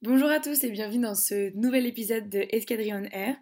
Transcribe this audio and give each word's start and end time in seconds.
Bonjour 0.00 0.28
à 0.28 0.38
tous 0.38 0.62
et 0.62 0.70
bienvenue 0.70 1.02
dans 1.02 1.16
ce 1.16 1.52
nouvel 1.56 1.84
épisode 1.84 2.28
de 2.28 2.46
Escadrille 2.50 3.08
Air. 3.10 3.34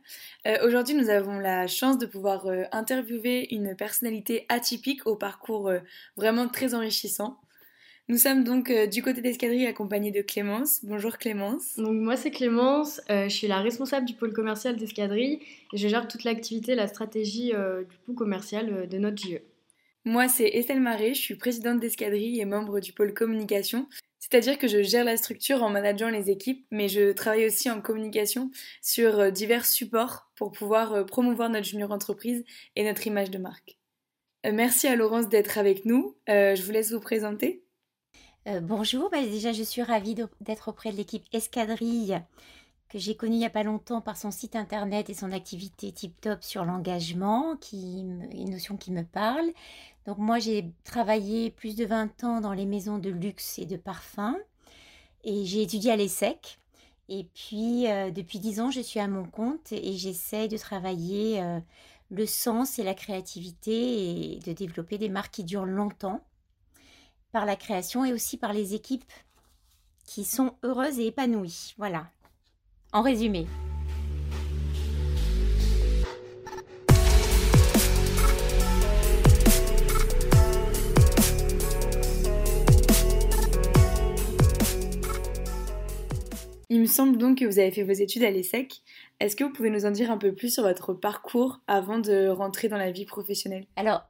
Euh, 0.47 0.67
aujourd'hui, 0.67 0.95
nous 0.95 1.11
avons 1.11 1.39
la 1.39 1.67
chance 1.67 1.99
de 1.99 2.07
pouvoir 2.07 2.47
euh, 2.47 2.63
interviewer 2.73 3.55
une 3.55 3.77
personnalité 3.77 4.47
atypique 4.49 5.07
au 5.07 5.17
parcours 5.17 5.69
euh, 5.69 5.81
vraiment 6.17 6.49
très 6.49 6.75
enrichissant. 6.75 7.39
Nous 8.09 8.17
sommes 8.17 8.43
donc 8.43 8.73
du 8.91 9.03
côté 9.03 9.21
d'Escadrille 9.21 9.67
accompagnés 9.67 10.13
de 10.13 10.23
Clémence. 10.23 10.83
Bonjour 10.83 11.19
Clémence. 11.19 11.77
Donc 11.77 12.01
moi 12.01 12.17
c'est 12.17 12.31
Clémence, 12.31 13.03
je 13.09 13.29
suis 13.29 13.49
la 13.49 13.59
responsable 13.59 14.07
du 14.07 14.15
pôle 14.15 14.33
commercial 14.33 14.77
d'Escadrille 14.77 15.41
et 15.75 15.77
je 15.77 15.89
gère 15.89 16.09
toute 16.09 16.25
l'activité, 16.25 16.75
la 16.77 16.87
stratégie 16.87 17.49
du 17.49 17.97
pôle 18.07 18.15
commercial 18.15 18.89
de 18.89 18.99
notre 18.99 19.21
JE. 19.21 19.41
Moi, 20.05 20.29
c'est 20.29 20.47
Estelle 20.47 20.81
Marais, 20.81 21.15
je 21.15 21.21
suis 21.21 21.35
présidente 21.35 21.81
d'Escadrille 21.81 22.39
et 22.41 22.45
membre 22.45 22.79
du 22.79 22.93
pôle 22.93 23.13
communication. 23.13 23.89
C'est-à-dire 24.19 24.59
que 24.59 24.67
je 24.67 24.83
gère 24.83 25.05
la 25.05 25.17
structure 25.17 25.63
en 25.63 25.71
manageant 25.71 26.09
les 26.09 26.31
équipes, 26.31 26.67
mais 26.71 26.89
je 26.89 27.13
travaille 27.13 27.47
aussi 27.47 27.71
en 27.71 27.81
communication 27.81 28.51
sur 28.83 29.19
euh, 29.19 29.31
divers 29.31 29.67
supports 29.67 30.31
pour 30.35 30.53
pouvoir 30.53 30.93
euh, 30.93 31.05
promouvoir 31.05 31.51
notre 31.51 31.67
junior 31.67 31.93
entreprise 31.93 32.45
et 32.75 32.85
notre 32.85 33.07
image 33.07 33.31
de 33.31 33.39
marque. 33.39 33.79
Euh, 34.47 34.53
merci 34.53 34.87
à 34.87 34.97
Laurence 34.97 35.29
d'être 35.29 35.59
avec 35.59 35.85
nous. 35.85 36.17
je 36.27 36.61
vous 36.63 36.73
laisse 36.73 36.93
vous 36.93 37.01
présenter. 37.01 37.63
bonjour, 38.63 39.11
bah, 39.11 39.23
déjà 39.23 39.53
je 39.53 39.63
suis 39.63 39.83
ravie 39.83 40.15
d'être 40.41 40.69
auprès 40.69 40.93
de 40.93 40.97
l'équipe 40.97 41.25
Escadrille 41.33 42.21
que 42.89 42.99
j'ai 42.99 43.17
connue 43.17 43.35
il 43.35 43.39
n'y 43.39 43.47
a 43.47 43.51
pas 43.51 43.63
longtemps 43.63 44.01
par 44.01 44.17
son 44.17 44.31
site 44.31 44.57
internet 44.57 45.11
et 45.11 45.15
son 45.15 45.33
activité 45.33 45.93
tip 45.93 46.21
top 46.21 46.43
sur 46.43 46.65
l'engagement, 46.65 47.57
qui 47.57 48.01
une 48.01 48.51
notion 48.51 48.77
qui 48.77 48.93
me 48.93 49.03
parle. 49.03 49.53
Donc 50.07 50.19
moi, 50.19 50.39
j'ai 50.39 50.73
travaillé 50.85 51.51
plus 51.51 51.75
de 51.75 51.85
20 51.85 52.25
ans 52.25 52.41
dans 52.41 52.53
les 52.53 52.67
maisons 52.67 52.99
de 52.99 53.11
luxe 53.11 53.59
et 53.59 53.67
de 53.67 53.77
parfums 53.77 54.37
et 55.25 55.45
j'ai 55.45 55.63
étudié 55.63 55.91
à 55.91 55.97
l'ESSEC. 55.97 56.59
Et 57.09 57.25
puis, 57.35 57.89
euh, 57.91 58.11
depuis 58.11 58.39
10 58.39 58.61
ans, 58.61 58.71
je 58.71 58.81
suis 58.81 59.01
à 59.01 59.09
mon 59.09 59.25
compte 59.25 59.73
et 59.73 59.97
j'essaie 59.97 60.49
de 60.49 60.57
travailler 60.57 61.43
euh, 61.43 61.61
le 62.11 62.27
sens 62.27 62.79
et 62.79 62.85
la 62.85 62.95
créativité 62.95 64.35
et 64.35 64.39
de 64.41 64.53
développer 64.53 64.99
des 64.99 65.09
marques 65.09 65.35
qui 65.35 65.45
durent 65.45 65.67
longtemps 65.67 66.25
par 67.33 67.45
la 67.45 67.57
création 67.57 68.05
et 68.05 68.13
aussi 68.13 68.37
par 68.37 68.53
les 68.53 68.75
équipes 68.75 69.13
qui 70.05 70.25
sont 70.25 70.55
heureuses 70.63 71.01
et 71.01 71.07
épanouies. 71.07 71.75
Voilà, 71.79 72.09
en 72.97 73.03
résumé. 73.03 73.47
Il 86.71 86.81
me 86.81 86.87
semble 86.87 87.19
donc 87.19 87.39
que 87.39 87.45
vous 87.45 87.59
avez 87.59 87.71
fait 87.71 87.83
vos 87.83 87.93
études 87.93 88.25
à 88.25 88.31
l'ESSEC. 88.31 88.81
Est-ce 89.21 89.37
que 89.37 89.45
vous 89.45 89.53
pouvez 89.53 89.69
nous 89.71 89.85
en 89.85 89.91
dire 89.91 90.11
un 90.11 90.17
peu 90.17 90.35
plus 90.35 90.55
sur 90.55 90.63
votre 90.63 90.95
parcours 90.95 91.61
avant 91.67 91.99
de 91.99 92.29
rentrer 92.29 92.69
dans 92.69 92.79
la 92.79 92.91
vie 92.91 93.05
professionnelle? 93.05 93.67
Alors, 93.77 94.05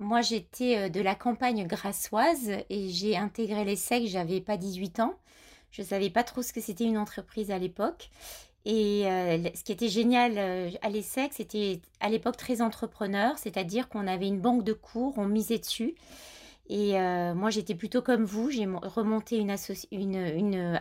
moi 0.00 0.20
j'étais 0.20 0.76
euh, 0.76 0.88
de 0.88 1.00
la 1.00 1.14
campagne 1.14 1.64
grassoise 1.68 2.50
et 2.70 2.88
j'ai 2.88 3.16
intégré 3.16 3.64
l'ESSEC, 3.64 4.06
j'avais 4.06 4.40
pas 4.40 4.56
18 4.56 4.98
ans. 4.98 5.14
Je 5.70 5.82
ne 5.82 5.86
savais 5.86 6.10
pas 6.10 6.24
trop 6.24 6.42
ce 6.42 6.52
que 6.52 6.60
c'était 6.60 6.84
une 6.84 6.98
entreprise 6.98 7.50
à 7.50 7.58
l'époque. 7.58 8.10
Et 8.66 9.06
euh, 9.06 9.38
ce 9.54 9.64
qui 9.64 9.72
était 9.72 9.88
génial 9.88 10.34
euh, 10.36 10.70
à 10.82 10.90
l'ESSEC, 10.90 11.32
c'était 11.32 11.80
à 12.00 12.10
l'époque 12.10 12.36
très 12.36 12.60
entrepreneur, 12.60 13.38
c'est-à-dire 13.38 13.88
qu'on 13.88 14.06
avait 14.06 14.28
une 14.28 14.40
banque 14.40 14.64
de 14.64 14.74
cours, 14.74 15.14
on 15.16 15.26
misait 15.26 15.58
dessus. 15.58 15.94
Et 16.68 17.00
euh, 17.00 17.34
moi, 17.34 17.50
j'étais 17.50 17.74
plutôt 17.74 18.02
comme 18.02 18.24
vous. 18.24 18.50
J'ai 18.50 18.66
remonté 18.66 19.38
une, 19.38 19.50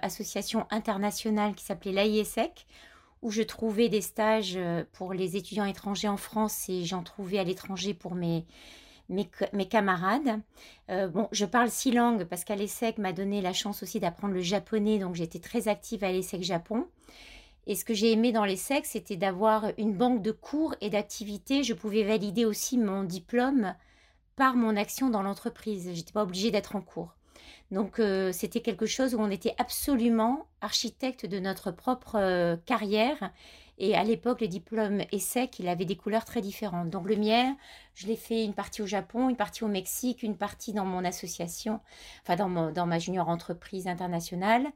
association 0.01 0.67
internationale 0.71 1.55
qui 1.55 1.63
s'appelait 1.63 1.93
l'AISEC, 1.93 2.67
où 3.21 3.31
je 3.31 3.41
trouvais 3.43 3.89
des 3.89 4.01
stages 4.01 4.59
pour 4.93 5.13
les 5.13 5.35
étudiants 5.35 5.65
étrangers 5.65 6.07
en 6.07 6.17
France 6.17 6.69
et 6.69 6.85
j'en 6.85 7.03
trouvais 7.03 7.39
à 7.39 7.43
l'étranger 7.43 7.93
pour 7.93 8.13
mes, 8.13 8.45
camarades. 9.69 10.41
Euh, 10.89 11.07
bon, 11.07 11.27
je 11.31 11.45
parle 11.45 11.69
six 11.69 11.91
langues 11.91 12.25
parce 12.25 12.43
qu'à 12.43 12.55
l'ESSEC 12.55 12.97
m'a 12.97 13.13
donné 13.13 13.41
la 13.41 13.53
chance 13.53 13.83
aussi 13.83 13.99
d'apprendre 13.99 14.33
le 14.33 14.41
japonais, 14.41 14.99
donc 14.99 15.15
j'étais 15.15 15.39
très 15.39 15.67
active 15.67 16.03
à 16.03 16.11
l'ESSEC 16.11 16.43
Japon. 16.43 16.87
Et 17.67 17.75
ce 17.75 17.85
que 17.85 17.93
j'ai 17.93 18.11
aimé 18.11 18.31
dans 18.31 18.45
l'ESSEC, 18.45 18.85
c'était 18.85 19.15
d'avoir 19.15 19.65
une 19.77 19.93
banque 19.93 20.21
de 20.21 20.31
cours 20.31 20.75
et 20.81 20.89
d'activités. 20.89 21.63
Je 21.63 21.73
pouvais 21.73 22.03
valider 22.03 22.45
aussi 22.45 22.77
mon 22.77 23.03
diplôme 23.03 23.75
par 24.35 24.55
mon 24.55 24.75
action 24.75 25.09
dans 25.09 25.21
l'entreprise. 25.21 25.91
J'étais 25.93 26.13
pas 26.13 26.23
obligée 26.23 26.49
d'être 26.49 26.75
en 26.75 26.81
cours. 26.81 27.13
Donc 27.71 27.99
euh, 27.99 28.31
c'était 28.31 28.61
quelque 28.61 28.85
chose 28.85 29.13
où 29.13 29.19
on 29.19 29.29
était 29.29 29.53
absolument 29.57 30.47
architecte 30.61 31.25
de 31.25 31.39
notre 31.39 31.71
propre 31.71 32.15
euh, 32.15 32.55
carrière. 32.65 33.31
Et 33.79 33.95
à 33.95 34.03
l'époque, 34.03 34.41
le 34.41 34.47
diplôme 34.47 35.01
ESSEC, 35.11 35.59
il 35.59 35.67
avait 35.67 35.85
des 35.85 35.95
couleurs 35.95 36.25
très 36.25 36.41
différentes. 36.41 36.89
Donc 36.89 37.07
le 37.07 37.15
mien, 37.15 37.55
je 37.95 38.07
l'ai 38.07 38.17
fait 38.17 38.43
une 38.43 38.53
partie 38.53 38.81
au 38.81 38.85
Japon, 38.85 39.29
une 39.29 39.37
partie 39.37 39.63
au 39.63 39.69
Mexique, 39.69 40.21
une 40.21 40.37
partie 40.37 40.73
dans 40.73 40.85
mon 40.85 41.05
association, 41.05 41.79
enfin 42.21 42.35
dans, 42.35 42.71
dans 42.71 42.85
ma 42.85 42.99
junior 42.99 43.29
entreprise 43.29 43.87
internationale. 43.87 44.67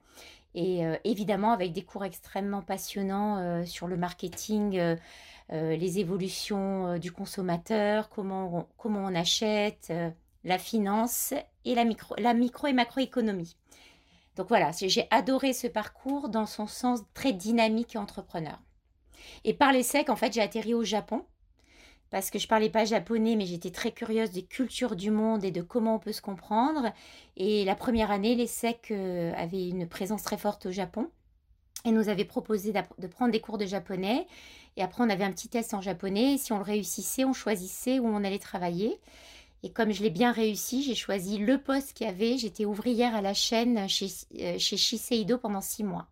Et 0.55 0.85
euh, 0.85 0.95
évidemment 1.03 1.51
avec 1.51 1.73
des 1.73 1.83
cours 1.83 2.05
extrêmement 2.05 2.61
passionnants 2.61 3.65
sur 3.65 3.87
le 3.87 3.97
marketing 3.97 4.97
euh, 5.51 5.75
les 5.75 5.99
évolutions 5.99 6.87
euh, 6.87 6.97
du 6.99 7.11
consommateur, 7.11 8.09
comment 8.09 8.59
on, 8.59 8.67
comment 8.77 9.01
on 9.01 9.13
achète, 9.13 9.87
euh, 9.89 10.09
la 10.45 10.57
finance 10.57 11.33
et 11.65 11.75
la 11.75 11.83
micro, 11.83 12.15
la 12.17 12.33
micro 12.33 12.67
et 12.67 12.73
macroéconomie. 12.73 13.57
Donc 14.37 14.47
voilà, 14.47 14.71
j'ai 14.71 15.05
adoré 15.11 15.53
ce 15.53 15.67
parcours 15.67 16.29
dans 16.29 16.45
son 16.45 16.65
sens 16.65 17.01
très 17.13 17.33
dynamique 17.33 17.95
et 17.95 17.97
entrepreneur. 17.99 18.57
Et 19.43 19.53
par 19.53 19.71
l'ESSEC, 19.71 20.09
en 20.09 20.15
fait, 20.15 20.33
j'ai 20.33 20.41
atterri 20.41 20.73
au 20.73 20.83
Japon 20.83 21.23
parce 22.09 22.29
que 22.29 22.37
je 22.37 22.47
parlais 22.47 22.69
pas 22.69 22.85
japonais, 22.85 23.35
mais 23.35 23.47
j'étais 23.47 23.71
très 23.71 23.91
curieuse 23.91 24.29
des 24.29 24.43
cultures 24.43 24.95
du 24.95 25.09
monde 25.09 25.43
et 25.43 25.51
de 25.51 25.63
comment 25.63 25.95
on 25.95 25.99
peut 25.99 26.11
se 26.11 26.21
comprendre. 26.21 26.93
Et 27.37 27.65
la 27.65 27.75
première 27.75 28.11
année, 28.11 28.35
l'ESSEC 28.35 28.91
avait 29.35 29.67
une 29.67 29.87
présence 29.87 30.21
très 30.21 30.37
forte 30.37 30.67
au 30.67 30.71
Japon 30.71 31.09
et 31.85 31.91
nous 31.91 32.09
avait 32.09 32.25
proposé 32.25 32.71
de 32.71 33.07
prendre 33.07 33.31
des 33.31 33.41
cours 33.41 33.57
de 33.57 33.65
japonais. 33.65 34.27
Et 34.77 34.83
après, 34.83 35.03
on 35.03 35.09
avait 35.09 35.23
un 35.23 35.31
petit 35.31 35.49
test 35.49 35.73
en 35.73 35.81
japonais. 35.81 36.37
si 36.37 36.53
on 36.53 36.57
le 36.57 36.63
réussissait, 36.63 37.25
on 37.25 37.33
choisissait 37.33 37.99
où 37.99 38.07
on 38.07 38.23
allait 38.23 38.39
travailler. 38.39 38.99
Et 39.63 39.71
comme 39.71 39.91
je 39.91 40.03
l'ai 40.03 40.09
bien 40.09 40.31
réussi, 40.31 40.83
j'ai 40.83 40.95
choisi 40.95 41.37
le 41.37 41.57
poste 41.57 41.93
qu'il 41.93 42.05
y 42.07 42.09
avait. 42.09 42.37
J'étais 42.37 42.65
ouvrière 42.65 43.15
à 43.15 43.21
la 43.21 43.33
chaîne 43.33 43.87
chez, 43.87 44.07
euh, 44.39 44.57
chez 44.59 44.77
Shiseido 44.77 45.37
pendant 45.37 45.61
six 45.61 45.83
mois. 45.83 46.07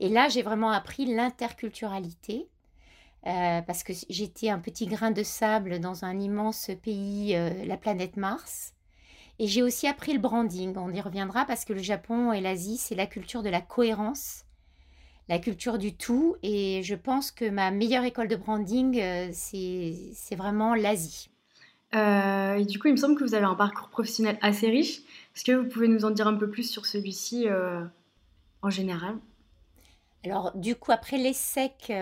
Et 0.00 0.08
là, 0.08 0.28
j'ai 0.28 0.42
vraiment 0.42 0.70
appris 0.70 1.06
l'interculturalité. 1.06 2.48
Euh, 3.26 3.62
parce 3.62 3.82
que 3.82 3.94
j'étais 4.10 4.50
un 4.50 4.58
petit 4.58 4.84
grain 4.84 5.10
de 5.10 5.22
sable 5.22 5.80
dans 5.80 6.04
un 6.04 6.18
immense 6.20 6.70
pays, 6.82 7.34
euh, 7.34 7.64
la 7.64 7.78
planète 7.78 8.18
Mars. 8.18 8.74
Et 9.38 9.46
j'ai 9.46 9.62
aussi 9.62 9.86
appris 9.86 10.12
le 10.12 10.18
branding. 10.18 10.76
On 10.76 10.92
y 10.92 11.00
reviendra 11.00 11.46
parce 11.46 11.64
que 11.64 11.72
le 11.72 11.82
Japon 11.82 12.34
et 12.34 12.42
l'Asie, 12.42 12.76
c'est 12.76 12.94
la 12.94 13.06
culture 13.06 13.42
de 13.42 13.48
la 13.48 13.62
cohérence 13.62 14.44
la 15.30 15.38
culture 15.38 15.78
du 15.78 15.96
tout. 15.96 16.36
Et 16.42 16.82
je 16.82 16.94
pense 16.94 17.30
que 17.30 17.48
ma 17.48 17.70
meilleure 17.70 18.04
école 18.04 18.28
de 18.28 18.36
branding, 18.36 19.00
euh, 19.00 19.30
c'est 19.32 20.36
vraiment 20.36 20.74
l'Asie. 20.74 21.30
Euh, 21.94 22.56
et 22.56 22.66
du 22.66 22.78
coup, 22.78 22.88
il 22.88 22.92
me 22.92 22.98
semble 22.98 23.16
que 23.16 23.24
vous 23.24 23.34
avez 23.34 23.46
un 23.46 23.54
parcours 23.54 23.88
professionnel 23.88 24.38
assez 24.42 24.68
riche. 24.68 24.98
Est-ce 25.34 25.44
que 25.44 25.52
vous 25.52 25.66
pouvez 25.66 25.88
nous 25.88 26.04
en 26.04 26.10
dire 26.10 26.26
un 26.26 26.34
peu 26.34 26.50
plus 26.50 26.70
sur 26.70 26.84
celui-ci 26.84 27.46
en 28.60 28.68
général? 28.68 29.16
Alors, 30.24 30.52
du 30.54 30.74
coup, 30.74 30.92
après 30.92 31.18
l'ESSEC, 31.18 31.92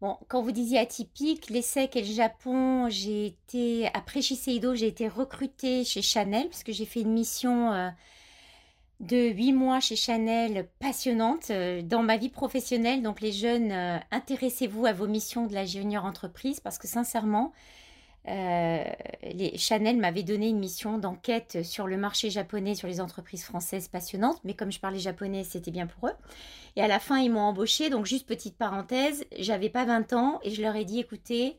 bon, 0.00 0.16
quand 0.28 0.42
vous 0.42 0.52
disiez 0.52 0.78
atypique, 0.78 1.50
l'ESSEC 1.50 1.96
et 1.96 2.02
le 2.02 2.12
Japon, 2.12 2.88
j'ai 2.88 3.26
été, 3.26 3.88
après 3.94 4.22
Shiseido, 4.22 4.74
j'ai 4.74 4.88
été 4.88 5.08
recrutée 5.08 5.84
chez 5.84 6.02
Chanel, 6.02 6.48
parce 6.48 6.64
que 6.64 6.72
j'ai 6.72 6.86
fait 6.86 7.02
une 7.02 7.12
mission 7.12 7.92
de 9.00 9.16
huit 9.16 9.52
mois 9.52 9.80
chez 9.80 9.96
Chanel 9.96 10.68
passionnante 10.78 11.50
euh, 11.50 11.82
dans 11.82 12.02
ma 12.02 12.16
vie 12.16 12.28
professionnelle. 12.28 13.02
Donc 13.02 13.20
les 13.20 13.32
jeunes, 13.32 13.72
euh, 13.72 13.98
intéressez-vous 14.10 14.86
à 14.86 14.92
vos 14.92 15.06
missions 15.06 15.46
de 15.46 15.54
la 15.54 15.64
junior 15.64 16.04
entreprise 16.04 16.60
parce 16.60 16.78
que 16.78 16.86
sincèrement, 16.86 17.52
euh, 18.28 18.84
les, 19.22 19.56
Chanel 19.56 19.96
m'avait 19.96 20.22
donné 20.22 20.48
une 20.48 20.58
mission 20.58 20.98
d'enquête 20.98 21.64
sur 21.64 21.86
le 21.86 21.96
marché 21.96 22.30
japonais, 22.30 22.74
sur 22.74 22.88
les 22.88 23.00
entreprises 23.00 23.44
françaises 23.44 23.88
passionnantes. 23.88 24.40
Mais 24.44 24.54
comme 24.54 24.72
je 24.72 24.80
parlais 24.80 24.98
japonais, 24.98 25.44
c'était 25.44 25.70
bien 25.70 25.86
pour 25.86 26.08
eux. 26.08 26.14
Et 26.76 26.82
à 26.82 26.88
la 26.88 27.00
fin, 27.00 27.18
ils 27.18 27.30
m'ont 27.30 27.40
embauché. 27.40 27.90
Donc 27.90 28.06
juste 28.06 28.26
petite 28.26 28.56
parenthèse, 28.56 29.24
j'avais 29.38 29.70
pas 29.70 29.84
20 29.84 30.12
ans 30.12 30.40
et 30.42 30.50
je 30.50 30.62
leur 30.62 30.76
ai 30.76 30.84
dit, 30.84 31.00
écoutez, 31.00 31.56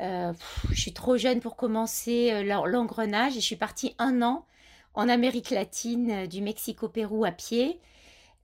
je 0.00 0.34
suis 0.80 0.92
trop 0.92 1.16
jeune 1.16 1.40
pour 1.40 1.56
commencer 1.56 2.44
l'engrenage 2.44 3.36
et 3.36 3.40
je 3.40 3.44
suis 3.44 3.56
partie 3.56 3.94
un 3.98 4.22
an 4.22 4.44
en 4.98 5.08
Amérique 5.08 5.50
latine, 5.50 6.10
euh, 6.10 6.26
du 6.26 6.42
Mexique 6.42 6.82
au 6.82 6.88
Pérou 6.88 7.24
à 7.24 7.30
pied. 7.30 7.80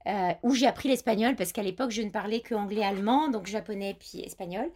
Euh, 0.07 0.31
où 0.43 0.53
j'ai 0.53 0.67
appris 0.67 0.89
l'espagnol 0.89 1.35
parce 1.35 1.51
qu'à 1.51 1.63
l'époque 1.63 1.91
je 1.91 2.01
ne 2.01 2.09
parlais 2.09 2.41
que 2.41 2.53
anglais, 2.55 2.83
allemand, 2.83 3.29
donc 3.29 3.47
japonais 3.47 3.95
puis 3.99 4.21
espagnol. 4.21 4.69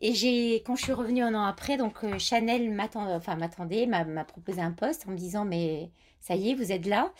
Et 0.00 0.14
j'ai, 0.14 0.62
quand 0.66 0.76
je 0.76 0.82
suis 0.84 0.92
revenue 0.92 1.22
un 1.22 1.34
an 1.34 1.44
après, 1.44 1.76
donc 1.76 2.04
euh, 2.04 2.18
Chanel 2.18 2.78
enfin, 2.94 3.36
m'attendait, 3.36 3.86
m'a 3.86 4.24
proposé 4.24 4.60
un 4.60 4.72
poste 4.72 5.06
en 5.08 5.12
me 5.12 5.16
disant 5.16 5.44
mais 5.44 5.90
ça 6.20 6.34
y 6.34 6.50
est, 6.50 6.54
vous 6.54 6.72
êtes 6.72 6.86
là. 6.86 7.12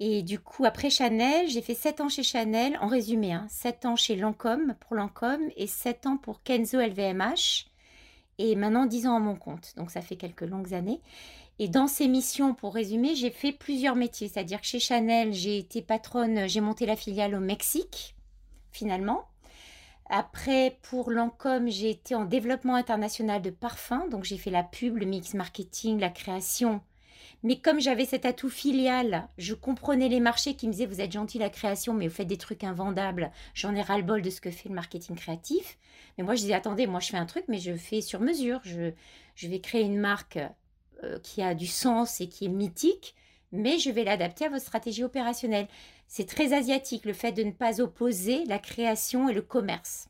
Et 0.00 0.22
du 0.22 0.40
coup, 0.40 0.64
après 0.64 0.90
Chanel, 0.90 1.48
j'ai 1.48 1.62
fait 1.62 1.74
7 1.74 2.00
ans 2.00 2.08
chez 2.08 2.22
Chanel, 2.22 2.76
en 2.80 2.88
résumé, 2.88 3.32
hein, 3.32 3.46
7 3.48 3.86
ans 3.86 3.96
chez 3.96 4.16
Lancôme 4.16 4.74
pour 4.80 4.96
Lancôme 4.96 5.48
et 5.56 5.66
7 5.66 6.06
ans 6.06 6.16
pour 6.16 6.42
Kenzo 6.42 6.80
LVMH. 6.80 7.66
Et 8.38 8.56
maintenant 8.56 8.86
10 8.86 9.06
ans 9.06 9.16
à 9.16 9.20
mon 9.20 9.36
compte, 9.36 9.74
donc 9.76 9.90
ça 9.90 10.00
fait 10.00 10.16
quelques 10.16 10.42
longues 10.42 10.74
années. 10.74 11.00
Et 11.58 11.68
dans 11.68 11.86
ces 11.86 12.08
missions, 12.08 12.54
pour 12.54 12.74
résumer, 12.74 13.14
j'ai 13.14 13.30
fait 13.30 13.52
plusieurs 13.52 13.94
métiers. 13.94 14.28
C'est-à-dire 14.28 14.60
que 14.60 14.66
chez 14.66 14.80
Chanel, 14.80 15.32
j'ai 15.32 15.58
été 15.58 15.82
patronne, 15.82 16.48
j'ai 16.48 16.60
monté 16.60 16.86
la 16.86 16.96
filiale 16.96 17.34
au 17.34 17.40
Mexique, 17.40 18.16
finalement. 18.72 19.28
Après, 20.06 20.78
pour 20.82 21.10
Lancôme, 21.10 21.70
j'ai 21.70 21.90
été 21.90 22.14
en 22.14 22.24
développement 22.24 22.74
international 22.74 23.40
de 23.40 23.50
parfums. 23.50 24.08
Donc, 24.10 24.24
j'ai 24.24 24.38
fait 24.38 24.50
la 24.50 24.62
pub, 24.62 24.96
le 24.96 25.06
mix 25.06 25.34
marketing, 25.34 25.98
la 25.98 26.10
création. 26.10 26.80
Mais 27.44 27.58
comme 27.60 27.80
j'avais 27.80 28.04
cet 28.04 28.24
atout 28.24 28.50
filial, 28.50 29.28
je 29.38 29.54
comprenais 29.54 30.08
les 30.08 30.20
marchés 30.20 30.54
qui 30.54 30.66
me 30.66 30.72
disaient 30.72 30.86
Vous 30.86 31.00
êtes 31.00 31.12
gentil 31.12 31.38
la 31.38 31.50
création, 31.50 31.94
mais 31.94 32.08
vous 32.08 32.14
faites 32.14 32.26
des 32.28 32.36
trucs 32.36 32.62
invendables. 32.64 33.32
J'en 33.54 33.74
ai 33.74 33.82
ras-le-bol 33.82 34.22
de 34.22 34.30
ce 34.30 34.40
que 34.40 34.50
fait 34.50 34.68
le 34.68 34.74
marketing 34.74 35.16
créatif. 35.16 35.78
Mais 36.16 36.24
moi, 36.24 36.34
je 36.34 36.42
disais 36.42 36.54
Attendez, 36.54 36.86
moi, 36.86 37.00
je 37.00 37.08
fais 37.08 37.16
un 37.16 37.26
truc, 37.26 37.44
mais 37.48 37.58
je 37.58 37.74
fais 37.74 38.00
sur 38.00 38.20
mesure. 38.20 38.60
Je, 38.64 38.92
je 39.34 39.48
vais 39.48 39.60
créer 39.60 39.82
une 39.82 39.98
marque 39.98 40.38
euh, 41.04 41.18
qui 41.20 41.42
a 41.42 41.54
du 41.54 41.66
sens 41.66 42.20
et 42.20 42.28
qui 42.28 42.46
est 42.46 42.48
mythique, 42.48 43.14
mais 43.52 43.78
je 43.78 43.90
vais 43.90 44.04
l'adapter 44.04 44.46
à 44.46 44.48
votre 44.48 44.64
stratégie 44.64 45.04
opérationnelle. 45.04 45.68
C'est 46.08 46.26
très 46.26 46.52
asiatique, 46.52 47.04
le 47.04 47.12
fait 47.12 47.32
de 47.32 47.42
ne 47.42 47.52
pas 47.52 47.80
opposer 47.80 48.44
la 48.46 48.58
création 48.58 49.28
et 49.28 49.34
le 49.34 49.42
commerce. 49.42 50.08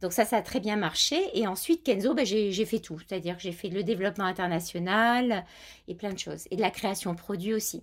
Donc 0.00 0.12
ça, 0.12 0.24
ça 0.24 0.38
a 0.38 0.42
très 0.42 0.58
bien 0.58 0.76
marché. 0.76 1.16
Et 1.34 1.46
ensuite, 1.46 1.84
Kenzo, 1.84 2.12
ben, 2.12 2.26
j'ai 2.26 2.66
fait 2.66 2.80
tout. 2.80 2.98
C'est-à-dire 2.98 3.36
que 3.36 3.42
j'ai 3.42 3.52
fait 3.52 3.68
le 3.68 3.84
développement 3.84 4.24
international 4.24 5.44
et 5.86 5.94
plein 5.94 6.12
de 6.12 6.18
choses. 6.18 6.48
Et 6.50 6.56
de 6.56 6.60
la 6.60 6.70
création 6.70 7.14
produit 7.14 7.54
aussi. 7.54 7.82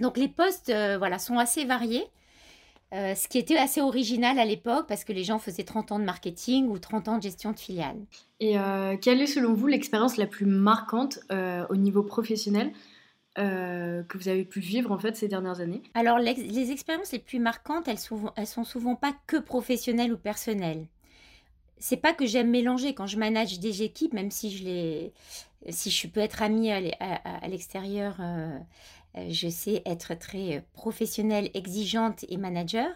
Donc 0.00 0.16
les 0.18 0.28
postes 0.28 0.68
euh, 0.68 0.98
voilà, 0.98 1.18
sont 1.18 1.38
assez 1.38 1.64
variés. 1.64 2.04
Euh, 2.92 3.14
ce 3.14 3.26
qui 3.26 3.38
était 3.38 3.56
assez 3.56 3.80
original 3.80 4.38
à 4.38 4.44
l'époque 4.44 4.86
parce 4.86 5.04
que 5.04 5.12
les 5.12 5.24
gens 5.24 5.38
faisaient 5.38 5.64
30 5.64 5.92
ans 5.92 5.98
de 5.98 6.04
marketing 6.04 6.68
ou 6.68 6.78
30 6.78 7.08
ans 7.08 7.16
de 7.18 7.22
gestion 7.22 7.50
de 7.50 7.58
filiale. 7.58 7.96
Et 8.38 8.58
euh, 8.58 8.96
quelle 8.96 9.20
est 9.20 9.26
selon 9.26 9.52
vous 9.52 9.66
l'expérience 9.66 10.16
la 10.16 10.26
plus 10.26 10.46
marquante 10.46 11.18
euh, 11.32 11.66
au 11.70 11.76
niveau 11.76 12.02
professionnel 12.02 12.72
que 13.36 14.16
vous 14.16 14.28
avez 14.28 14.44
pu 14.44 14.60
vivre 14.60 14.92
en 14.92 14.98
fait 14.98 15.16
ces 15.16 15.26
dernières 15.26 15.58
années? 15.58 15.82
Alors 15.94 16.20
les 16.20 16.70
expériences 16.70 17.10
les 17.10 17.18
plus 17.18 17.40
marquantes, 17.40 17.88
elles, 17.88 17.98
souvent, 17.98 18.32
elles 18.36 18.46
sont 18.46 18.62
souvent 18.62 18.94
pas 18.94 19.12
que 19.26 19.38
professionnelles 19.38 20.12
ou 20.12 20.16
personnelles. 20.16 20.86
C'est 21.78 21.96
pas 21.96 22.12
que 22.12 22.26
j'aime 22.26 22.50
mélanger 22.50 22.94
quand 22.94 23.08
je 23.08 23.18
manage 23.18 23.58
des 23.58 23.82
équipes, 23.82 24.12
même 24.12 24.30
si 24.30 24.56
je 24.56 24.62
les, 24.62 25.12
si 25.68 25.90
je 25.90 26.06
peux 26.06 26.20
être 26.20 26.42
amie 26.42 26.70
à, 26.70 27.48
l'extérieur 27.48 28.20
je 29.16 29.48
sais 29.48 29.82
être 29.86 30.14
très 30.14 30.56
euh, 30.56 30.60
professionnelle, 30.72 31.50
exigeante 31.54 32.24
et 32.28 32.36
manager, 32.36 32.88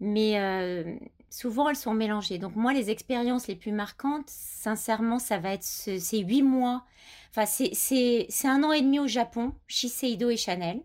mais 0.00 0.40
euh, 0.40 0.96
souvent 1.30 1.68
elles 1.68 1.76
sont 1.76 1.94
mélangées. 1.94 2.38
Donc 2.38 2.56
moi, 2.56 2.72
les 2.72 2.90
expériences 2.90 3.48
les 3.48 3.56
plus 3.56 3.72
marquantes, 3.72 4.28
sincèrement, 4.28 5.18
ça 5.18 5.38
va 5.38 5.52
être 5.52 5.64
ces 5.64 6.18
huit 6.18 6.42
mois. 6.42 6.84
Enfin, 7.30 7.44
c'est 7.46 8.28
un 8.44 8.64
an 8.64 8.72
et 8.72 8.80
demi 8.80 8.98
au 8.98 9.06
Japon, 9.06 9.52
Shiseido 9.66 10.30
et 10.30 10.36
Chanel, 10.36 10.82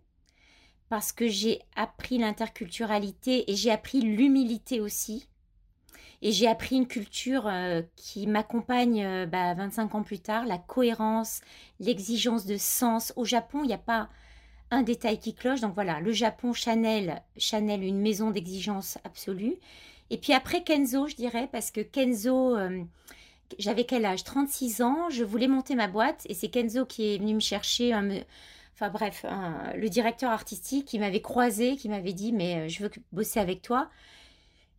parce 0.89 1.11
que 1.11 1.27
j'ai 1.27 1.61
appris 1.75 2.17
l'interculturalité 2.17 3.49
et 3.49 3.55
j'ai 3.55 3.71
appris 3.71 4.01
l'humilité 4.01 4.81
aussi. 4.81 5.27
Et 6.21 6.31
j'ai 6.31 6.47
appris 6.47 6.77
une 6.77 6.87
culture 6.87 7.51
qui 7.97 8.27
m'accompagne 8.27 9.25
25 9.25 9.91
bah, 9.91 9.97
ans 9.97 10.03
plus 10.03 10.19
tard, 10.19 10.45
la 10.45 10.57
cohérence, 10.57 11.41
l'exigence 11.81 12.45
de 12.45 12.55
sens. 12.55 13.11
Au 13.17 13.25
Japon, 13.25 13.59
il 13.63 13.67
n'y 13.67 13.73
a 13.73 13.77
pas 13.77 14.09
un 14.73 14.81
détail 14.81 15.19
qui 15.19 15.33
cloche. 15.33 15.61
Donc 15.61 15.73
voilà, 15.75 15.99
le 15.99 16.11
Japon, 16.11 16.53
Chanel, 16.53 17.21
Chanel, 17.37 17.83
une 17.83 17.99
maison 17.99 18.31
d'exigence 18.31 18.97
absolue. 19.03 19.55
Et 20.09 20.17
puis 20.17 20.33
après 20.33 20.63
Kenzo, 20.63 21.07
je 21.07 21.15
dirais, 21.15 21.47
parce 21.51 21.71
que 21.71 21.81
Kenzo, 21.81 22.55
euh, 22.57 22.83
j'avais 23.59 23.85
quel 23.85 24.05
âge? 24.05 24.23
36 24.23 24.81
ans, 24.81 25.09
je 25.09 25.23
voulais 25.23 25.47
monter 25.47 25.75
ma 25.75 25.87
boîte 25.87 26.25
et 26.27 26.33
c'est 26.33 26.49
Kenzo 26.49 26.85
qui 26.85 27.13
est 27.13 27.17
venu 27.19 27.35
me 27.35 27.39
chercher. 27.39 27.93
enfin 27.93 28.89
bref, 28.89 29.25
le 29.75 29.89
directeur 29.89 30.31
artistique 30.31 30.85
qui 30.85 30.99
m'avait 30.99 31.21
croisé, 31.21 31.75
qui 31.75 31.87
m'avait 31.87 32.13
dit 32.13 32.33
mais 32.33 32.61
euh, 32.61 32.67
je 32.67 32.83
veux 32.83 32.91
bosser 33.11 33.39
avec 33.39 33.61
toi. 33.61 33.89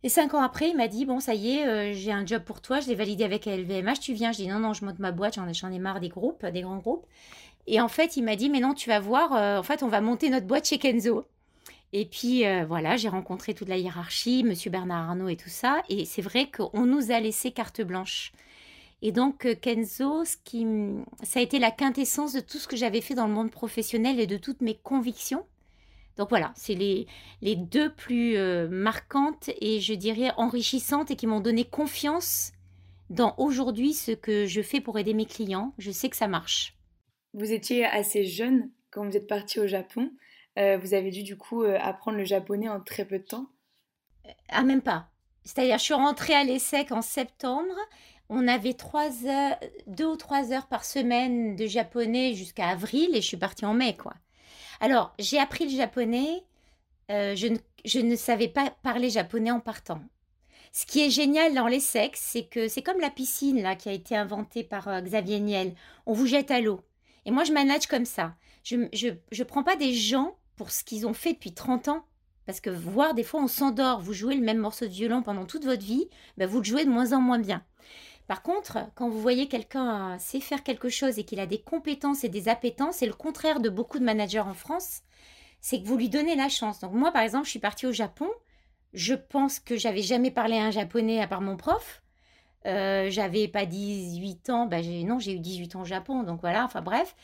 Et 0.03 0.09
cinq 0.09 0.35
ans 0.35 0.43
après, 0.43 0.69
il 0.69 0.77
m'a 0.77 0.87
dit 0.87 1.05
bon 1.05 1.19
ça 1.19 1.33
y 1.33 1.57
est, 1.57 1.67
euh, 1.67 1.93
j'ai 1.93 2.11
un 2.11 2.25
job 2.25 2.43
pour 2.43 2.61
toi, 2.61 2.79
je 2.79 2.87
l'ai 2.87 2.95
validé 2.95 3.23
avec 3.23 3.45
LVMH, 3.45 3.99
tu 4.01 4.13
viens. 4.13 4.31
Je 4.31 4.37
dis 4.37 4.47
non 4.47 4.59
non, 4.59 4.73
je 4.73 4.85
monte 4.85 4.99
ma 4.99 5.11
boîte, 5.11 5.35
j'en 5.35 5.71
ai 5.71 5.79
marre 5.79 5.99
des 5.99 6.09
groupes, 6.09 6.45
des 6.45 6.61
grands 6.61 6.77
groupes. 6.77 7.07
Et 7.67 7.81
en 7.81 7.87
fait, 7.87 8.15
il 8.15 8.23
m'a 8.23 8.35
dit, 8.35 8.49
mais 8.49 8.59
non, 8.59 8.73
tu 8.73 8.89
vas 8.89 8.99
voir, 8.99 9.33
euh, 9.33 9.59
en 9.59 9.63
fait, 9.63 9.83
on 9.83 9.87
va 9.87 10.01
monter 10.01 10.29
notre 10.29 10.45
boîte 10.45 10.67
chez 10.67 10.77
Kenzo. 10.77 11.25
Et 11.93 12.05
puis 12.05 12.45
euh, 12.45 12.65
voilà, 12.65 12.97
j'ai 12.97 13.07
rencontré 13.07 13.53
toute 13.53 13.69
la 13.69 13.77
hiérarchie, 13.77 14.43
Monsieur 14.43 14.69
Bernard 14.69 15.09
Arnault 15.09 15.29
et 15.29 15.37
tout 15.37 15.49
ça. 15.49 15.81
Et 15.87 16.03
c'est 16.03 16.21
vrai 16.21 16.49
qu'on 16.51 16.85
nous 16.85 17.11
a 17.11 17.19
laissé 17.19 17.51
carte 17.51 17.81
blanche. 17.81 18.33
Et 19.01 19.11
donc 19.11 19.45
euh, 19.45 19.55
Kenzo, 19.55 20.23
qui, 20.43 20.67
ça 21.23 21.39
a 21.39 21.43
été 21.43 21.57
la 21.57 21.71
quintessence 21.71 22.33
de 22.33 22.41
tout 22.41 22.57
ce 22.57 22.67
que 22.67 22.75
j'avais 22.75 23.01
fait 23.01 23.13
dans 23.13 23.27
le 23.27 23.33
monde 23.33 23.49
professionnel 23.49 24.19
et 24.19 24.27
de 24.27 24.37
toutes 24.37 24.61
mes 24.61 24.75
convictions. 24.75 25.45
Donc 26.17 26.29
voilà, 26.29 26.53
c'est 26.55 26.75
les 26.75 27.07
deux 27.55 27.91
plus 27.91 28.37
marquantes 28.69 29.49
et 29.59 29.81
je 29.81 29.93
dirais 29.93 30.31
enrichissantes 30.37 31.11
et 31.11 31.17
qui 31.17 31.27
m'ont 31.27 31.41
donné 31.41 31.65
confiance 31.65 32.53
dans 33.09 33.35
aujourd'hui 33.37 33.93
ce 33.93 34.11
que 34.11 34.45
je 34.45 34.61
fais 34.61 34.79
pour 34.79 34.97
aider 34.97 35.13
mes 35.13 35.25
clients. 35.25 35.73
Je 35.77 35.91
sais 35.91 36.09
que 36.09 36.15
ça 36.15 36.27
marche. 36.27 36.74
Vous 37.35 37.51
étiez 37.51 37.83
assez 37.83 38.23
jeune 38.23 38.71
quand 38.91 39.03
vous 39.03 39.17
êtes 39.17 39.27
parti 39.27 39.59
au 39.59 39.67
Japon. 39.67 40.09
Euh, 40.57 40.77
vous 40.77 40.93
avez 40.93 41.11
dû 41.11 41.21
du 41.21 41.35
coup 41.35 41.63
euh, 41.63 41.77
apprendre 41.81 42.17
le 42.17 42.23
japonais 42.23 42.69
en 42.69 42.79
très 42.79 43.03
peu 43.03 43.19
de 43.19 43.25
temps 43.25 43.47
Ah, 44.47 44.63
même 44.63 44.81
pas. 44.81 45.09
C'est-à-dire, 45.43 45.77
je 45.77 45.83
suis 45.83 45.93
rentrée 45.93 46.33
à 46.33 46.45
l'ESSEC 46.45 46.93
en 46.93 47.01
septembre. 47.01 47.75
On 48.29 48.47
avait 48.47 48.73
trois 48.73 49.25
heures, 49.25 49.59
deux 49.85 50.05
ou 50.05 50.15
trois 50.15 50.53
heures 50.53 50.67
par 50.67 50.85
semaine 50.85 51.57
de 51.57 51.67
japonais 51.67 52.35
jusqu'à 52.35 52.69
avril 52.69 53.09
et 53.13 53.21
je 53.21 53.27
suis 53.27 53.37
partie 53.37 53.65
en 53.65 53.73
mai, 53.73 53.97
quoi. 53.97 54.13
Alors, 54.79 55.13
j'ai 55.19 55.37
appris 55.37 55.65
le 55.65 55.75
japonais. 55.75 56.41
Euh, 57.11 57.35
je, 57.35 57.99
ne, 57.99 58.15
savais 58.15 58.47
pas 58.47 58.73
parler 58.81 59.09
japonais 59.09 59.51
en 59.51 59.59
partant. 59.59 59.99
Ce 60.71 60.85
qui 60.85 61.01
est 61.01 61.09
génial 61.09 61.53
dans 61.53 61.67
l'ESSEC, 61.67 62.15
c'est 62.15 62.45
que 62.45 62.69
c'est 62.69 62.81
comme 62.81 63.01
la 63.01 63.09
piscine 63.09 63.61
là 63.61 63.75
qui 63.75 63.89
a 63.89 63.93
été 63.93 64.15
inventée 64.15 64.63
par 64.63 65.01
Xavier 65.01 65.41
Niel. 65.41 65.75
On 66.05 66.13
vous 66.13 66.27
jette 66.27 66.49
à 66.49 66.61
l'eau. 66.61 66.79
Et 67.25 67.31
moi, 67.31 67.43
je 67.43 67.53
manage 67.53 67.87
comme 67.87 68.05
ça. 68.05 68.35
Je 68.63 68.75
ne 68.75 68.87
je, 68.93 69.09
je 69.31 69.43
prends 69.43 69.63
pas 69.63 69.75
des 69.75 69.93
gens 69.93 70.37
pour 70.55 70.71
ce 70.71 70.83
qu'ils 70.83 71.05
ont 71.05 71.13
fait 71.13 71.33
depuis 71.33 71.53
30 71.53 71.87
ans. 71.89 72.05
Parce 72.45 72.59
que 72.59 72.69
voir, 72.69 73.13
des 73.15 73.23
fois, 73.23 73.41
on 73.41 73.47
s'endort. 73.47 74.01
Vous 74.01 74.13
jouez 74.13 74.35
le 74.35 74.43
même 74.43 74.59
morceau 74.59 74.85
de 74.85 74.91
violon 74.91 75.23
pendant 75.23 75.45
toute 75.45 75.65
votre 75.65 75.83
vie, 75.83 76.07
ben, 76.37 76.47
vous 76.47 76.59
le 76.59 76.63
jouez 76.63 76.85
de 76.85 76.91
moins 76.91 77.13
en 77.13 77.21
moins 77.21 77.39
bien. 77.39 77.63
Par 78.27 78.41
contre, 78.41 78.79
quand 78.95 79.09
vous 79.09 79.21
voyez 79.21 79.47
quelqu'un 79.47 80.17
sait 80.17 80.39
faire 80.39 80.63
quelque 80.63 80.89
chose 80.89 81.19
et 81.19 81.25
qu'il 81.25 81.39
a 81.39 81.45
des 81.45 81.61
compétences 81.61 82.23
et 82.23 82.29
des 82.29 82.49
appétences, 82.49 82.97
c'est 82.97 83.05
le 83.05 83.13
contraire 83.13 83.59
de 83.59 83.69
beaucoup 83.69 83.99
de 83.99 84.03
managers 84.03 84.39
en 84.39 84.55
France, 84.55 85.01
c'est 85.61 85.81
que 85.81 85.87
vous 85.87 85.97
lui 85.97 86.09
donnez 86.09 86.35
la 86.35 86.49
chance. 86.49 86.79
Donc 86.79 86.93
moi, 86.93 87.11
par 87.11 87.21
exemple, 87.21 87.45
je 87.45 87.51
suis 87.51 87.59
partie 87.59 87.85
au 87.85 87.91
Japon. 87.91 88.29
Je 88.93 89.13
pense 89.13 89.59
que 89.59 89.77
j'avais 89.77 90.01
jamais 90.01 90.31
parlé 90.31 90.57
un 90.57 90.71
japonais 90.71 91.21
à 91.21 91.27
part 91.27 91.41
mon 91.41 91.57
prof. 91.57 92.01
Euh, 92.65 93.09
j'avais 93.09 93.47
pas 93.47 93.65
18 93.65 94.49
ans, 94.49 94.65
bah 94.65 94.81
non, 94.81 95.19
j'ai 95.19 95.33
eu 95.33 95.39
18 95.39 95.75
ans 95.75 95.81
au 95.81 95.85
Japon, 95.85 96.23
donc 96.23 96.41
voilà, 96.41 96.65
enfin 96.65 96.81
bref. 96.81 97.15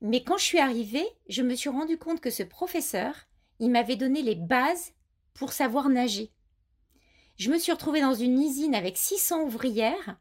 Mais 0.00 0.22
quand 0.22 0.36
je 0.36 0.44
suis 0.44 0.58
arrivée, 0.58 1.06
je 1.28 1.42
me 1.42 1.54
suis 1.54 1.70
rendu 1.70 1.96
compte 1.96 2.20
que 2.20 2.30
ce 2.30 2.42
professeur, 2.42 3.14
il 3.58 3.70
m'avait 3.70 3.96
donné 3.96 4.22
les 4.22 4.34
bases 4.34 4.92
pour 5.32 5.52
savoir 5.52 5.88
nager. 5.88 6.30
Je 7.36 7.50
me 7.50 7.58
suis 7.58 7.72
retrouvée 7.72 8.00
dans 8.02 8.14
une 8.14 8.40
usine 8.42 8.74
avec 8.74 8.96
600 8.96 9.44
ouvrières. 9.44 10.16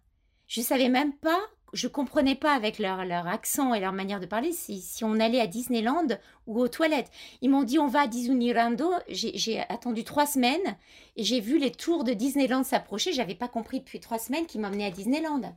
Je 0.47 0.61
savais 0.61 0.89
même 0.89 1.13
pas 1.13 1.39
je 1.73 1.87
comprenais 1.87 2.35
pas 2.35 2.53
avec 2.53 2.79
leur, 2.79 2.99
accent 3.27 3.73
et 3.73 3.79
leur 3.79 3.93
manière 3.93 4.19
de 4.19 4.25
parler 4.25 4.51
si, 4.51 4.81
si, 4.81 5.03
on 5.03 5.19
allait 5.19 5.39
à 5.39 5.47
Disneyland 5.47 6.07
ou 6.47 6.59
aux 6.59 6.67
toilettes. 6.67 7.11
Ils 7.41 7.49
m'ont 7.49 7.63
dit 7.63 7.79
on 7.79 7.87
va 7.87 8.01
à 8.01 8.07
Disneyland. 8.07 8.75
J'ai 9.09 9.59
attendu 9.69 10.03
trois 10.03 10.25
semaines 10.25 10.77
et 11.15 11.23
j'ai 11.23 11.39
vu 11.39 11.57
les 11.57 11.71
tours 11.71 12.03
de 12.03 12.13
Disneyland 12.13 12.63
s'approcher. 12.63 13.13
J'avais 13.13 13.35
pas 13.35 13.47
compris 13.47 13.79
depuis 13.79 13.99
trois 13.99 14.19
semaines 14.19 14.45
qu'ils 14.45 14.61
m'emmenaient 14.61 14.85
à 14.85 14.91
Disneyland. 14.91 15.55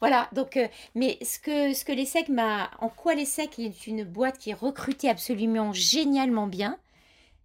Voilà, 0.00 0.28
donc, 0.32 0.56
euh, 0.56 0.68
mais 0.94 1.18
ce 1.22 1.40
que, 1.40 1.74
ce 1.74 1.84
que 1.84 1.92
l'ESSEC 1.92 2.28
m'a. 2.28 2.70
En 2.78 2.88
quoi 2.88 3.14
l'ESSEC 3.14 3.58
est 3.58 3.86
une 3.86 4.04
boîte 4.04 4.38
qui 4.38 4.50
est 4.50 4.54
recrutée 4.54 5.08
absolument 5.08 5.72
génialement 5.72 6.46
bien, 6.46 6.78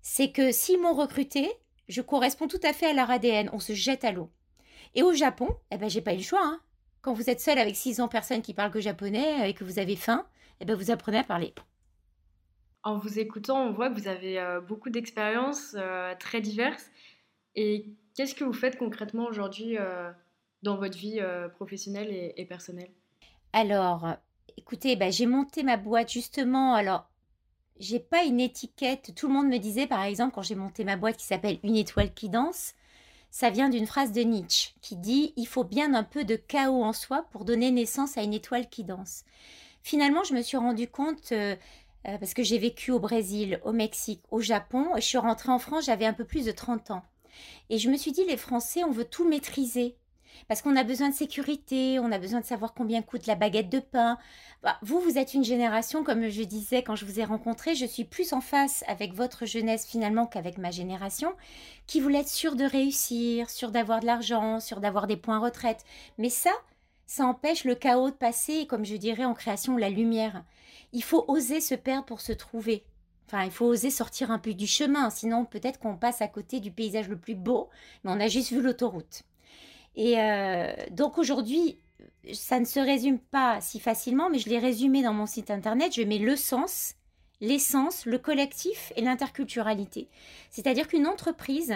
c'est 0.02 0.32
que 0.32 0.52
s'ils 0.52 0.80
m'ont 0.80 0.94
recruté, 0.94 1.50
je 1.88 2.02
corresponds 2.02 2.48
tout 2.48 2.60
à 2.64 2.74
fait 2.74 2.88
à 2.88 2.94
leur 2.94 3.10
ADN. 3.10 3.50
On 3.54 3.60
se 3.60 3.74
jette 3.74 4.04
à 4.04 4.12
l'eau. 4.12 4.30
Et 4.94 5.02
au 5.02 5.14
Japon, 5.14 5.50
eh 5.72 5.78
ben, 5.78 5.90
j'ai 5.90 6.02
pas 6.02 6.14
eu 6.14 6.18
le 6.18 6.24
choix. 6.24 6.44
Hein. 6.44 6.60
Quand 7.04 7.14
vous 7.14 7.30
êtes 7.30 7.42
seul 7.42 7.60
avec 7.60 7.76
600 7.76 8.08
personnes 8.08 8.42
qui 8.42 8.54
parlent 8.54 8.72
que 8.72 8.80
japonais 8.80 9.50
et 9.50 9.54
que 9.54 9.66
vous 9.66 9.78
avez 9.78 9.98
faim, 9.98 10.26
eh 10.62 10.66
ben 10.66 10.74
vous 10.74 10.90
apprenez 10.90 11.18
à 11.18 11.24
parler. 11.24 11.54
En 12.82 12.98
vous 12.98 13.20
écoutant, 13.20 13.62
on 13.62 13.74
voit 13.74 13.90
que 13.90 14.00
vous 14.00 14.08
avez 14.08 14.42
beaucoup 14.68 14.90
d'expériences 14.90 15.76
très 16.20 16.40
diverses. 16.40 16.90
Et 17.56 17.94
qu'est-ce 18.16 18.34
que 18.34 18.46
vous 18.46 18.54
faites 18.54 18.78
concrètement 18.78 19.26
aujourd'hui 19.26 19.78
dans 20.64 20.78
votre 20.78 20.98
vie 20.98 21.22
professionnelle 21.56 22.08
et, 22.10 22.46
personnelle? 22.46 22.92
Alors, 23.52 24.08
écoutez, 24.56 24.96
bah, 24.96 25.12
j'ai 25.12 25.26
monté 25.26 25.64
ma 25.64 25.76
boîte 25.76 26.10
justement. 26.10 26.74
Alors, 26.74 27.10
j'ai 27.80 28.00
pas 28.00 28.24
une 28.24 28.40
étiquette. 28.40 29.14
Tout 29.14 29.28
le 29.28 29.34
monde 29.34 29.48
me 29.48 29.58
disait, 29.58 29.88
par 29.88 30.04
exemple, 30.04 30.36
quand 30.36 30.42
j'ai 30.42 30.56
monté 30.56 30.86
ma 30.86 30.96
boîte 30.96 31.18
qui 31.18 31.26
s'appelle 31.26 31.60
Une 31.64 31.76
étoile 31.76 32.14
qui 32.14 32.30
danse, 32.30 32.76
ça 33.34 33.50
vient 33.50 33.68
d'une 33.68 33.88
phrase 33.88 34.12
de 34.12 34.22
Nietzsche 34.22 34.76
qui 34.80 34.96
dit 34.96 35.34
Il 35.38 35.48
faut 35.48 35.64
bien 35.64 35.96
un 35.96 36.04
peu 36.04 36.24
de 36.24 36.36
chaos 36.36 36.84
en 36.84 36.94
soi 36.94 37.26
pour 37.32 37.46
donner 37.46 37.72
naissance 37.72 38.16
à 38.16 38.22
une 38.22 38.36
étoile 38.36 38.70
qui 38.70 38.84
danse. 38.84 39.24
Finalement, 39.82 40.24
je 40.24 40.36
me 40.36 40.44
suis 40.44 40.56
rendu 40.56 40.88
compte, 40.88 41.32
euh, 41.32 41.56
euh, 42.08 42.18
parce 42.20 42.36
que 42.36 42.44
j'ai 42.44 42.60
vécu 42.60 42.92
au 42.92 43.00
Brésil, 43.00 43.60
au 43.66 43.72
Mexique, 43.72 44.22
au 44.30 44.40
Japon, 44.40 44.96
et 44.96 45.02
je 45.02 45.08
suis 45.08 45.18
rentrée 45.18 45.52
en 45.52 45.58
France, 45.58 45.86
j'avais 45.86 46.06
un 46.06 46.14
peu 46.14 46.26
plus 46.26 46.46
de 46.46 46.52
30 46.52 46.92
ans. 46.92 47.02
Et 47.72 47.80
je 47.80 47.90
me 47.90 47.98
suis 47.98 48.12
dit, 48.12 48.24
les 48.24 48.38
Français, 48.38 48.84
on 48.84 48.92
veut 48.92 49.04
tout 49.04 49.28
maîtriser. 49.28 49.98
Parce 50.48 50.62
qu'on 50.62 50.76
a 50.76 50.84
besoin 50.84 51.10
de 51.10 51.16
sécurité, 51.16 52.00
on 52.00 52.12
a 52.12 52.20
besoin 52.20 52.42
de 52.42 52.46
savoir 52.46 52.74
combien 52.74 53.02
coûte 53.02 53.28
la 53.28 53.36
baguette 53.36 53.70
de 53.70 53.80
pain. 53.80 54.18
Bah, 54.62 54.78
vous, 54.82 55.00
vous 55.00 55.18
êtes 55.18 55.34
une 55.34 55.44
génération, 55.44 56.04
comme 56.04 56.30
je 56.30 56.44
disais 56.44 56.84
quand 56.84 56.96
je 56.96 57.06
vous 57.06 57.20
ai 57.20 57.24
rencontré, 57.24 57.76
je 57.76 57.86
suis 57.86 58.04
plus 58.06 58.34
en 58.34 58.42
face 58.42 58.84
avec 58.88 59.14
votre 59.14 59.46
jeunesse 59.46 59.86
finalement 59.86 60.26
qu'avec 60.26 60.58
ma 60.58 60.72
génération, 60.72 61.34
qui 61.88 62.00
voulait 62.00 62.20
être 62.20 62.30
sûre 62.30 62.56
de 62.56 62.66
réussir, 62.66 63.50
sûre 63.50 63.72
d'avoir 63.72 64.00
de 64.00 64.06
l'argent, 64.06 64.60
sûre 64.60 64.80
d'avoir 64.80 65.08
des 65.08 65.18
points 65.18 65.40
retraite. 65.40 65.84
Mais 66.18 66.30
ça, 66.30 66.52
ça 67.06 67.26
empêche 67.26 67.64
le 67.64 67.76
chaos 67.76 68.10
de 68.10 68.16
passer 68.16 68.54
et 68.54 68.68
comme 68.68 68.86
je 68.86 68.96
dirais 68.96 69.26
en 69.26 69.34
création, 69.34 69.78
la 69.78 69.90
lumière. 69.90 70.44
Il 70.94 71.04
faut 71.04 71.26
oser 71.28 71.62
se 71.62 71.76
perdre 71.76 72.06
pour 72.06 72.22
se 72.22 72.34
trouver. 72.34 72.86
Enfin, 73.28 73.44
il 73.44 73.52
faut 73.52 73.66
oser 73.66 73.90
sortir 73.90 74.32
un 74.32 74.40
peu 74.40 74.54
du 74.54 74.68
chemin, 74.68 75.10
sinon 75.10 75.46
peut-être 75.46 75.80
qu'on 75.80 75.98
passe 75.98 76.22
à 76.22 76.28
côté 76.28 76.60
du 76.60 76.72
paysage 76.72 77.10
le 77.10 77.18
plus 77.18 77.36
beau, 77.36 77.70
mais 78.04 78.12
on 78.12 78.20
a 78.20 78.28
juste 78.28 78.52
vu 78.52 78.62
l'autoroute. 78.62 79.24
Et 79.96 80.20
euh, 80.20 80.74
donc 80.92 81.18
aujourd'hui, 81.18 81.80
ça 82.34 82.60
ne 82.60 82.66
se 82.66 82.80
résume 82.80 83.20
pas 83.20 83.62
si 83.62 83.80
facilement, 83.80 84.30
mais 84.30 84.40
je 84.40 84.50
l'ai 84.50 84.60
résumé 84.60 85.04
dans 85.04 85.14
mon 85.14 85.26
site 85.26 85.52
internet. 85.52 85.94
Je 85.96 86.02
mets 86.02 86.20
le 86.20 86.36
sens, 86.36 86.96
l'essence, 87.42 88.06
le 88.06 88.18
collectif 88.18 88.94
et 88.96 89.02
l'interculturalité. 89.02 90.10
C'est-à-dire 90.50 90.88
qu'une 90.88 91.08
entreprise, 91.08 91.76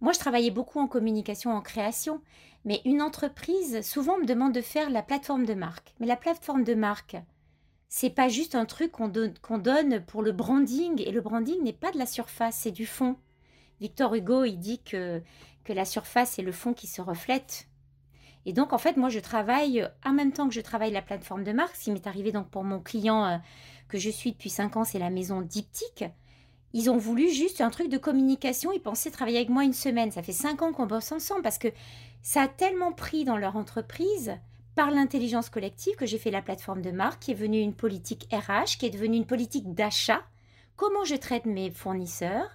moi 0.00 0.12
je 0.12 0.18
travaillais 0.18 0.50
beaucoup 0.50 0.78
en 0.78 0.86
communication, 0.86 1.52
en 1.52 1.60
création, 1.60 2.22
mais 2.64 2.80
une 2.84 3.02
entreprise, 3.02 3.80
souvent 3.82 4.18
me 4.18 4.26
demande 4.26 4.52
de 4.52 4.60
faire 4.60 4.90
la 4.90 5.02
plateforme 5.02 5.46
de 5.46 5.54
marque. 5.54 5.94
Mais 5.98 6.06
la 6.06 6.16
plateforme 6.16 6.64
de 6.64 6.74
marque, 6.74 7.16
c'est 7.88 8.10
pas 8.10 8.28
juste 8.28 8.54
un 8.54 8.66
truc 8.66 8.92
qu'on 8.92 9.08
donne 9.58 10.04
pour 10.06 10.22
le 10.22 10.32
branding, 10.32 11.02
et 11.04 11.10
le 11.10 11.20
branding 11.20 11.62
n'est 11.62 11.72
pas 11.72 11.90
de 11.90 11.98
la 11.98 12.06
surface, 12.06 12.58
c'est 12.60 12.70
du 12.70 12.86
fond. 12.86 13.16
Victor 13.80 14.14
Hugo, 14.14 14.44
il 14.44 14.58
dit 14.58 14.80
que 14.80 15.22
que 15.64 15.72
la 15.72 15.84
surface 15.84 16.38
et 16.38 16.42
le 16.42 16.52
fond 16.52 16.72
qui 16.72 16.86
se 16.86 17.00
reflètent. 17.02 17.68
Et 18.46 18.52
donc, 18.52 18.72
en 18.72 18.78
fait, 18.78 18.96
moi, 18.96 19.08
je 19.08 19.20
travaille 19.20 19.86
en 20.04 20.12
même 20.12 20.32
temps 20.32 20.48
que 20.48 20.54
je 20.54 20.60
travaille 20.60 20.92
la 20.92 21.02
plateforme 21.02 21.44
de 21.44 21.52
marque. 21.52 21.76
Qui 21.76 21.90
m'est 21.90 22.06
arrivé 22.06 22.32
donc 22.32 22.48
pour 22.48 22.64
mon 22.64 22.80
client 22.80 23.24
euh, 23.24 23.36
que 23.88 23.98
je 23.98 24.10
suis 24.10 24.32
depuis 24.32 24.50
5 24.50 24.76
ans, 24.76 24.84
c'est 24.84 24.98
la 24.98 25.10
maison 25.10 25.42
Diptyque. 25.42 26.04
Ils 26.72 26.88
ont 26.88 26.96
voulu 26.96 27.28
juste 27.30 27.60
un 27.60 27.70
truc 27.70 27.88
de 27.88 27.98
communication. 27.98 28.72
Ils 28.72 28.80
pensaient 28.80 29.10
travailler 29.10 29.38
avec 29.38 29.50
moi 29.50 29.64
une 29.64 29.72
semaine. 29.72 30.12
Ça 30.12 30.22
fait 30.22 30.32
5 30.32 30.62
ans 30.62 30.72
qu'on 30.72 30.86
bosse 30.86 31.12
ensemble 31.12 31.42
parce 31.42 31.58
que 31.58 31.68
ça 32.22 32.42
a 32.42 32.48
tellement 32.48 32.92
pris 32.92 33.24
dans 33.24 33.36
leur 33.36 33.56
entreprise 33.56 34.38
par 34.76 34.90
l'intelligence 34.90 35.50
collective 35.50 35.96
que 35.96 36.06
j'ai 36.06 36.18
fait 36.18 36.30
la 36.30 36.42
plateforme 36.42 36.80
de 36.80 36.92
marque 36.92 37.20
qui 37.20 37.32
est 37.32 37.34
devenue 37.34 37.60
une 37.60 37.74
politique 37.74 38.28
RH, 38.32 38.78
qui 38.78 38.86
est 38.86 38.90
devenue 38.90 39.16
une 39.16 39.26
politique 39.26 39.74
d'achat. 39.74 40.22
Comment 40.76 41.04
je 41.04 41.16
traite 41.16 41.44
mes 41.44 41.70
fournisseurs 41.70 42.48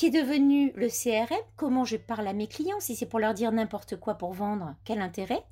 qui 0.00 0.06
est 0.06 0.10
devenu 0.22 0.72
le 0.76 0.88
CRM, 0.88 1.36
comment 1.56 1.84
je 1.84 1.98
parle 1.98 2.26
à 2.26 2.32
mes 2.32 2.46
clients, 2.46 2.80
si 2.80 2.96
c'est 2.96 3.04
pour 3.04 3.18
leur 3.18 3.34
dire 3.34 3.52
n'importe 3.52 3.96
quoi 3.96 4.14
pour 4.14 4.32
vendre, 4.32 4.74
quel 4.86 5.02
intérêt 5.02 5.44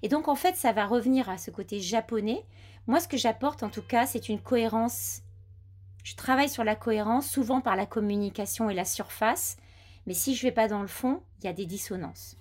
Et 0.00 0.08
donc 0.08 0.26
en 0.26 0.36
fait, 0.36 0.56
ça 0.56 0.72
va 0.72 0.86
revenir 0.86 1.28
à 1.28 1.36
ce 1.36 1.50
côté 1.50 1.80
japonais. 1.80 2.42
Moi, 2.86 2.98
ce 3.00 3.08
que 3.08 3.18
j'apporte 3.18 3.62
en 3.62 3.68
tout 3.68 3.82
cas, 3.82 4.06
c'est 4.06 4.30
une 4.30 4.40
cohérence. 4.40 5.20
Je 6.02 6.16
travaille 6.16 6.48
sur 6.48 6.64
la 6.64 6.76
cohérence, 6.76 7.28
souvent 7.28 7.60
par 7.60 7.76
la 7.76 7.84
communication 7.84 8.70
et 8.70 8.74
la 8.74 8.86
surface, 8.86 9.58
mais 10.06 10.14
si 10.14 10.34
je 10.34 10.46
ne 10.46 10.50
vais 10.50 10.54
pas 10.54 10.66
dans 10.66 10.80
le 10.80 10.88
fond, 10.88 11.20
il 11.40 11.44
y 11.44 11.48
a 11.48 11.52
des 11.52 11.66
dissonances. 11.66 12.38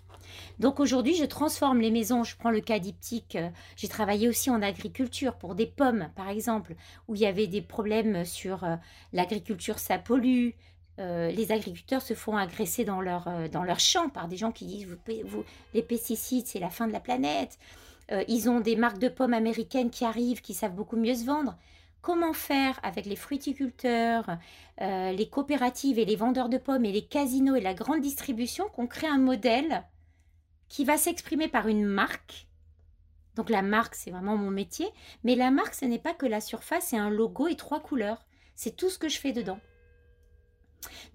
Donc 0.59 0.79
aujourd'hui, 0.79 1.15
je 1.15 1.25
transforme 1.25 1.81
les 1.81 1.91
maisons. 1.91 2.23
Je 2.23 2.37
prends 2.37 2.51
le 2.51 2.61
cas 2.61 2.79
diptyque. 2.79 3.37
J'ai 3.75 3.87
travaillé 3.87 4.29
aussi 4.29 4.49
en 4.49 4.61
agriculture 4.61 5.35
pour 5.35 5.55
des 5.55 5.65
pommes, 5.65 6.09
par 6.15 6.29
exemple, 6.29 6.75
où 7.07 7.15
il 7.15 7.21
y 7.21 7.25
avait 7.25 7.47
des 7.47 7.61
problèmes 7.61 8.25
sur 8.25 8.63
euh, 8.63 8.75
l'agriculture, 9.13 9.79
ça 9.79 9.97
pollue, 9.97 10.51
euh, 10.99 11.31
les 11.31 11.51
agriculteurs 11.51 12.01
se 12.01 12.13
font 12.13 12.35
agresser 12.35 12.83
dans 12.83 12.99
leur, 12.99 13.27
euh, 13.27 13.47
dans 13.47 13.63
leur 13.63 13.79
champ 13.79 14.09
par 14.09 14.27
des 14.27 14.35
gens 14.35 14.51
qui 14.51 14.65
disent 14.65 14.97
les 15.73 15.81
pesticides, 15.81 16.45
c'est 16.45 16.59
la 16.59 16.69
fin 16.69 16.87
de 16.87 16.91
la 16.91 16.99
planète. 16.99 17.57
Euh, 18.11 18.23
ils 18.27 18.49
ont 18.49 18.59
des 18.59 18.75
marques 18.75 18.99
de 18.99 19.07
pommes 19.07 19.33
américaines 19.33 19.91
qui 19.91 20.03
arrivent, 20.03 20.41
qui 20.41 20.53
savent 20.53 20.75
beaucoup 20.75 20.97
mieux 20.97 21.15
se 21.15 21.25
vendre. 21.25 21.57
Comment 22.01 22.33
faire 22.33 22.79
avec 22.83 23.05
les 23.05 23.17
fruiticulteurs, 23.17 24.37
les 24.79 25.27
coopératives 25.29 25.99
et 25.99 26.05
les 26.05 26.15
vendeurs 26.15 26.47
de 26.47 26.57
pommes 26.57 26.85
et 26.85 26.93
les 26.93 27.03
casinos 27.03 27.55
et 27.55 27.61
la 27.61 27.73
grande 27.73 27.99
distribution 27.99 28.69
qu'on 28.69 28.87
crée 28.87 29.07
un 29.07 29.17
modèle 29.17 29.83
qui 30.69 30.85
va 30.85 30.95
s'exprimer 30.95 31.49
par 31.49 31.67
une 31.67 31.83
marque? 31.83 32.47
Donc 33.35 33.49
la 33.49 33.61
marque, 33.61 33.95
c'est 33.95 34.11
vraiment 34.11 34.37
mon 34.37 34.49
métier. 34.49 34.87
Mais 35.25 35.35
la 35.35 35.51
marque, 35.51 35.73
ce 35.73 35.83
n'est 35.83 35.99
pas 35.99 36.13
que 36.13 36.25
la 36.25 36.39
surface, 36.39 36.87
c'est 36.87 36.97
un 36.97 37.09
logo 37.09 37.49
et 37.49 37.57
trois 37.57 37.81
couleurs. 37.81 38.25
C'est 38.55 38.77
tout 38.77 38.89
ce 38.89 38.97
que 38.97 39.09
je 39.09 39.19
fais 39.19 39.33
dedans. 39.33 39.59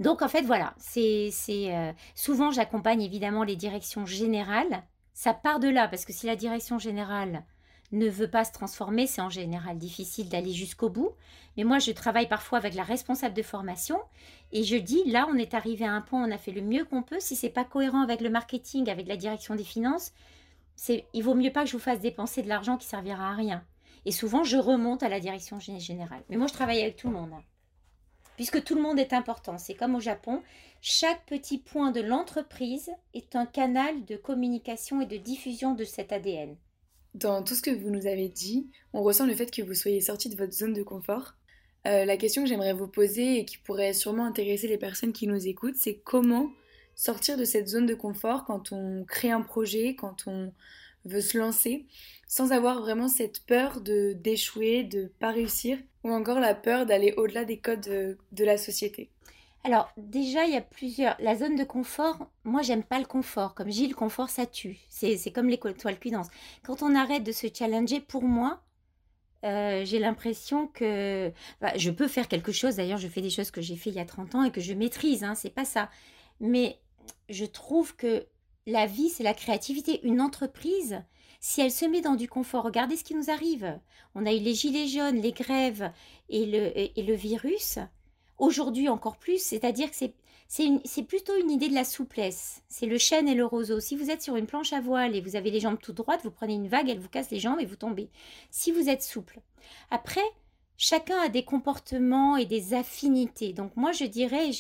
Donc 0.00 0.22
en 0.22 0.28
fait 0.28 0.42
voilà, 0.42 0.74
c'est 0.78 1.30
euh, 1.50 1.92
souvent 2.14 2.50
j'accompagne 2.50 3.02
évidemment 3.02 3.44
les 3.44 3.56
directions 3.56 4.06
générales. 4.06 4.82
Ça 5.12 5.32
part 5.32 5.60
de 5.60 5.68
là 5.68 5.88
parce 5.88 6.04
que 6.04 6.12
si 6.12 6.26
la 6.26 6.36
direction 6.36 6.78
générale 6.78 7.44
ne 7.92 8.08
veut 8.08 8.28
pas 8.28 8.44
se 8.44 8.52
transformer, 8.52 9.06
c'est 9.06 9.20
en 9.20 9.30
général 9.30 9.78
difficile 9.78 10.28
d'aller 10.28 10.52
jusqu'au 10.52 10.88
bout. 10.88 11.10
Mais 11.56 11.64
moi, 11.64 11.78
je 11.78 11.92
travaille 11.92 12.28
parfois 12.28 12.58
avec 12.58 12.74
la 12.74 12.82
responsable 12.82 13.34
de 13.34 13.42
formation 13.42 14.00
et 14.52 14.64
je 14.64 14.76
dis 14.76 15.04
là, 15.06 15.28
on 15.30 15.36
est 15.36 15.54
arrivé 15.54 15.84
à 15.84 15.92
un 15.92 16.00
point, 16.00 16.26
on 16.26 16.32
a 16.32 16.38
fait 16.38 16.50
le 16.50 16.62
mieux 16.62 16.84
qu'on 16.84 17.02
peut. 17.02 17.20
Si 17.20 17.36
c'est 17.36 17.50
pas 17.50 17.64
cohérent 17.64 18.02
avec 18.02 18.20
le 18.20 18.30
marketing, 18.30 18.90
avec 18.90 19.06
la 19.06 19.16
direction 19.16 19.54
des 19.54 19.64
finances, 19.64 20.12
il 20.88 21.22
vaut 21.22 21.34
mieux 21.34 21.52
pas 21.52 21.62
que 21.62 21.68
je 21.68 21.76
vous 21.76 21.82
fasse 21.82 22.00
dépenser 22.00 22.42
de 22.42 22.48
l'argent 22.48 22.76
qui 22.76 22.86
servira 22.86 23.30
à 23.30 23.34
rien. 23.34 23.64
Et 24.06 24.12
souvent, 24.12 24.42
je 24.44 24.56
remonte 24.56 25.02
à 25.02 25.08
la 25.08 25.20
direction 25.20 25.60
générale. 25.60 26.22
Mais 26.28 26.36
moi, 26.36 26.46
je 26.46 26.52
travaille 26.52 26.82
avec 26.82 26.96
tout 26.96 27.08
le 27.08 27.14
monde. 27.14 27.32
Puisque 28.36 28.64
tout 28.64 28.74
le 28.74 28.82
monde 28.82 28.98
est 28.98 29.12
important. 29.12 29.58
C'est 29.58 29.74
comme 29.74 29.94
au 29.94 30.00
Japon, 30.00 30.42
chaque 30.80 31.24
petit 31.26 31.58
point 31.58 31.90
de 31.90 32.00
l'entreprise 32.00 32.90
est 33.14 33.36
un 33.36 33.46
canal 33.46 34.04
de 34.04 34.16
communication 34.16 35.00
et 35.00 35.06
de 35.06 35.16
diffusion 35.16 35.74
de 35.74 35.84
cet 35.84 36.12
ADN. 36.12 36.56
Dans 37.14 37.42
tout 37.42 37.54
ce 37.54 37.62
que 37.62 37.70
vous 37.70 37.90
nous 37.90 38.06
avez 38.06 38.28
dit, 38.28 38.68
on 38.92 39.02
ressent 39.02 39.26
le 39.26 39.34
fait 39.34 39.50
que 39.50 39.62
vous 39.62 39.74
soyez 39.74 40.00
sorti 40.00 40.28
de 40.28 40.36
votre 40.36 40.52
zone 40.52 40.72
de 40.72 40.82
confort. 40.82 41.34
Euh, 41.86 42.04
la 42.04 42.16
question 42.16 42.42
que 42.42 42.48
j'aimerais 42.48 42.72
vous 42.72 42.88
poser 42.88 43.38
et 43.38 43.44
qui 43.44 43.58
pourrait 43.58 43.92
sûrement 43.92 44.24
intéresser 44.24 44.66
les 44.66 44.78
personnes 44.78 45.12
qui 45.12 45.26
nous 45.26 45.46
écoutent, 45.46 45.76
c'est 45.76 45.96
comment 45.96 46.50
sortir 46.96 47.36
de 47.36 47.44
cette 47.44 47.68
zone 47.68 47.86
de 47.86 47.94
confort 47.94 48.44
quand 48.44 48.72
on 48.72 49.04
crée 49.04 49.30
un 49.30 49.42
projet, 49.42 49.94
quand 49.94 50.26
on 50.26 50.52
veut 51.04 51.20
se 51.20 51.38
lancer, 51.38 51.86
sans 52.26 52.52
avoir 52.52 52.80
vraiment 52.80 53.08
cette 53.08 53.44
peur 53.46 53.80
de 53.80 54.12
d'échouer, 54.12 54.84
de 54.84 55.12
pas 55.18 55.30
réussir, 55.30 55.78
ou 56.02 56.10
encore 56.10 56.40
la 56.40 56.54
peur 56.54 56.86
d'aller 56.86 57.14
au-delà 57.16 57.44
des 57.44 57.58
codes 57.58 57.80
de, 57.80 58.44
la 58.44 58.56
société. 58.56 59.10
Alors 59.64 59.90
déjà, 59.96 60.44
il 60.44 60.52
y 60.52 60.56
a 60.56 60.60
plusieurs. 60.60 61.16
La 61.20 61.36
zone 61.36 61.56
de 61.56 61.64
confort, 61.64 62.30
moi 62.44 62.62
j'aime 62.62 62.82
pas 62.82 62.98
le 62.98 63.06
confort. 63.06 63.54
Comme 63.54 63.70
Gilles, 63.70 63.90
le 63.90 63.94
confort 63.94 64.28
ça 64.28 64.46
tue. 64.46 64.78
C'est 64.88 65.32
comme 65.32 65.48
les 65.48 65.58
toiles 65.58 65.98
cuidances. 65.98 66.28
Quand 66.62 66.82
on 66.82 66.94
arrête 66.94 67.24
de 67.24 67.32
se 67.32 67.46
challenger, 67.52 68.00
pour 68.00 68.24
moi, 68.24 68.62
euh, 69.44 69.84
j'ai 69.84 69.98
l'impression 69.98 70.66
que 70.68 71.32
bah, 71.60 71.72
je 71.76 71.90
peux 71.90 72.08
faire 72.08 72.28
quelque 72.28 72.52
chose. 72.52 72.76
D'ailleurs, 72.76 72.98
je 72.98 73.08
fais 73.08 73.20
des 73.20 73.30
choses 73.30 73.50
que 73.50 73.60
j'ai 73.60 73.76
fait 73.76 73.90
il 73.90 73.96
y 73.96 74.00
a 74.00 74.06
30 74.06 74.34
ans 74.34 74.44
et 74.44 74.50
que 74.50 74.60
je 74.60 74.72
maîtrise. 74.74 75.24
Hein, 75.24 75.34
c'est 75.34 75.54
pas 75.54 75.64
ça. 75.64 75.90
Mais 76.40 76.78
je 77.28 77.44
trouve 77.44 77.96
que 77.96 78.26
la 78.66 78.86
vie, 78.86 79.10
c'est 79.10 79.22
la 79.22 79.34
créativité. 79.34 80.00
Une 80.04 80.20
entreprise, 80.20 81.02
si 81.40 81.60
elle 81.60 81.70
se 81.70 81.84
met 81.84 82.00
dans 82.00 82.14
du 82.14 82.28
confort, 82.28 82.64
regardez 82.64 82.96
ce 82.96 83.04
qui 83.04 83.14
nous 83.14 83.30
arrive. 83.30 83.78
On 84.14 84.26
a 84.26 84.32
eu 84.32 84.38
les 84.38 84.54
gilets 84.54 84.88
jaunes, 84.88 85.20
les 85.20 85.32
grèves 85.32 85.90
et 86.28 86.46
le, 86.46 86.72
et, 86.78 87.02
le 87.02 87.14
virus. 87.14 87.78
Aujourd'hui 88.38 88.88
encore 88.88 89.18
plus, 89.18 89.42
c'est-à-dire 89.42 89.90
que 89.90 89.96
c'est 89.96 91.02
plutôt 91.02 91.38
une 91.38 91.50
idée 91.50 91.68
de 91.68 91.74
la 91.74 91.84
souplesse. 91.84 92.62
C'est 92.68 92.86
le 92.86 92.98
chêne 92.98 93.28
et 93.28 93.34
le 93.34 93.44
roseau. 93.44 93.80
Si 93.80 93.96
vous 93.96 94.10
êtes 94.10 94.22
sur 94.22 94.36
une 94.36 94.46
planche 94.46 94.72
à 94.72 94.80
voile 94.80 95.14
et 95.14 95.20
vous 95.20 95.36
avez 95.36 95.50
les 95.50 95.60
jambes 95.60 95.78
toutes 95.80 95.96
droites, 95.96 96.22
vous 96.24 96.30
prenez 96.30 96.54
une 96.54 96.68
vague, 96.68 96.88
elle 96.88 96.98
vous 96.98 97.08
casse 97.08 97.30
les 97.30 97.40
jambes 97.40 97.60
et 97.60 97.66
vous 97.66 97.76
tombez. 97.76 98.08
Si 98.50 98.72
vous 98.72 98.88
êtes 98.88 99.02
souple. 99.02 99.40
Après, 99.90 100.24
chacun 100.76 101.18
a 101.20 101.28
des 101.28 101.44
comportements 101.44 102.36
et 102.36 102.46
des 102.46 102.74
affinités. 102.74 103.52
Donc 103.52 103.76
moi, 103.76 103.92
je 103.92 104.04
dirais, 104.04 104.50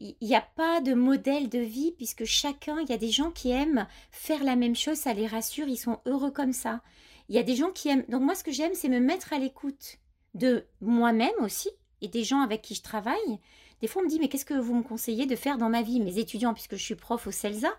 il 0.00 0.16
n'y 0.22 0.36
a 0.36 0.40
pas 0.40 0.80
de 0.80 0.94
modèle 0.94 1.48
de 1.48 1.58
vie 1.58 1.92
puisque 1.96 2.24
chacun, 2.24 2.80
il 2.80 2.88
y 2.88 2.92
a 2.92 2.98
des 2.98 3.10
gens 3.10 3.30
qui 3.30 3.50
aiment 3.50 3.86
faire 4.10 4.44
la 4.44 4.56
même 4.56 4.76
chose, 4.76 4.96
ça 4.96 5.12
les 5.12 5.26
rassure, 5.26 5.68
ils 5.68 5.76
sont 5.76 6.00
heureux 6.06 6.30
comme 6.30 6.52
ça. 6.52 6.80
Il 7.28 7.34
y 7.34 7.38
a 7.38 7.42
des 7.42 7.56
gens 7.56 7.70
qui 7.70 7.88
aiment. 7.88 8.04
Donc 8.08 8.22
moi, 8.22 8.34
ce 8.34 8.44
que 8.44 8.52
j'aime, 8.52 8.74
c'est 8.74 8.88
me 8.88 9.00
mettre 9.00 9.32
à 9.32 9.38
l'écoute 9.38 9.98
de 10.34 10.66
moi-même 10.80 11.30
aussi 11.40 11.70
et 12.00 12.08
des 12.08 12.24
gens 12.24 12.40
avec 12.40 12.62
qui 12.62 12.74
je 12.74 12.82
travaille. 12.82 13.38
Des 13.80 13.86
fois, 13.86 14.02
on 14.02 14.04
me 14.04 14.10
dit, 14.10 14.18
mais 14.18 14.28
qu'est-ce 14.28 14.44
que 14.44 14.54
vous 14.54 14.74
me 14.74 14.82
conseillez 14.82 15.26
de 15.26 15.36
faire 15.36 15.56
dans 15.56 15.68
ma 15.68 15.82
vie? 15.82 16.00
Mes 16.00 16.18
étudiants, 16.18 16.52
puisque 16.52 16.76
je 16.76 16.82
suis 16.82 16.94
prof 16.96 17.26
au 17.26 17.30
CELSA, 17.30 17.70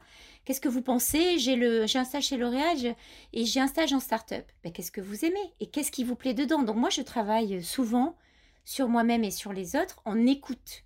qu'est-ce 0.45 0.61
que 0.61 0.69
vous 0.69 0.81
pensez? 0.81 1.39
J'ai 1.39 1.55
un 1.97 2.05
stage 2.05 2.27
chez 2.27 2.37
L'Oréal 2.37 2.95
et 3.33 3.45
j'ai 3.45 3.59
un 3.59 3.67
stage 3.67 3.91
en 3.91 3.99
start-up. 3.99 4.45
Ben, 4.63 4.71
qu'est-ce 4.71 4.91
que 4.91 5.01
vous 5.01 5.25
aimez? 5.25 5.53
Et 5.59 5.67
qu'est-ce 5.67 5.91
qui 5.91 6.05
vous 6.05 6.15
plaît 6.15 6.33
dedans? 6.33 6.63
Donc 6.63 6.77
moi, 6.77 6.89
je 6.89 7.01
travaille 7.01 7.61
souvent 7.63 8.15
sur 8.63 8.87
moi-même 8.87 9.23
et 9.23 9.31
sur 9.31 9.51
les 9.51 9.75
autres 9.75 10.01
en 10.05 10.25
écoute. 10.25 10.83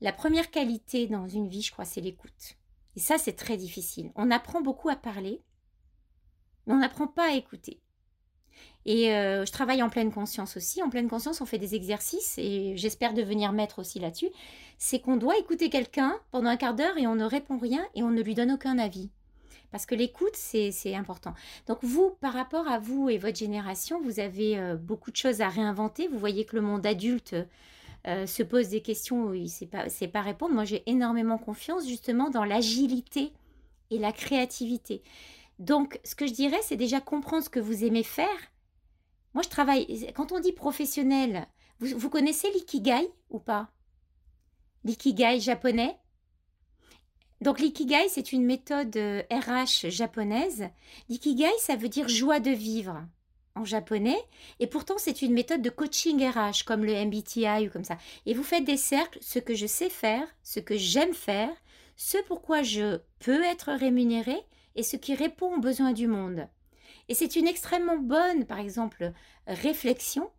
La 0.00 0.12
première 0.12 0.50
qualité 0.50 1.06
dans 1.06 1.26
une 1.26 1.48
vie, 1.48 1.62
je 1.62 1.72
crois, 1.72 1.84
c'est 1.84 2.00
l'écoute. 2.00 2.56
Et 2.96 3.00
ça, 3.00 3.18
c'est 3.18 3.32
très 3.32 3.56
difficile. 3.56 4.12
On 4.14 4.30
apprend 4.30 4.60
beaucoup 4.60 4.88
à 4.88 4.96
parler, 4.96 5.42
mais 6.66 6.74
on 6.74 6.78
n'apprend 6.78 7.06
pas 7.06 7.30
à 7.30 7.34
écouter. 7.34 7.80
Et 8.84 9.12
euh, 9.12 9.44
je 9.44 9.52
travaille 9.52 9.82
en 9.82 9.90
pleine 9.90 10.12
conscience 10.12 10.56
aussi. 10.56 10.82
En 10.82 10.90
pleine 10.90 11.08
conscience, 11.08 11.40
on 11.40 11.46
fait 11.46 11.58
des 11.58 11.74
exercices 11.74 12.38
et 12.38 12.76
j'espère 12.76 13.14
devenir 13.14 13.52
maître 13.52 13.80
aussi 13.80 13.98
là-dessus. 13.98 14.30
C'est 14.78 15.00
qu'on 15.00 15.16
doit 15.16 15.38
écouter 15.38 15.70
quelqu'un 15.70 16.18
pendant 16.30 16.48
un 16.48 16.56
quart 16.56 16.74
d'heure 16.74 16.96
et 16.96 17.06
on 17.06 17.16
ne 17.16 17.24
répond 17.24 17.58
rien 17.58 17.84
et 17.94 18.02
on 18.02 18.10
ne 18.10 18.22
lui 18.22 18.34
donne 18.34 18.52
aucun 18.52 18.78
avis. 18.78 19.10
Parce 19.72 19.86
que 19.86 19.96
l'écoute, 19.96 20.36
c'est 20.36 20.94
important. 20.94 21.34
Donc 21.66 21.78
vous, 21.82 22.16
par 22.20 22.32
rapport 22.32 22.68
à 22.68 22.78
vous 22.78 23.10
et 23.10 23.18
votre 23.18 23.36
génération, 23.36 24.00
vous 24.00 24.20
avez 24.20 24.56
euh, 24.56 24.76
beaucoup 24.76 25.10
de 25.10 25.16
choses 25.16 25.40
à 25.40 25.48
réinventer. 25.48 26.06
Vous 26.06 26.18
voyez 26.18 26.44
que 26.44 26.54
le 26.54 26.62
monde 26.62 26.86
adulte 26.86 27.34
euh, 28.06 28.26
se 28.26 28.42
pose 28.42 28.68
des 28.68 28.82
questions 28.82 29.24
où 29.24 29.34
il 29.34 29.44
ne 29.44 29.48
sait 29.48 29.66
pas, 29.66 29.86
pas 30.12 30.22
répondre. 30.22 30.54
Moi, 30.54 30.64
j'ai 30.64 30.82
énormément 30.88 31.38
confiance 31.38 31.86
justement 31.86 32.30
dans 32.30 32.44
l'agilité 32.44 33.32
et 33.90 33.98
la 33.98 34.12
créativité. 34.12 35.02
Donc, 35.58 36.00
ce 36.04 36.14
que 36.14 36.26
je 36.26 36.32
dirais, 36.32 36.60
c'est 36.62 36.76
déjà 36.76 37.00
comprendre 37.00 37.44
ce 37.44 37.48
que 37.48 37.60
vous 37.60 37.84
aimez 37.84 38.02
faire. 38.02 38.38
Moi, 39.34 39.42
je 39.42 39.48
travaille. 39.48 40.12
Quand 40.14 40.32
on 40.32 40.40
dit 40.40 40.52
professionnel, 40.52 41.46
vous, 41.78 41.98
vous 41.98 42.10
connaissez 42.10 42.50
l'ikigai 42.52 43.10
ou 43.30 43.38
pas? 43.38 43.70
L'ikigai 44.84 45.40
japonais? 45.40 45.96
Donc 47.42 47.60
l'ikigai, 47.60 48.08
c'est 48.08 48.32
une 48.32 48.44
méthode 48.44 48.96
RH 48.96 49.84
euh, 49.84 49.90
japonaise. 49.90 50.70
L'ikigai, 51.08 51.50
ça 51.58 51.76
veut 51.76 51.88
dire 51.88 52.08
joie 52.08 52.40
de 52.40 52.50
vivre 52.50 53.06
en 53.56 53.64
japonais. 53.64 54.18
Et 54.60 54.66
pourtant, 54.66 54.96
c'est 54.98 55.22
une 55.22 55.32
méthode 55.32 55.62
de 55.62 55.70
coaching 55.70 56.24
RH, 56.24 56.64
comme 56.64 56.84
le 56.84 56.92
MBTI 56.92 57.66
ou 57.66 57.70
comme 57.70 57.84
ça. 57.84 57.98
Et 58.26 58.34
vous 58.34 58.44
faites 58.44 58.64
des 58.64 58.76
cercles, 58.76 59.18
ce 59.20 59.38
que 59.38 59.54
je 59.54 59.66
sais 59.66 59.90
faire, 59.90 60.26
ce 60.42 60.60
que 60.60 60.76
j'aime 60.76 61.14
faire, 61.14 61.50
ce 61.96 62.18
pourquoi 62.26 62.62
je 62.62 63.00
peux 63.18 63.42
être 63.42 63.72
rémunéré 63.72 64.36
et 64.76 64.82
ce 64.82 64.96
qui 64.96 65.14
répond 65.14 65.56
aux 65.56 65.60
besoins 65.60 65.92
du 65.92 66.06
monde. 66.06 66.46
Et 67.08 67.14
c'est 67.14 67.36
une 67.36 67.48
extrêmement 67.48 67.98
bonne, 67.98 68.44
par 68.44 68.58
exemple, 68.58 69.12
réflexion. 69.46 70.30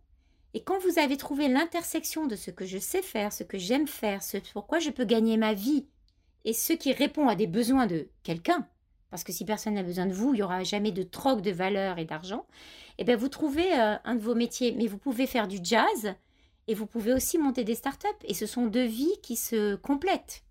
Et 0.54 0.64
quand 0.64 0.80
vous 0.80 1.00
avez 1.00 1.18
trouvé 1.18 1.48
l'intersection 1.48 2.28
de 2.28 2.36
ce 2.36 2.52
que 2.52 2.66
je 2.66 2.78
sais 2.78 3.02
faire, 3.02 3.34
ce 3.34 3.44
que 3.44 3.58
j'aime 3.58 3.88
faire, 3.88 4.24
ce 4.24 4.38
pourquoi 4.54 4.80
je 4.80 4.90
peux 4.90 5.06
gagner 5.06 5.38
ma 5.38 5.54
vie, 5.54 5.88
et 6.46 6.54
ce 6.54 6.74
qui 6.74 6.94
répond 6.94 7.28
à 7.28 7.36
des 7.36 7.48
besoins 7.48 7.88
de 7.88 8.08
quelqu'un, 8.24 8.68
parce 9.10 9.24
que 9.24 9.32
si 9.32 9.46
personne 9.46 9.76
n'a 9.76 9.84
besoin 9.84 10.06
de 10.06 10.14
vous, 10.14 10.34
il 10.34 10.38
n'y 10.38 10.44
aura 10.44 10.64
jamais 10.64 10.92
de 10.92 11.04
troc 11.04 11.42
de 11.42 11.52
valeur 11.52 11.98
et 11.98 12.06
d'argent, 12.06 12.46
et 12.98 13.02
eh 13.02 13.04
bien 13.04 13.16
vous 13.16 13.30
trouvez 13.30 13.74
euh, 13.74 13.96
un 14.04 14.16
de 14.16 14.22
vos 14.22 14.36
métiers. 14.36 14.74
Mais 14.78 14.88
vous 14.88 14.98
pouvez 14.98 15.28
faire 15.28 15.48
du 15.48 15.60
jazz 15.62 16.16
et 16.68 16.74
vous 16.74 16.88
pouvez 16.88 17.14
aussi 17.14 17.38
monter 17.38 17.64
des 17.64 17.76
startups. 17.76 18.08
Et 18.24 18.34
ce 18.34 18.46
sont 18.46 18.66
deux 18.66 18.86
vies 18.86 19.20
qui 19.22 19.36
se 19.36 19.76
complètent. 19.76 20.44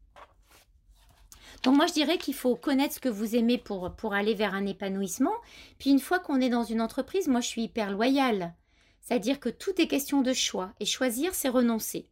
Donc 1.62 1.74
moi, 1.74 1.86
je 1.86 1.92
dirais 1.92 2.18
qu'il 2.18 2.34
faut 2.34 2.54
connaître 2.54 2.94
ce 2.94 3.00
que 3.00 3.08
vous 3.08 3.34
aimez 3.34 3.58
pour, 3.58 3.92
pour 3.96 4.14
aller 4.14 4.34
vers 4.34 4.54
un 4.54 4.66
épanouissement. 4.66 5.34
Puis 5.78 5.90
une 5.90 5.98
fois 5.98 6.20
qu'on 6.20 6.40
est 6.40 6.48
dans 6.48 6.62
une 6.62 6.80
entreprise, 6.80 7.26
moi, 7.26 7.40
je 7.40 7.48
suis 7.48 7.64
hyper 7.64 7.90
loyale. 7.90 8.54
C'est-à-dire 9.00 9.40
que 9.40 9.48
tout 9.48 9.80
est 9.80 9.88
question 9.88 10.22
de 10.22 10.32
choix. 10.32 10.72
Et 10.78 10.86
choisir, 10.86 11.34
c'est 11.34 11.48
renoncer. 11.48 12.08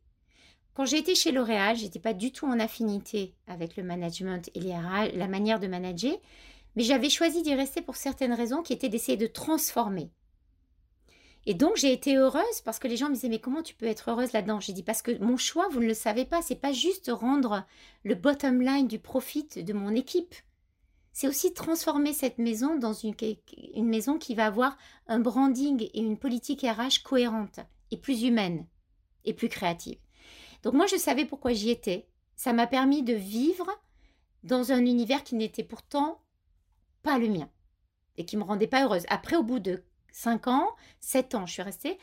Quand 0.75 0.85
j'ai 0.85 0.99
été 0.99 1.14
chez 1.14 1.31
L'Oréal, 1.31 1.76
j'étais 1.76 2.00
pas 2.00 2.14
du 2.14 2.33
tout 2.33 2.47
en 2.47 2.59
affinité 2.59 3.33
avec 3.47 3.76
le 3.76 3.85
management 3.85 4.50
et 4.54 4.61
la 4.61 5.28
manière 5.28 5.61
de 5.61 5.69
manager, 5.69 6.16
mais 6.75 6.83
j'avais 6.83 7.11
choisi 7.11 7.43
d'y 7.43 7.54
rester 7.54 7.81
pour 7.81 7.95
certaines 7.95 8.33
raisons 8.33 8.62
qui 8.62 8.73
étaient 8.73 8.88
d'essayer 8.88 9.16
de 9.16 9.28
transformer. 9.28 10.11
Et 11.47 11.54
donc 11.54 11.76
j'ai 11.76 11.93
été 11.93 12.16
heureuse 12.16 12.61
parce 12.64 12.78
que 12.78 12.88
les 12.88 12.97
gens 12.97 13.09
me 13.09 13.14
disaient 13.14 13.28
mais 13.28 13.38
comment 13.38 13.62
tu 13.62 13.75
peux 13.75 13.87
être 13.87 14.11
heureuse 14.11 14.33
là-dedans? 14.33 14.61
J'ai 14.61 14.73
dit 14.73 14.83
parce 14.83 15.02
que 15.02 15.16
mon 15.23 15.37
choix, 15.37 15.69
vous 15.69 15.81
ne 15.81 15.87
le 15.87 15.95
savez 15.95 16.25
pas, 16.25 16.43
c'est 16.43 16.54
pas 16.57 16.73
juste 16.73 17.11
rendre 17.12 17.64
le 18.02 18.14
bottom 18.16 18.61
line 18.61 18.88
du 18.88 18.99
profit 18.99 19.47
de 19.57 19.73
mon 19.73 19.95
équipe. 19.95 20.35
C'est 21.12 21.28
aussi 21.28 21.52
transformer 21.52 22.12
cette 22.12 22.38
maison 22.38 22.76
dans 22.76 22.95
une, 22.95 23.14
une 23.75 23.89
maison 23.89 24.19
qui 24.19 24.34
va 24.34 24.47
avoir 24.47 24.76
un 25.06 25.21
branding 25.21 25.82
et 25.82 26.00
une 26.00 26.19
politique 26.19 26.63
RH 26.63 27.04
cohérente 27.04 27.60
et 27.93 27.97
plus 27.97 28.25
humaine 28.25 28.67
et 29.25 29.34
plus 29.34 29.49
créative. 29.49 29.99
Donc 30.65 30.73
moi, 30.73 30.87
je 30.87 30.97
savais 30.97 31.27
pourquoi 31.27 31.53
j'y 31.53 31.71
étais. 31.71 32.09
Ça 32.37 32.53
m'a 32.53 32.67
permis 32.67 33.03
de 33.03 33.13
vivre 33.13 33.71
dans 34.43 34.73
un 34.73 34.85
univers 34.85 35.23
qui 35.23 35.37
n'était 35.37 35.63
pourtant 35.63 36.21
pas 37.03 37.19
le 37.19 37.29
mien 37.29 37.49
et 38.17 38.25
qui 38.25 38.37
me 38.37 38.43
rendait 38.43 38.67
pas 38.67 38.85
heureuse. 38.85 39.05
Après, 39.09 39.37
au 39.37 39.43
bout 39.43 39.59
de 39.59 39.85
5 40.13 40.49
ans, 40.49 40.71
7 41.00 41.35
ans, 41.35 41.47
je 41.47 41.53
suis 41.53 41.63
restée, 41.63 41.99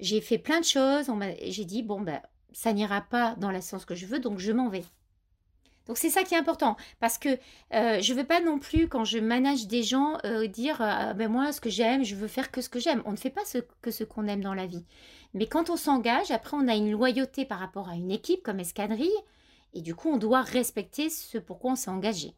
j'ai 0.00 0.20
fait 0.20 0.38
plein 0.38 0.60
de 0.60 0.64
choses. 0.64 1.10
J'ai 1.46 1.64
dit, 1.64 1.82
bon, 1.82 2.00
ben, 2.00 2.20
ça 2.52 2.72
n'ira 2.72 3.00
pas 3.00 3.36
dans 3.36 3.52
le 3.52 3.60
sens 3.60 3.84
que 3.84 3.94
je 3.94 4.06
veux, 4.06 4.18
donc 4.18 4.40
je 4.40 4.52
m'en 4.52 4.68
vais. 4.68 4.84
Donc 5.90 5.98
c'est 5.98 6.08
ça 6.08 6.22
qui 6.22 6.34
est 6.34 6.38
important 6.38 6.76
parce 7.00 7.18
que 7.18 7.30
euh, 7.74 8.00
je 8.00 8.12
ne 8.12 8.18
veux 8.18 8.24
pas 8.24 8.40
non 8.40 8.60
plus 8.60 8.86
quand 8.86 9.02
je 9.02 9.18
manage 9.18 9.66
des 9.66 9.82
gens 9.82 10.18
euh, 10.24 10.46
dire 10.46 10.80
euh, 10.80 11.14
ben 11.14 11.28
moi 11.28 11.50
ce 11.50 11.60
que 11.60 11.68
j'aime 11.68 12.04
je 12.04 12.14
veux 12.14 12.28
faire 12.28 12.52
que 12.52 12.60
ce 12.60 12.68
que 12.68 12.78
j'aime. 12.78 13.02
On 13.06 13.10
ne 13.10 13.16
fait 13.16 13.28
pas 13.28 13.44
ce, 13.44 13.58
que 13.82 13.90
ce 13.90 14.04
qu'on 14.04 14.28
aime 14.28 14.40
dans 14.40 14.54
la 14.54 14.66
vie. 14.66 14.84
Mais 15.34 15.48
quand 15.48 15.68
on 15.68 15.76
s'engage, 15.76 16.30
après, 16.30 16.56
on 16.56 16.68
a 16.68 16.76
une 16.76 16.92
loyauté 16.92 17.44
par 17.44 17.58
rapport 17.58 17.88
à 17.88 17.96
une 17.96 18.12
équipe 18.12 18.44
comme 18.44 18.60
Escadrille, 18.60 19.10
et 19.74 19.80
du 19.80 19.96
coup, 19.96 20.10
on 20.10 20.16
doit 20.16 20.42
respecter 20.42 21.10
ce 21.10 21.38
pourquoi 21.38 21.72
on 21.72 21.76
s'est 21.76 21.90
engagé. 21.90 22.36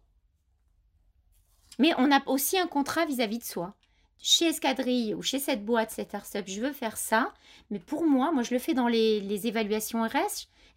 Mais 1.78 1.92
on 1.98 2.10
a 2.10 2.22
aussi 2.24 2.58
un 2.58 2.66
contrat 2.66 3.04
vis-à-vis 3.04 3.38
de 3.40 3.44
soi. 3.44 3.74
Chez 4.18 4.46
Escadrille 4.46 5.12
ou 5.12 5.20
chez 5.20 5.38
cette 5.38 5.62
boîte, 5.62 5.90
cette 5.90 6.08
startup, 6.08 6.46
je 6.46 6.62
veux 6.62 6.72
faire 6.72 6.96
ça, 6.96 7.34
mais 7.70 7.80
pour 7.80 8.06
moi, 8.06 8.32
moi 8.32 8.44
je 8.44 8.54
le 8.54 8.60
fais 8.60 8.72
dans 8.72 8.88
les, 8.88 9.46
évaluations 9.46 10.08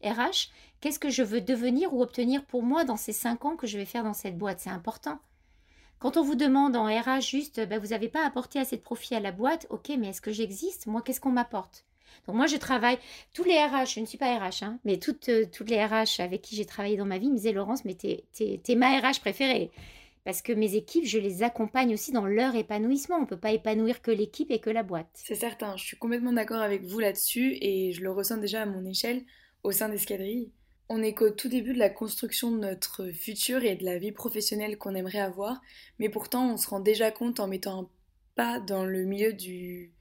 RH 0.04 0.50
qu'est-ce 0.82 1.00
que 1.00 1.10
je 1.10 1.24
veux 1.24 1.42
devenir 1.42 1.94
ou 1.94 2.02
obtenir 2.02 2.46
pour 2.46 2.64
moi 2.64 2.84
dans 2.84 2.98
ces 2.98 3.14
cinq 3.14 3.46
ans 3.46 3.56
que 3.56 3.68
je 3.68 3.78
vais 3.78 3.86
faire 3.86 4.04
dans 4.04 4.14
cette 4.14 4.38
boîte? 4.38 4.60
C'est 4.60 4.70
important. 4.70 5.20
Quand 6.00 6.18
on 6.18 6.24
vous 6.24 6.36
demande 6.36 6.76
en 6.76 6.86
RH 6.86 7.22
juste, 7.22 7.66
ben, 7.68 7.80
vous 7.80 7.88
n'avez 7.88 8.10
pas 8.10 8.26
apporté 8.26 8.60
assez 8.60 8.78
de 8.78 8.82
profit 8.82 9.16
à 9.16 9.20
la 9.20 9.32
boîte, 9.32 9.66
ok, 9.70 9.92
mais 9.98 10.10
est-ce 10.10 10.22
que 10.22 10.32
j'existe? 10.32 10.88
Moi, 10.88 11.02
qu'est-ce 11.02 11.22
qu'on 11.22 11.32
m'apporte? 11.32 11.86
Donc 12.28 12.36
moi, 12.36 12.48
je 12.48 12.58
travaille, 12.58 12.98
tous 13.34 13.44
les 13.44 13.58
RH, 13.58 13.96
je 13.96 14.00
ne 14.00 14.06
suis 14.06 14.18
pas 14.18 14.38
RH, 14.38 14.64
hein, 14.64 14.80
mais 14.84 14.98
toutes, 14.98 15.30
euh, 15.30 15.46
les 15.68 15.84
RH 15.84 16.20
avec 16.20 16.42
qui 16.42 16.56
j'ai 16.56 16.66
travaillé 16.66 16.98
dans 16.98 17.06
ma 17.06 17.18
vie 17.18 17.30
me 17.30 17.36
disaient, 17.36 17.52
Laurence, 17.52 17.86
mais 17.86 17.96
t'es, 17.96 18.26
es, 18.40 18.76
ma 18.76 19.00
RH 19.00 19.20
préférée. 19.22 19.72
Parce 20.24 20.42
que 20.42 20.54
mes 20.54 20.76
équipes, 20.76 21.06
je 21.06 21.20
les 21.20 21.44
accompagne 21.44 21.94
aussi 21.94 22.12
dans 22.12 22.26
leur 22.26 22.56
épanouissement. 22.56 23.18
On 23.18 23.22
ne 23.22 23.28
peut 23.28 23.38
pas 23.38 23.52
épanouir 23.52 24.02
que 24.02 24.10
l'équipe 24.10 24.50
et 24.50 24.60
que 24.60 24.72
la 24.72 24.82
boîte. 24.82 25.10
C'est 25.14 25.36
certain, 25.36 25.78
je 25.78 25.84
suis 25.84 25.98
complètement 25.98 26.34
d'accord 26.34 26.62
avec 26.62 26.84
vous 26.84 27.00
là-dessus 27.00 27.58
et 27.62 27.92
je 27.92 28.02
le 28.02 28.12
ressens 28.12 28.38
déjà 28.38 28.64
à 28.64 28.66
mon 28.66 28.84
échelle 28.86 29.24
au 29.62 29.72
sein 29.72 29.88
d'Escadrille. 29.88 30.52
On 30.88 31.02
est 31.02 31.13
qu'au 31.13 31.32
tout 31.32 31.50
début 31.50 31.74
de 31.74 31.80
la 31.80 31.89
construction 31.89 32.52
de 32.52 32.60
notre 32.60 33.10
futur 33.12 33.63
et 33.63 33.76
de 33.76 33.84
la 33.84 33.98
vie 33.98 34.12
professionnelle 34.12 34.78
qu'on 34.78 34.93
aimerait 34.93 35.19
avoir, 35.19 35.62
mais 35.98 36.10
pourtant 36.10 36.54
on 36.54 36.58
se 36.58 36.67
rend 36.67 36.80
déjà 36.80 37.12
compte 37.12 37.39
en 37.39 37.48
mettant 37.48 37.82
un 37.82 37.89
pas 38.36 38.60
dans 38.60 38.86
le 38.86 39.04
milieu 39.04 39.34
du, 39.34 39.91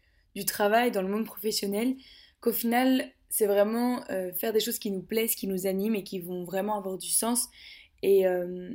travail, 0.46 0.90
dans 0.90 1.02
le 1.02 1.08
monde 1.08 1.24
professionnel, 1.24 1.96
qu'au 2.40 2.52
final, 2.52 3.10
c'est 3.30 3.46
vraiment 3.46 4.04
euh, 4.10 4.32
faire 4.34 4.52
des 4.52 4.60
choses 4.60 4.78
qui 4.78 4.90
nous 4.90 5.02
plaisent, 5.02 5.34
qui 5.34 5.46
nous 5.46 5.66
animent 5.66 5.94
et 5.94 6.04
qui 6.04 6.18
vont 6.18 6.44
vraiment 6.44 6.76
avoir 6.76 6.98
du 6.98 7.08
sens 7.08 7.48
et 8.02 8.26
euh, 8.26 8.70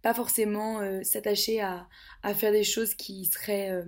pas 0.00 0.14
forcément 0.14 0.80
euh, 0.80 1.02
s'attacher 1.02 1.60
à, 1.60 1.86
faire 2.34 2.52
des 2.52 2.64
choses 2.64 2.94
qui 2.94 3.26
seraient 3.26 3.84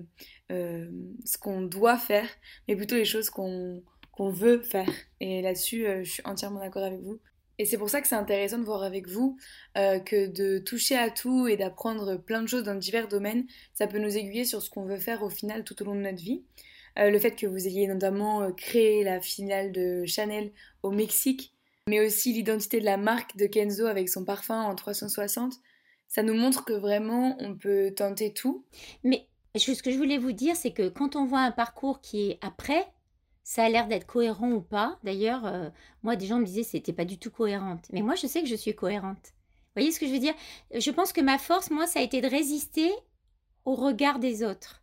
ce 0.50 1.38
qu'on 1.38 1.62
doit 1.62 1.98
faire, 1.98 2.28
mais 2.68 2.76
plutôt 2.76 2.94
les 2.94 3.04
choses 3.04 3.30
qu'on 3.30 3.82
veut 4.18 4.62
faire. 4.62 4.90
Et 5.20 5.42
là-dessus, 5.42 5.86
je 6.04 6.10
suis 6.10 6.22
entièrement 6.24 6.60
d'accord 6.60 6.84
avec 6.84 7.00
vous. 7.00 7.18
Et 7.58 7.66
c'est 7.66 7.78
pour 7.78 7.88
ça 7.88 8.00
que 8.00 8.08
c'est 8.08 8.14
intéressant 8.14 8.58
de 8.58 8.64
voir 8.64 8.82
avec 8.82 9.08
vous 9.08 9.36
que 9.74 10.26
de 10.26 10.58
toucher 10.58 10.96
à 10.96 11.10
tout 11.10 11.46
et 11.46 11.56
d'apprendre 11.56 12.16
plein 12.16 12.42
de 12.42 12.48
choses 12.48 12.64
dans 12.64 12.74
divers 12.74 13.08
domaines, 13.08 13.46
ça 13.74 13.86
peut 13.86 13.98
nous 13.98 14.16
aiguiller 14.16 14.44
sur 14.44 14.60
ce 14.60 14.70
qu'on 14.70 14.84
veut 14.84 14.98
faire 14.98 15.22
au 15.22 15.30
final 15.30 15.62
tout 15.64 15.80
au 15.80 15.84
long 15.84 15.94
de 15.94 16.00
notre 16.00 16.22
vie. 16.22 16.42
Euh, 16.98 17.10
le 17.10 17.18
fait 17.18 17.32
que 17.32 17.46
vous 17.46 17.66
ayez 17.66 17.86
notamment 17.88 18.42
euh, 18.42 18.50
créé 18.52 19.02
la 19.02 19.20
finale 19.20 19.72
de 19.72 20.04
Chanel 20.06 20.52
au 20.82 20.90
Mexique, 20.90 21.52
mais 21.88 22.04
aussi 22.04 22.32
l'identité 22.32 22.78
de 22.78 22.84
la 22.84 22.96
marque 22.96 23.36
de 23.36 23.46
Kenzo 23.46 23.86
avec 23.86 24.08
son 24.08 24.24
parfum 24.24 24.62
en 24.62 24.74
360, 24.74 25.54
ça 26.06 26.22
nous 26.22 26.34
montre 26.34 26.64
que 26.64 26.72
vraiment 26.72 27.36
on 27.40 27.56
peut 27.56 27.92
tenter 27.94 28.32
tout. 28.32 28.64
Mais 29.02 29.26
ce 29.56 29.82
que 29.82 29.90
je 29.90 29.96
voulais 29.96 30.18
vous 30.18 30.32
dire, 30.32 30.54
c'est 30.54 30.72
que 30.72 30.88
quand 30.88 31.16
on 31.16 31.26
voit 31.26 31.40
un 31.40 31.50
parcours 31.50 32.00
qui 32.00 32.30
est 32.30 32.38
après, 32.42 32.86
ça 33.44 33.64
a 33.64 33.68
l'air 33.68 33.86
d'être 33.86 34.06
cohérent 34.06 34.50
ou 34.50 34.60
pas. 34.62 34.98
D'ailleurs, 35.04 35.44
euh, 35.44 35.68
moi, 36.02 36.16
des 36.16 36.26
gens 36.26 36.38
me 36.38 36.46
disaient 36.46 36.62
que 36.62 36.68
c'était 36.68 36.94
pas 36.94 37.04
du 37.04 37.18
tout 37.18 37.30
cohérente. 37.30 37.84
Mais 37.92 38.00
moi, 38.00 38.14
je 38.14 38.26
sais 38.26 38.42
que 38.42 38.48
je 38.48 38.56
suis 38.56 38.74
cohérente. 38.74 39.34
Vous 39.74 39.80
voyez 39.80 39.92
ce 39.92 40.00
que 40.00 40.06
je 40.06 40.12
veux 40.12 40.18
dire? 40.18 40.34
Je 40.74 40.90
pense 40.90 41.12
que 41.12 41.20
ma 41.20 41.38
force, 41.38 41.70
moi, 41.70 41.86
ça 41.86 42.00
a 42.00 42.02
été 42.02 42.22
de 42.22 42.28
résister 42.28 42.90
au 43.66 43.74
regard 43.74 44.18
des 44.18 44.42
autres. 44.42 44.82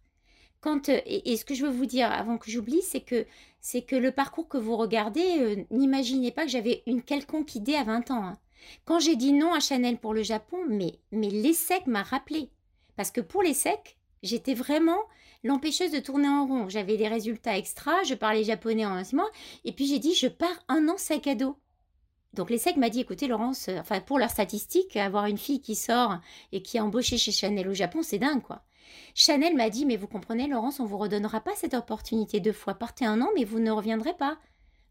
Quand, 0.61 0.89
euh, 0.89 0.99
et, 1.05 1.35
ce 1.37 1.43
que 1.43 1.55
je 1.55 1.65
veux 1.65 1.71
vous 1.71 1.87
dire 1.87 2.11
avant 2.11 2.37
que 2.37 2.51
j'oublie, 2.51 2.83
c'est 2.83 3.01
que 3.01 3.25
c'est 3.61 3.81
que 3.81 3.95
le 3.95 4.11
parcours 4.11 4.47
que 4.47 4.59
vous 4.59 4.77
regardez, 4.77 5.39
euh, 5.39 5.63
n'imaginez 5.71 6.31
pas 6.31 6.43
que 6.43 6.51
j'avais 6.51 6.83
une 6.85 7.01
quelconque 7.01 7.55
idée 7.55 7.75
à 7.75 7.83
20 7.83 8.11
ans. 8.11 8.23
Hein. 8.23 8.37
Quand 8.85 8.99
j'ai 8.99 9.15
dit 9.15 9.33
non 9.33 9.53
à 9.53 9.59
Chanel 9.59 9.97
pour 9.97 10.13
le 10.13 10.21
Japon, 10.21 10.57
mais, 10.69 10.99
mais 11.11 11.29
l'ESSEC 11.29 11.87
m'a 11.87 12.03
rappelé. 12.03 12.51
Parce 12.95 13.09
que 13.09 13.21
pour 13.21 13.41
l'ESSEC, 13.41 13.97
j'étais 14.21 14.53
vraiment 14.53 14.99
l'empêcheuse 15.43 15.91
de 15.91 15.99
tourner 15.99 16.27
en 16.27 16.45
rond. 16.45 16.69
J'avais 16.69 16.97
des 16.97 17.07
résultats 17.07 17.57
extra, 17.57 18.03
je 18.03 18.13
parlais 18.13 18.43
japonais 18.43 18.85
en 18.85 18.91
un 18.91 19.03
mois, 19.13 19.29
et 19.65 19.71
puis 19.71 19.87
j'ai 19.87 19.99
dit 19.99 20.13
je 20.13 20.27
pars 20.27 20.63
un 20.67 20.87
an 20.87 20.97
sac 20.97 21.27
à 21.27 21.35
dos. 21.35 21.57
Donc 22.33 22.49
l'ESSEC 22.49 22.77
m'a 22.77 22.89
dit 22.89 23.01
écoutez 23.01 23.27
Laurence, 23.27 23.67
euh, 23.67 23.79
enfin 23.79 23.99
pour 23.99 24.17
leurs 24.17 24.29
statistiques, 24.29 24.95
avoir 24.95 25.25
une 25.25 25.37
fille 25.37 25.61
qui 25.61 25.75
sort 25.75 26.19
et 26.53 26.61
qui 26.61 26.77
est 26.77 26.81
embauchée 26.81 27.17
chez 27.17 27.31
Chanel 27.31 27.67
au 27.67 27.73
Japon, 27.73 28.03
c'est 28.03 28.19
dingue 28.19 28.41
quoi. 28.41 28.63
Chanel 29.15 29.55
m'a 29.55 29.69
dit 29.69 29.85
mais 29.85 29.97
vous 29.97 30.07
comprenez 30.07 30.47
Laurence, 30.47 30.79
on 30.79 30.85
vous 30.85 30.97
redonnera 30.97 31.41
pas 31.41 31.55
cette 31.55 31.73
opportunité 31.73 32.39
deux 32.39 32.53
fois. 32.53 32.75
Partez 32.75 33.05
un 33.05 33.21
an 33.21 33.29
mais 33.35 33.43
vous 33.43 33.59
ne 33.59 33.71
reviendrez 33.71 34.13
pas. 34.13 34.37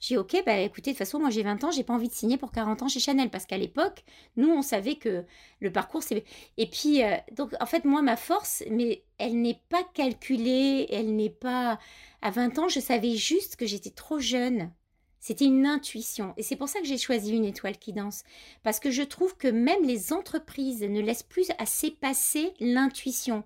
J'ai 0.01 0.17
ok, 0.17 0.43
bah 0.47 0.59
écoutez, 0.59 0.93
de 0.93 0.97
toute 0.97 0.99
façon, 0.99 1.21
moi 1.21 1.29
j'ai 1.29 1.43
20 1.43 1.63
ans, 1.63 1.71
j'ai 1.71 1.85
pas 1.85 1.93
envie 1.93 2.09
de 2.09 2.15
signer 2.15 2.39
pour 2.39 2.53
40 2.53 2.83
ans 2.83 2.89
chez 2.89 3.01
Chanel 3.01 3.29
parce 3.29 3.45
qu'à 3.45 3.59
l'époque, 3.59 4.03
nous 4.37 4.49
on 4.49 4.63
savait 4.63 4.97
que 4.97 5.25
le 5.61 5.71
parcours 5.71 6.03
c'est. 6.03 6.25
Et 6.57 6.67
puis, 6.67 7.05
euh, 7.05 7.17
donc 7.33 7.55
en 7.61 7.67
fait, 7.67 7.85
moi 7.85 8.01
ma 8.01 8.17
force, 8.17 8.65
mais 8.71 9.05
elle 9.19 9.41
n'est 9.43 9.61
pas 9.69 9.85
calculée, 9.95 10.87
elle 10.91 11.15
n'est 11.17 11.29
pas. 11.31 11.79
À 12.23 12.31
20 12.31 12.59
ans, 12.59 12.69
je 12.69 12.81
savais 12.81 13.15
juste 13.17 13.57
que 13.57 13.67
j'étais 13.67 13.91
trop 13.91 14.19
jeune. 14.19 14.73
C'était 15.21 15.45
une 15.45 15.67
intuition. 15.67 16.33
Et 16.39 16.43
c'est 16.43 16.57
pour 16.57 16.69
ça 16.71 16.81
que 16.81 16.87
j'ai 16.87 16.97
choisi 16.97 17.33
une 17.33 17.45
étoile 17.45 17.79
qui 17.79 17.93
danse. 17.93 18.25
Parce 18.63 18.81
que 18.81 18.91
je 18.91 19.03
trouve 19.03 19.37
que 19.37 19.49
même 19.49 19.85
les 19.85 20.15
entreprises 20.15 20.83
ne 20.83 21.01
laissent 21.01 21.23
plus 21.23 21.51
assez 21.59 21.91
passer 21.91 22.55
l'intuition. 22.59 23.45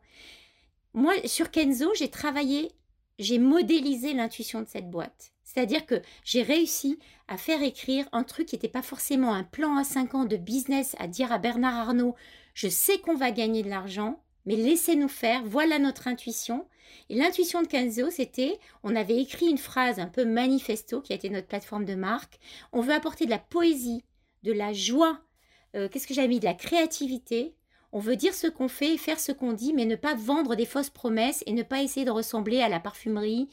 Moi, 0.93 1.15
sur 1.25 1.51
Kenzo, 1.51 1.93
j'ai 1.95 2.11
travaillé, 2.11 2.71
j'ai 3.19 3.39
modélisé 3.39 4.13
l'intuition 4.13 4.63
de 4.63 4.69
cette 4.69 4.89
boîte. 4.89 5.34
C'est-à-dire 5.55 5.87
que 5.87 6.03
j'ai 6.25 6.43
réussi 6.43 6.99
à 7.29 7.37
faire 7.37 7.63
écrire 7.63 8.09
un 8.13 8.25
truc 8.25 8.49
qui 8.49 8.57
n'était 8.57 8.69
pas 8.69 8.83
forcément 8.83 9.33
un 9.33 9.45
plan 9.45 9.77
à 9.77 9.85
5 9.85 10.15
ans 10.15 10.25
de 10.25 10.37
business 10.37 10.97
à 10.99 11.07
dire 11.07 11.31
à 11.31 11.39
Bernard 11.39 11.77
Arnault, 11.77 12.17
je 12.55 12.69
sais 12.69 12.99
qu'on 12.99 13.15
va 13.15 13.31
gagner 13.31 13.63
de 13.63 13.71
l'argent, 13.71 14.21
mais 14.47 14.57
laissez-nous 14.57 15.09
faire, 15.09 15.43
voilà 15.45 15.79
notre 15.79 16.09
intuition. 16.09 16.67
Et 17.09 17.15
l'intuition 17.15 17.63
de 17.63 17.69
Kenzo, 17.69 18.11
c'était, 18.11 18.59
on 18.83 18.97
avait 18.97 19.21
écrit 19.21 19.47
une 19.47 19.59
phrase 19.59 20.01
un 20.01 20.09
peu 20.09 20.25
manifesto 20.25 21.01
qui 21.01 21.13
a 21.13 21.17
été 21.17 21.31
notre 21.31 21.47
plateforme 21.47 21.85
de 21.85 21.95
marque. 21.95 22.39
On 22.73 22.81
veut 22.81 22.93
apporter 22.93 23.25
de 23.25 23.31
la 23.31 23.39
poésie, 23.39 24.03
de 24.43 24.53
la 24.53 24.73
joie, 24.73 25.21
euh, 25.77 25.89
qu'est-ce 25.89 26.07
que 26.07 26.15
j'avais 26.15 26.29
mis, 26.29 26.41
de 26.41 26.45
la 26.45 26.55
créativité. 26.55 27.55
On 27.93 28.01
veut 28.01 28.17
dire 28.17 28.35
ce 28.35 28.49
qu'on 28.49 28.69
fait 28.69 28.95
et 28.95 28.99
faire 28.99 29.21
ce 29.21 29.31
qu'on 29.31 29.53
dit, 29.53 29.73
mais 29.73 29.87
ne 29.87 29.97
pas 29.97 30.15
vendre 30.15 30.57
des 30.57 30.67
fausses 30.67 30.91
promesses 30.91 31.45
et 31.47 31.53
ne 31.53 31.63
pas 31.63 31.83
essayer 31.83 32.05
de 32.05 32.11
ressembler 32.11 32.61
à 32.61 32.69
la 32.69 32.81
parfumerie 32.81 33.49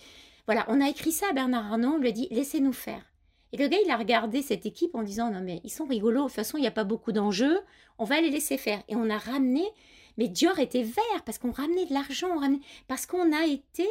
voilà, 0.52 0.66
on 0.68 0.82
a 0.82 0.90
écrit 0.90 1.14
ça 1.14 1.28
à 1.30 1.32
Bernard 1.32 1.72
Arnault, 1.72 1.94
on 1.94 1.98
lui 1.98 2.10
a 2.10 2.12
dit 2.12 2.28
laissez-nous 2.30 2.74
faire. 2.74 3.02
Et 3.54 3.58
le 3.58 3.70
gars, 3.70 3.78
il 3.86 3.90
a 3.90 3.96
regardé 3.96 4.42
cette 4.42 4.66
équipe 4.66 4.96
en 4.96 5.02
disant 5.02 5.32
non 5.32 5.40
mais 5.40 5.62
ils 5.64 5.72
sont 5.72 5.86
rigolos, 5.86 6.24
de 6.24 6.28
toute 6.28 6.36
façon 6.36 6.58
il 6.58 6.62
n'y 6.62 6.68
a 6.68 6.72
pas 6.72 6.84
beaucoup 6.84 7.14
d'enjeux, 7.14 7.62
on 7.98 8.04
va 8.04 8.20
les 8.20 8.30
laisser 8.30 8.58
faire. 8.58 8.84
Et 8.90 8.98
on 8.98 9.10
a 9.10 9.18
ramené, 9.18 9.64
mais 10.18 10.28
Dior 10.28 10.60
était 10.60 10.84
vert 10.84 11.24
parce 11.26 11.38
qu'on 11.38 11.54
ramenait 11.54 11.86
de 11.86 11.94
l'argent, 11.94 12.36
parce 12.90 13.06
qu'on 13.06 13.32
a 13.32 13.46
été 13.46 13.88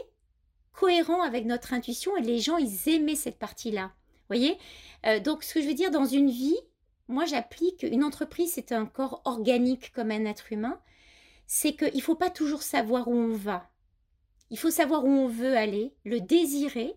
cohérent 0.74 1.22
avec 1.22 1.46
notre 1.46 1.72
intuition 1.72 2.14
et 2.18 2.20
les 2.20 2.40
gens 2.40 2.58
ils 2.58 2.90
aimaient 2.90 3.14
cette 3.14 3.38
partie-là. 3.38 3.92
Voyez? 4.28 4.58
Euh, 5.06 5.18
Donc 5.18 5.44
ce 5.44 5.54
que 5.54 5.62
je 5.62 5.66
veux 5.66 5.72
dire 5.72 5.90
dans 5.90 6.04
une 6.04 6.28
vie, 6.28 6.60
moi 7.08 7.24
j'applique 7.24 7.84
une 7.84 8.04
entreprise 8.04 8.52
c'est 8.52 8.72
un 8.72 8.84
corps 8.84 9.22
organique 9.24 9.92
comme 9.94 10.10
un 10.10 10.26
être 10.26 10.52
humain, 10.52 10.78
c'est 11.46 11.72
qu'il 11.72 11.96
ne 11.96 12.02
faut 12.02 12.16
pas 12.16 12.28
toujours 12.28 12.62
savoir 12.62 13.08
où 13.08 13.14
on 13.14 13.32
va. 13.32 13.70
Il 14.50 14.58
faut 14.58 14.70
savoir 14.70 15.04
où 15.04 15.08
on 15.08 15.28
veut 15.28 15.56
aller, 15.56 15.94
le 16.04 16.20
désirer 16.20 16.94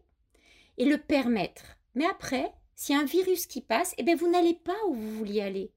et 0.78 0.86
le 0.86 0.98
permettre. 0.98 1.78
Mais 1.96 2.06
après, 2.06 2.52
s'il 2.76 2.96
y 2.96 2.98
a 2.98 3.02
un 3.02 3.06
virus 3.06 3.46
qui 3.46 3.62
passe, 3.62 3.94
eh 3.98 4.04
bien 4.04 4.16
vous 4.16 4.30
n'allez 4.30 4.56
pas 4.56 4.78
où 4.88 4.94
vous 4.94 5.18
vouliez 5.18 5.42
aller. 5.42 5.72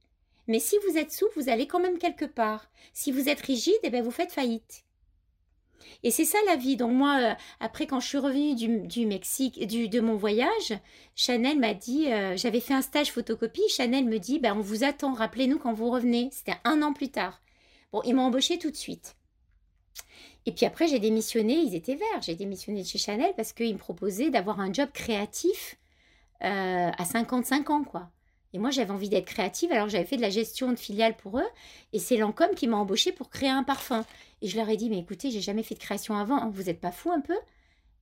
Mais 0.49 0.61
si 0.61 0.77
vous 0.87 0.97
êtes 0.97 1.13
souple, 1.13 1.41
vous 1.41 1.49
allez 1.49 1.67
quand 1.67 1.81
même 1.81 1.99
quelque 1.99 2.25
part. 2.25 2.71
Si 2.93 3.13
vous 3.13 3.29
êtes 3.29 3.41
rigide, 3.41 3.75
eh 3.83 3.91
bien 3.91 4.03
vous 4.03 4.11
faites 4.11 4.33
faillite. 4.33 4.85
Et 6.03 6.11
c'est 6.11 6.25
ça 6.25 6.39
la 6.47 6.57
vie. 6.57 6.77
Donc 6.77 6.93
moi, 6.93 7.19
euh, 7.21 7.35
après 7.61 7.87
quand 7.87 8.01
je 8.01 8.09
suis 8.09 8.19
revenue 8.19 8.55
du, 8.55 9.07
Mexique, 9.07 9.67
du, 9.67 9.89
de 9.89 10.01
mon 10.01 10.17
voyage, 10.17 10.75
Chanel 11.15 11.59
m'a 11.59 11.75
dit, 11.75 12.11
euh, 12.13 12.37
j'avais 12.37 12.61
fait 12.61 12.75
un 12.75 12.83
stage 12.83 13.13
photocopie, 13.13 13.69
Chanel 13.69 14.05
me 14.05 14.19
dit, 14.19 14.39
ben, 14.39 14.57
on 14.57 14.61
vous 14.61 14.85
attend, 14.85 15.13
rappelez-nous 15.13 15.59
quand 15.59 15.73
vous 15.73 15.91
revenez. 15.91 16.31
C'était 16.33 16.59
un 16.65 16.83
an 16.83 16.93
plus 16.93 17.11
tard. 17.11 17.43
Bon, 17.93 18.03
ils 18.05 18.15
m'ont 18.15 18.23
embauché 18.23 18.59
tout 18.59 18.71
de 18.71 18.77
suite. 18.77 19.16
Et 20.47 20.53
puis 20.53 20.65
après, 20.65 20.87
j'ai 20.87 21.01
démissionné, 21.01 21.55
ils 21.55 21.75
étaient 21.75 21.97
verts. 21.97 22.23
J'ai 22.23 22.37
démissionné 22.37 22.83
de 22.83 22.87
chez 22.87 22.99
Chanel 22.99 23.33
parce 23.37 23.53
qu'ils 23.53 23.75
me 23.75 23.79
proposaient 23.79 24.31
d'avoir 24.31 24.61
un 24.61 24.73
job 24.73 24.89
créatif 24.93 25.77
euh, 26.45 26.91
à 26.97 27.05
55 27.05 27.71
ans, 27.71 27.85
quoi. 27.85 28.11
Et 28.53 28.59
moi, 28.59 28.71
j'avais 28.71 28.93
envie 28.93 29.09
d'être 29.09 29.27
créative, 29.27 29.71
alors 29.73 29.89
j'avais 29.89 30.05
fait 30.05 30.17
de 30.17 30.23
la 30.23 30.31
gestion 30.31 30.71
de 30.71 30.77
filiale 30.77 31.17
pour 31.17 31.39
eux. 31.39 31.49
Et 31.93 31.99
c'est 31.99 32.17
Lancôme 32.17 32.55
qui 32.55 32.69
m'a 32.69 32.77
embauché 32.77 33.13
pour 33.13 33.29
créer 33.29 33.51
un 33.51 33.65
parfum. 33.65 34.07
Et 34.41 34.49
je 34.49 34.57
leur 34.57 34.69
ai 34.69 34.77
dit, 34.77 34.89
mais 34.89 34.99
écoutez, 34.99 35.31
j'ai 35.31 35.41
jamais 35.41 35.63
fait 35.63 35.75
de 35.75 35.81
création 35.81 36.17
avant, 36.17 36.39
hein. 36.39 36.51
vous 36.55 36.65
n'êtes 36.65 36.81
pas 36.81 36.93
fou 36.93 37.11
un 37.11 37.21
peu? 37.21 37.37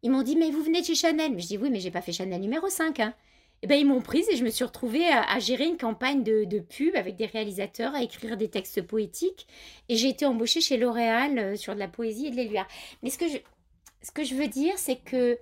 Ils 0.02 0.10
m'ont 0.10 0.22
dit, 0.22 0.36
mais 0.36 0.50
vous 0.50 0.62
venez 0.62 0.82
de 0.82 0.86
chez 0.86 0.94
Chanel. 0.94 1.32
Mais 1.32 1.40
je 1.40 1.48
dis, 1.48 1.58
oui, 1.58 1.70
mais 1.70 1.80
j'ai 1.80 1.90
pas 1.90 2.02
fait 2.02 2.12
Chanel 2.12 2.40
numéro 2.40 2.68
5. 2.68 3.00
Hein. 3.00 3.14
Et 3.62 3.66
ben, 3.66 3.76
ils 3.76 3.86
m'ont 3.86 4.02
prise 4.02 4.28
et 4.28 4.36
je 4.36 4.44
me 4.44 4.50
suis 4.50 4.64
retrouvée 4.64 5.06
à, 5.08 5.38
gérer 5.38 5.64
une 5.66 5.78
campagne 5.78 6.22
de, 6.22 6.58
pub 6.60 6.94
avec 6.96 7.16
des 7.16 7.26
réalisateurs, 7.26 7.94
à 7.94 8.02
écrire 8.02 8.36
des 8.36 8.50
textes 8.50 8.82
poétiques. 8.82 9.46
Et 9.88 9.96
j'ai 9.96 10.08
été 10.08 10.26
embauchée 10.26 10.60
chez 10.60 10.76
L'Oréal 10.76 11.38
euh, 11.38 11.56
sur 11.56 11.74
de 11.74 11.78
la 11.78 11.88
poésie 11.88 12.26
et 12.26 12.30
de 12.30 12.36
l'éluard. 12.36 12.68
Mais 13.02 13.08
ce 13.08 13.16
que 13.16 13.26
je, 13.26 13.38
ce 14.02 14.10
que 14.10 14.22
je 14.22 14.34
veux 14.34 14.48
dire, 14.48 14.74
c'est 14.76 14.96
que 14.96 15.38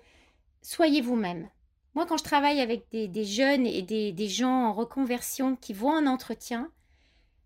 soyez 0.61 1.01
vous-même. 1.01 1.49
Moi, 1.95 2.07
quand 2.07 2.17
je 2.17 2.25
travaille 2.25 2.61
avec 2.61 2.85
des, 2.91 3.25
jeunes 3.25 3.67
et 3.67 3.83
des, 3.83 4.13
des, 4.13 4.29
gens 4.29 4.69
en 4.69 4.73
reconversion 4.73 5.57
qui 5.57 5.75
vont 5.75 5.91
en 5.91 6.07
entretien, 6.07 6.71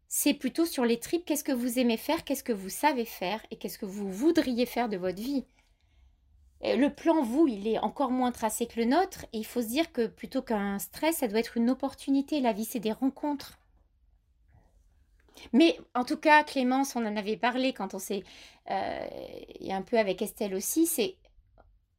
c'est 0.09 0.35
plutôt 0.35 0.67
sur 0.67 0.85
les 0.85 1.01
tripes, 1.01 1.25
qu'est-ce 1.25 1.43
que 1.43 1.53
vous 1.53 1.79
aimez 1.79 1.97
faire, 1.97 2.23
qu'est-ce 2.23 2.45
que 2.45 2.53
vous 2.53 2.69
savez 2.69 3.05
faire? 3.05 3.45
Et 3.51 3.57
qu'est-ce 3.57 3.79
que 3.79 3.87
vous 3.87 4.11
voudriez 4.11 4.67
faire 4.67 4.89
de 4.89 4.97
votre 4.97 5.21
vie? 5.21 5.47
Le 6.63 6.89
plan, 6.89 7.23
vous, 7.23 7.47
il 7.47 7.69
est 7.69 7.79
encore 7.79 8.11
moins 8.11 8.33
tracé 8.33 8.67
que 8.67 8.81
le 8.81 8.87
nôtre. 8.87 9.27
Et 9.33 9.39
il 9.39 9.47
faut 9.47 9.63
se 9.63 9.69
dire 9.69 9.93
que 9.93 10.07
plutôt 10.07 10.43
qu'un 10.43 10.79
stress, 10.79 11.19
ça 11.19 11.29
doit 11.29 11.41
être 11.41 11.57
une 11.57 11.71
opportunité. 11.71 12.41
La 12.41 12.53
vie, 12.53 12.65
c'est 12.65 12.81
des 12.81 12.93
rencontres. 12.93 13.59
Mais 15.53 15.79
en 15.95 16.05
tout 16.05 16.17
cas, 16.17 16.45
Clémence, 16.45 16.97
on 16.97 17.05
en 17.05 17.17
avait 17.17 17.37
parlé 17.37 17.73
quand 17.73 17.95
on 17.95 17.99
s'est... 17.99 18.25
Euh, 18.71 19.07
et 19.61 19.73
un 19.73 19.83
peu 19.83 19.99
avec 19.99 20.23
Estelle 20.23 20.55
aussi, 20.55 20.87
c'est... 20.87 21.17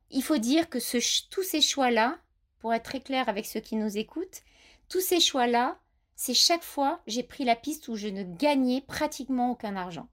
Il 0.10 0.24
faut 0.24 0.38
dire 0.38 0.70
que 0.70 0.80
ce, 0.80 0.98
tous 1.30 1.44
ces 1.44 1.62
choix-là, 1.62 2.18
pour 2.60 2.74
être 2.74 2.84
très 2.84 3.02
clair 3.02 3.30
avec 3.30 3.46
ceux 3.46 3.60
qui 3.60 3.76
nous 3.76 3.98
écoutent, 3.98 4.42
tous 4.90 5.02
ces 5.02 5.20
choix-là, 5.20 5.80
c'est 6.16 6.34
chaque 6.34 6.64
fois 6.64 7.02
j'ai 7.08 7.24
pris 7.24 7.44
la 7.44 7.56
piste 7.56 7.90
où 7.90 7.96
je 7.96 8.08
ne 8.08 8.24
gagnais 8.24 8.82
pratiquement 8.82 9.52
aucun 9.52 9.76
argent. 9.76 10.08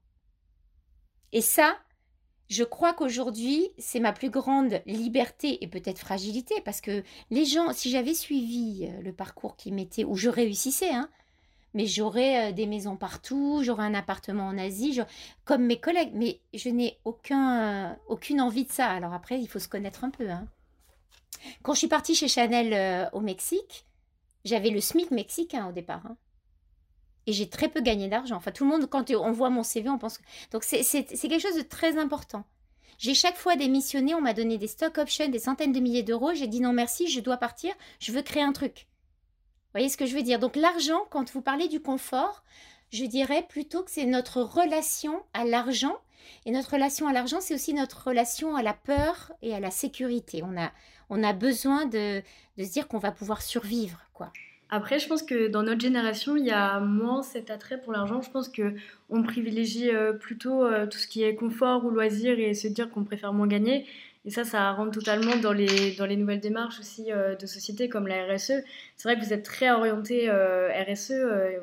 Et 1.31 1.41
ça, 1.41 1.77
je 2.47 2.63
crois 2.63 2.93
qu'aujourd'hui, 2.93 3.69
c'est 3.77 3.99
ma 3.99 4.13
plus 4.13 4.29
grande 4.29 4.81
liberté 4.85 5.63
et 5.63 5.67
peut-être 5.67 5.99
fragilité, 5.99 6.55
parce 6.63 6.79
que 6.81 7.03
les 7.31 7.45
gens, 7.45 7.73
si 7.73 7.89
j'avais 7.89 8.13
suivi 8.13 8.85
euh, 8.85 9.01
le 9.01 9.13
parcours 9.13 9.55
qui 9.55 9.71
m'était, 9.71 10.03
où 10.03 10.15
je 10.15 10.29
réussissais, 10.29 10.93
hein, 10.93 11.09
mais 11.73 11.87
j'aurais 11.87 12.49
euh, 12.49 12.51
des 12.51 12.67
maisons 12.67 12.97
partout, 12.97 13.61
j'aurais 13.63 13.85
un 13.85 13.95
appartement 13.95 14.47
en 14.47 14.57
Asie, 14.59 14.99
comme 15.43 15.65
mes 15.65 15.79
collègues, 15.79 16.11
mais 16.13 16.39
je 16.53 16.69
n'ai 16.69 16.99
aucun, 17.03 17.89
euh, 17.89 17.93
aucune 18.07 18.39
envie 18.39 18.65
de 18.65 18.71
ça. 18.71 18.91
Alors 18.91 19.13
après, 19.13 19.39
il 19.39 19.47
faut 19.47 19.59
se 19.59 19.67
connaître 19.67 20.03
un 20.03 20.11
peu. 20.11 20.29
Hein. 20.29 20.47
Quand 21.63 21.73
je 21.73 21.79
suis 21.79 21.87
partie 21.87 22.15
chez 22.15 22.27
Chanel 22.27 23.09
au 23.13 23.21
Mexique, 23.21 23.85
j'avais 24.45 24.69
le 24.69 24.79
SMIC 24.79 25.11
mexicain 25.11 25.67
au 25.67 25.71
départ. 25.71 26.05
Hein 26.05 26.15
et 27.27 27.33
j'ai 27.33 27.49
très 27.49 27.67
peu 27.67 27.81
gagné 27.81 28.07
d'argent. 28.07 28.35
Enfin, 28.35 28.51
tout 28.51 28.63
le 28.63 28.69
monde, 28.69 28.87
quand 28.89 29.09
on 29.11 29.31
voit 29.31 29.49
mon 29.49 29.63
CV, 29.63 29.89
on 29.89 29.97
pense. 29.97 30.19
Donc, 30.51 30.63
c'est 30.63 30.83
quelque 30.83 31.39
chose 31.39 31.57
de 31.57 31.61
très 31.61 31.97
important. 31.97 32.43
J'ai 32.97 33.13
chaque 33.13 33.37
fois 33.37 33.55
démissionné, 33.55 34.15
on 34.15 34.21
m'a 34.21 34.33
donné 34.33 34.57
des 34.57 34.67
stock 34.67 34.97
options, 34.97 35.27
des 35.27 35.39
centaines 35.39 35.73
de 35.73 35.79
milliers 35.79 36.03
d'euros. 36.03 36.33
J'ai 36.33 36.47
dit 36.47 36.61
non 36.61 36.71
merci, 36.71 37.07
je 37.07 37.19
dois 37.19 37.37
partir, 37.37 37.73
je 37.99 38.11
veux 38.11 38.21
créer 38.21 38.43
un 38.43 38.53
truc. 38.53 38.87
Vous 38.87 39.79
voyez 39.79 39.89
ce 39.89 39.97
que 39.97 40.05
je 40.05 40.15
veux 40.15 40.23
dire? 40.23 40.39
Donc 40.39 40.55
l'argent, 40.55 41.01
quand 41.09 41.29
vous 41.33 41.41
parlez 41.41 41.67
du 41.67 41.81
confort, 41.81 42.43
je 42.91 43.03
dirais 43.03 43.45
plutôt 43.49 43.83
que 43.83 43.91
c'est 43.91 44.05
notre 44.05 44.41
relation 44.41 45.21
à 45.33 45.43
l'argent. 45.43 45.97
Et 46.45 46.51
notre 46.51 46.71
relation 46.71 47.07
à 47.07 47.13
l'argent, 47.13 47.41
c'est 47.41 47.53
aussi 47.53 47.73
notre 47.73 48.07
relation 48.07 48.55
à 48.55 48.63
la 48.63 48.73
peur 48.73 49.33
et 49.41 49.53
à 49.53 49.59
la 49.59 49.71
sécurité. 49.71 50.41
On 50.43 50.57
a, 50.57 50.71
on 51.09 51.21
a 51.21 51.33
besoin 51.33 51.85
de, 51.85 52.23
de 52.57 52.63
se 52.63 52.71
dire 52.71 52.87
qu'on 52.87 52.97
va 52.97 53.11
pouvoir 53.11 53.41
survivre, 53.41 53.99
quoi. 54.13 54.31
Après, 54.69 54.97
je 54.97 55.07
pense 55.07 55.21
que 55.21 55.47
dans 55.47 55.61
notre 55.61 55.81
génération, 55.81 56.35
il 56.35 56.45
y 56.45 56.51
a 56.51 56.79
moins 56.79 57.21
cet 57.21 57.51
attrait 57.51 57.79
pour 57.79 57.93
l'argent. 57.93 58.21
Je 58.21 58.31
pense 58.31 58.49
que 58.49 58.73
on 59.09 59.21
privilégie 59.21 59.91
euh, 59.91 60.13
plutôt 60.13 60.63
euh, 60.63 60.87
tout 60.87 60.97
ce 60.97 61.07
qui 61.07 61.23
est 61.23 61.35
confort 61.35 61.85
ou 61.85 61.91
loisir 61.91 62.39
et 62.39 62.53
se 62.55 62.67
dire 62.67 62.89
qu'on 62.89 63.03
préfère 63.03 63.31
moins 63.31 63.47
gagner. 63.47 63.85
Et 64.25 64.31
ça, 64.31 64.43
ça 64.43 64.71
rentre 64.71 64.91
totalement 64.91 65.35
dans 65.35 65.53
les, 65.53 65.95
dans 65.97 66.07
les 66.07 66.15
nouvelles 66.15 66.39
démarches 66.39 66.79
aussi 66.79 67.11
euh, 67.11 67.35
de 67.35 67.45
société 67.45 67.89
comme 67.89 68.07
la 68.07 68.25
RSE. 68.25 68.53
C'est 68.95 69.07
vrai 69.07 69.19
que 69.19 69.23
vous 69.23 69.33
êtes 69.33 69.43
très 69.43 69.69
orienté 69.69 70.31
RSE, 70.31 71.13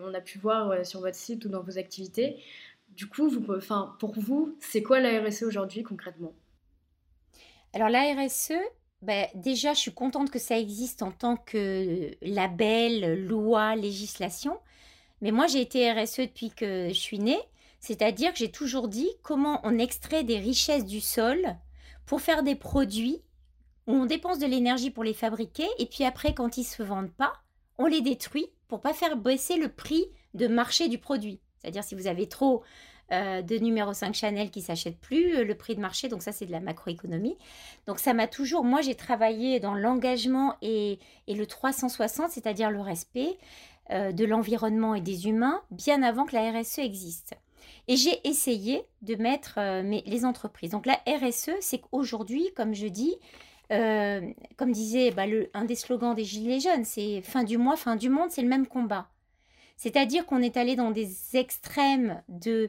on 0.05 0.15
a 0.15 0.21
pu 0.21 0.39
voir 0.39 0.87
sur 0.87 1.01
votre 1.01 1.17
site 1.17 1.45
ou 1.45 1.49
dans 1.49 1.63
vos 1.63 1.79
activités. 1.79 2.37
Du 2.91 3.07
coup, 3.07 3.29
enfin, 3.57 3.97
pour 3.99 4.15
vous, 4.17 4.57
c'est 4.61 4.83
quoi 4.83 5.01
la 5.01 5.21
RSE 5.21 5.43
aujourd'hui 5.43 5.83
concrètement? 5.83 6.35
Alors 7.75 7.89
la 7.89 8.15
RSE, 8.15 8.53
ben, 9.03 9.27
déjà, 9.35 9.75
je 9.75 9.81
suis 9.81 9.93
contente 9.93 10.31
que 10.31 10.39
ça 10.39 10.59
existe 10.59 11.03
en 11.03 11.11
tant 11.11 11.37
que 11.37 12.13
label, 12.23 13.27
loi, 13.27 13.75
législation. 13.75 14.59
Mais 15.21 15.33
moi, 15.33 15.49
j'ai 15.49 15.61
été 15.61 15.91
RSE 15.91 16.21
depuis 16.21 16.51
que 16.51 16.89
je 16.89 16.99
suis 16.99 17.19
née. 17.19 17.41
C'est-à-dire 17.81 18.33
que 18.33 18.39
j'ai 18.39 18.51
toujours 18.51 18.87
dit 18.87 19.11
comment 19.23 19.61
on 19.65 19.79
extrait 19.79 20.23
des 20.23 20.39
richesses 20.39 20.87
du 20.87 21.01
sol 21.01 21.57
pour 22.07 22.21
faire 22.21 22.45
des 22.45 22.55
produits 22.55 23.23
où 23.89 23.93
on 23.95 24.07
dépense 24.07 24.39
de 24.39 24.47
l'énergie 24.47 24.91
pour 24.91 25.03
les 25.03 25.15
fabriquer 25.15 25.67
et 25.79 25.87
puis 25.87 26.05
après, 26.05 26.33
quand 26.33 26.57
ils 26.57 26.61
ne 26.61 26.67
se 26.67 26.83
vendent 26.85 27.13
pas, 27.13 27.33
on 27.79 27.87
les 27.87 28.01
détruit 28.01 28.47
pour 28.69 28.81
pas 28.81 28.95
faire 28.95 29.17
baisser 29.17 29.57
le 29.57 29.69
prix 29.69 30.07
de 30.35 30.47
marché 30.47 30.89
du 30.89 30.99
produit. 30.99 31.41
C'est-à-dire 31.59 31.83
si 31.83 31.97
vous 31.97 32.07
avez 32.07 32.29
trop 32.29 32.63
euh, 33.11 33.43
de 33.43 33.59
numéro 33.59 33.93
5 33.93 34.15
Chanel 34.15 34.51
qui 34.51 34.63
s'achètent 34.63 34.99
plus, 34.99 35.37
euh, 35.37 35.45
le 35.45 35.55
prix 35.55 35.75
de 35.75 35.81
marché, 35.81 36.09
donc 36.09 36.23
ça 36.23 36.33
c'est 36.33 36.47
de 36.47 36.53
la 36.53 36.61
macroéconomie. 36.61 37.37
Donc 37.87 37.99
ça 37.99 38.15
m'a 38.15 38.27
toujours, 38.27 38.65
moi 38.65 38.81
j'ai 38.81 38.95
travaillé 38.95 39.61
dans 39.61 39.75
l'engagement 39.75 40.55
et, 40.63 40.99
le 41.29 41.45
360, 41.45 42.31
c'est-à-dire 42.31 42.71
le 42.71 42.81
respect 42.81 43.37
euh, 43.91 44.13
de 44.13 44.25
l'environnement 44.25 44.95
et 44.95 45.03
des 45.03 45.29
humains, 45.29 45.61
bien 45.71 46.03
avant 46.03 46.25
que 46.25 46.35
la 46.35 46.53
RSE 46.53 46.79
existe. 46.79 47.35
Et 47.87 47.97
j'ai 47.97 48.27
essayé 48.27 48.83
de 49.03 49.17
mettre 49.17 49.59
les 49.83 50.25
entreprises. 50.25 50.71
Donc 50.71 50.87
la 50.87 51.01
RSE, 51.07 51.51
c'est 51.61 51.79
qu'aujourd'hui, 51.79 52.49
comme 52.57 52.75
je 52.75 52.87
dis, 52.87 53.15
comme 53.69 54.73
disait 54.73 55.11
bah, 55.11 55.25
un 55.55 55.65
des 55.65 55.75
slogans 55.75 56.15
des 56.15 56.25
Gilets 56.25 56.61
jaunes, 56.61 56.85
c'est 56.85 57.21
fin 57.23 57.45
du 57.45 57.59
mois, 57.59 57.77
fin 57.77 57.97
du 57.97 58.09
monde, 58.09 58.31
c'est 58.31 58.43
le 58.43 58.49
même 58.49 58.67
combat. 58.67 59.09
C'est-à-dire 59.77 60.27
qu'on 60.27 60.43
est 60.43 60.57
allé 60.57 60.77
dans 60.77 60.93
des 60.93 61.37
extrêmes 61.37 62.23
de 62.29 62.69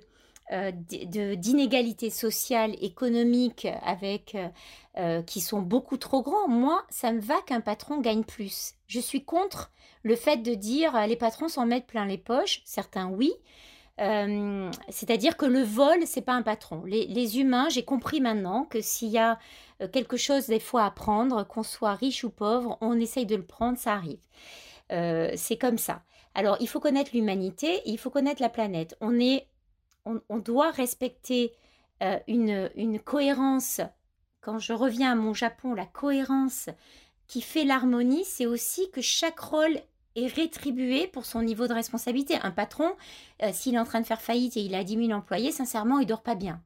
d'inégalités 0.51 2.09
sociales, 2.09 2.75
économiques, 2.81 3.67
avec, 3.81 4.35
euh, 4.35 4.49
euh, 4.97 5.21
qui 5.23 5.41
sont 5.41 5.61
beaucoup 5.61 5.97
trop 5.97 6.21
grands. 6.21 6.47
Moi, 6.47 6.83
ça 6.89 7.11
me 7.11 7.21
va 7.21 7.41
qu'un 7.45 7.61
patron 7.61 8.01
gagne 8.01 8.23
plus. 8.23 8.73
Je 8.87 8.99
suis 8.99 9.23
contre 9.23 9.71
le 10.03 10.15
fait 10.15 10.37
de 10.37 10.53
dire 10.53 11.07
les 11.07 11.15
patrons 11.15 11.47
s'en 11.47 11.65
mettent 11.65 11.87
plein 11.87 12.05
les 12.05 12.17
poches. 12.17 12.61
Certains, 12.65 13.09
oui. 13.09 13.33
C'est-à-dire 14.89 15.37
que 15.37 15.45
le 15.45 15.61
vol, 15.61 16.05
c'est 16.05 16.21
pas 16.21 16.33
un 16.33 16.41
patron. 16.41 16.83
Les, 16.83 17.05
les 17.05 17.39
humains, 17.39 17.69
j'ai 17.69 17.85
compris 17.85 18.19
maintenant 18.21 18.65
que 18.65 18.81
s'il 18.81 19.09
y 19.09 19.19
a 19.19 19.39
quelque 19.91 20.17
chose 20.17 20.47
des 20.47 20.59
fois 20.59 20.83
à 20.83 20.91
prendre, 20.91 21.45
qu'on 21.45 21.63
soit 21.63 21.93
riche 21.93 22.23
ou 22.23 22.29
pauvre, 22.29 22.77
on 22.81 22.99
essaye 22.99 23.25
de 23.25 23.35
le 23.35 23.45
prendre, 23.45 23.77
ça 23.77 23.93
arrive. 23.93 24.19
c'est 24.89 25.57
comme 25.59 25.77
ça. 25.77 26.01
Alors, 26.35 26.57
il 26.59 26.67
faut 26.67 26.79
connaître 26.79 27.11
l'humanité, 27.13 27.81
il 27.85 27.97
faut 27.97 28.09
connaître 28.09 28.41
la 28.41 28.49
planète. 28.49 28.97
On 28.99 29.19
est 29.19 29.47
on, 30.05 30.37
doit 30.37 30.71
respecter 30.71 31.53
euh, 32.01 32.19
une, 32.27 32.99
cohérence. 32.99 33.81
Quand 34.41 34.59
je 34.59 34.73
reviens 34.73 35.11
à 35.11 35.15
mon 35.15 35.33
Japon, 35.33 35.73
la 35.73 35.85
cohérence 35.85 36.69
qui 37.27 37.41
fait 37.41 37.63
l'harmonie, 37.63 38.25
c'est 38.25 38.45
aussi 38.45 38.89
que 38.91 39.01
chaque 39.01 39.39
rôle 39.39 39.79
est 40.15 40.27
rétribué 40.27 41.07
pour 41.07 41.25
son 41.25 41.41
niveau 41.41 41.67
de 41.67 41.73
responsabilité. 41.73 42.35
Un 42.43 42.51
patron, 42.51 42.91
euh, 43.41 43.51
s'il 43.53 43.75
est 43.75 43.79
en 43.79 43.85
train 43.85 44.01
de 44.01 44.05
faire 44.05 44.21
faillite 44.21 44.57
et 44.57 44.61
il 44.61 44.75
a 44.75 44.83
10 44.83 45.07
000 45.07 45.11
employés, 45.11 45.51
sincèrement, 45.51 45.99
il 45.99 46.05
dort 46.05 46.23
pas 46.23 46.35
bien. 46.35 46.61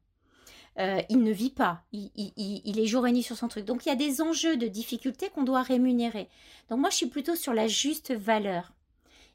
Euh, 0.79 1.01
il 1.09 1.23
ne 1.23 1.31
vit 1.31 1.49
pas, 1.49 1.83
il, 1.91 2.79
est 2.79 2.85
jour 2.85 3.07
et 3.07 3.11
nuit 3.11 3.23
sur 3.23 3.35
son 3.35 3.47
truc. 3.47 3.65
Donc 3.65 3.85
il 3.85 3.89
y 3.89 3.91
a 3.91 3.95
des 3.95 4.21
enjeux 4.21 4.57
de 4.57 4.67
difficulté 4.67 5.29
qu'on 5.29 5.43
doit 5.43 5.63
rémunérer. 5.63 6.29
Donc 6.69 6.79
moi 6.79 6.91
je 6.91 6.97
suis 6.97 7.07
plutôt 7.07 7.35
sur 7.35 7.53
la 7.53 7.67
juste 7.67 8.13
valeur. 8.13 8.73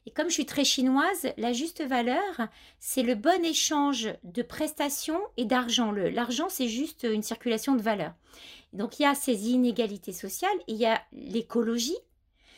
Et 0.05 0.11
comme 0.11 0.27
je 0.27 0.33
suis 0.33 0.45
très 0.45 0.65
chinoise, 0.65 1.33
la 1.37 1.53
juste 1.53 1.81
valeur, 1.81 2.47
c'est 2.79 3.03
le 3.03 3.15
bon 3.15 3.43
échange 3.43 4.09
de 4.23 4.41
prestations 4.41 5.21
et 5.37 5.45
d'argent. 5.45 5.91
L'argent, 5.91 6.47
c'est 6.49 6.67
juste 6.67 7.03
une 7.03 7.23
circulation 7.23 7.75
de 7.75 7.81
valeur. 7.81 8.13
Donc 8.73 8.99
il 8.99 9.03
y 9.03 9.05
a 9.05 9.15
ces 9.15 9.49
inégalités 9.49 10.13
sociales, 10.13 10.57
il 10.67 10.75
y 10.75 10.85
a 10.85 11.01
l'écologie, 11.13 11.97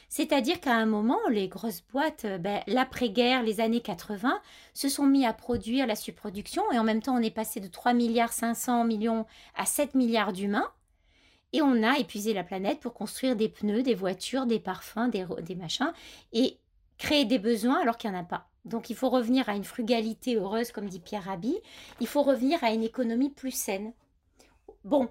c'est-à-dire 0.09 0.61
qu'à 0.61 0.75
un 0.75 0.85
moment, 0.85 1.19
les 1.29 1.47
grosses 1.47 1.83
boîtes, 1.91 2.25
euh, 2.25 2.37
ben, 2.37 2.61
l'après-guerre, 2.67 3.43
les 3.43 3.59
années 3.59 3.81
80, 3.81 4.39
se 4.73 4.87
sont 4.87 5.05
mis 5.05 5.25
à 5.25 5.33
produire 5.33 5.87
la 5.87 5.95
surproduction 5.95 6.63
et 6.71 6.79
en 6.79 6.83
même 6.83 7.01
temps, 7.01 7.15
on 7.17 7.21
est 7.21 7.31
passé 7.31 7.59
de 7.59 7.67
3 7.67 7.93
milliards 7.93 8.31
500 8.31 8.85
millions 8.85 9.25
à 9.55 9.65
7 9.65 9.95
milliards 9.95 10.33
d'humains. 10.33 10.71
Et 11.53 11.61
on 11.61 11.83
a 11.83 11.99
épuisé 11.99 12.33
la 12.33 12.43
planète 12.43 12.79
pour 12.79 12.93
construire 12.93 13.35
des 13.35 13.49
pneus, 13.49 13.83
des 13.83 13.93
voitures, 13.93 14.45
des 14.45 14.59
parfums, 14.59 15.09
des, 15.09 15.25
des 15.41 15.55
machins. 15.55 15.93
Et 16.33 16.57
créer 16.97 17.25
des 17.25 17.39
besoins 17.39 17.81
alors 17.81 17.97
qu'il 17.97 18.09
n'y 18.11 18.17
en 18.17 18.21
a 18.21 18.23
pas. 18.23 18.47
Donc 18.65 18.89
il 18.89 18.95
faut 18.95 19.09
revenir 19.09 19.47
à 19.47 19.55
une 19.55 19.63
frugalité 19.63 20.35
heureuse, 20.35 20.71
comme 20.71 20.89
dit 20.89 20.99
Pierre 20.99 21.25
Rabhi. 21.25 21.55
Il 22.01 22.07
faut 22.07 22.23
revenir 22.23 22.63
à 22.63 22.71
une 22.71 22.83
économie 22.83 23.29
plus 23.29 23.51
saine. 23.51 23.93
Bon, 24.83 25.09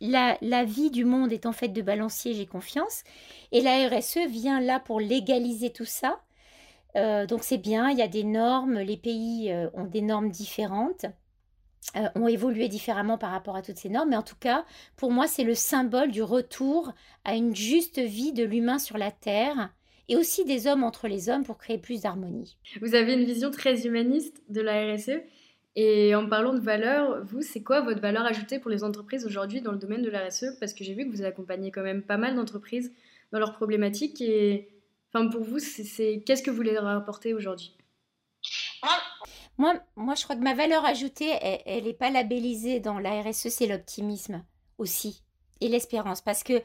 la, 0.00 0.64
vie 0.64 0.90
du 0.90 1.04
monde 1.04 1.32
est 1.32 1.46
en 1.46 1.52
fait 1.52 1.68
de 1.68 1.82
balancier, 1.82 2.34
j'ai 2.34 2.46
confiance. 2.46 3.04
Et 3.52 3.60
la 3.60 3.88
RSE 3.88 4.26
vient 4.28 4.60
là 4.60 4.80
pour 4.80 5.00
légaliser 5.00 5.70
tout 5.70 5.84
ça. 5.84 6.20
Euh, 6.96 7.26
donc 7.26 7.44
c'est 7.44 7.58
bien, 7.58 7.90
il 7.90 7.98
y 7.98 8.02
a 8.02 8.08
des 8.08 8.24
normes, 8.24 8.78
les 8.78 8.96
pays 8.96 9.52
euh, 9.52 9.68
ont 9.74 9.84
des 9.84 10.00
normes 10.00 10.30
différentes, 10.30 11.06
euh, 11.96 12.08
ont 12.16 12.26
évolué 12.26 12.68
différemment 12.68 13.18
par 13.18 13.30
rapport 13.30 13.56
à 13.56 13.62
toutes 13.62 13.76
ces 13.76 13.88
normes. 13.88 14.10
Mais 14.10 14.16
en 14.16 14.22
tout 14.22 14.38
cas, 14.40 14.64
pour 14.96 15.12
moi, 15.12 15.28
c'est 15.28 15.44
le 15.44 15.54
symbole 15.54 16.10
du 16.10 16.22
retour 16.22 16.92
à 17.24 17.34
une 17.34 17.54
juste 17.54 18.00
vie 18.00 18.32
de 18.32 18.44
l'humain 18.44 18.78
sur 18.78 18.98
la 18.98 19.12
Terre 19.12 19.70
et 20.08 20.16
aussi 20.16 20.44
des 20.44 20.66
hommes 20.66 20.82
entre 20.82 21.08
les 21.08 21.28
hommes 21.28 21.44
pour 21.44 21.58
créer 21.58 21.78
plus 21.78 22.02
d'harmonie. 22.02 22.56
Vous 22.80 22.94
avez 22.94 23.14
une 23.14 23.24
vision 23.24 23.50
très 23.50 23.86
humaniste 23.86 24.42
de 24.48 24.60
la 24.60 24.94
RSE. 24.94 25.20
Et 25.76 26.14
en 26.14 26.28
parlant 26.28 26.54
de 26.54 26.60
valeur, 26.60 27.22
vous, 27.24 27.42
c'est 27.42 27.62
quoi 27.62 27.82
votre 27.82 28.00
valeur 28.00 28.24
ajoutée 28.24 28.58
pour 28.58 28.70
les 28.70 28.82
entreprises 28.82 29.24
aujourd'hui 29.24 29.60
dans 29.60 29.70
le 29.70 29.78
domaine 29.78 30.02
de 30.02 30.10
la 30.10 30.26
RSE 30.26 30.58
Parce 30.58 30.74
que 30.74 30.82
j'ai 30.82 30.94
vu 30.94 31.06
que 31.06 31.14
vous 31.14 31.22
accompagnez 31.22 31.70
quand 31.70 31.82
même 31.82 32.02
pas 32.02 32.16
mal 32.16 32.34
d'entreprises 32.34 32.92
dans 33.30 33.38
leurs 33.38 33.52
problématiques. 33.52 34.20
Et 34.20 34.70
enfin, 35.12 35.28
pour 35.28 35.44
vous, 35.44 35.58
c'est 35.58 36.22
qu'est-ce 36.26 36.42
que 36.42 36.50
vous 36.50 36.62
leur 36.62 36.86
apportez 36.86 37.32
aujourd'hui? 37.32 37.76
Moi, 39.58 39.74
moi, 39.94 40.14
je 40.14 40.24
crois 40.24 40.36
que 40.36 40.42
ma 40.42 40.54
valeur 40.54 40.84
ajoutée, 40.84 41.30
elle 41.66 41.84
n'est 41.84 41.92
pas 41.92 42.10
labellisée 42.10 42.80
dans 42.80 42.98
la 42.98 43.22
RSE, 43.22 43.48
c'est 43.48 43.66
l'optimisme 43.66 44.44
aussi 44.78 45.22
et 45.60 45.68
l'espérance. 45.68 46.22
Parce 46.22 46.42
que 46.42 46.62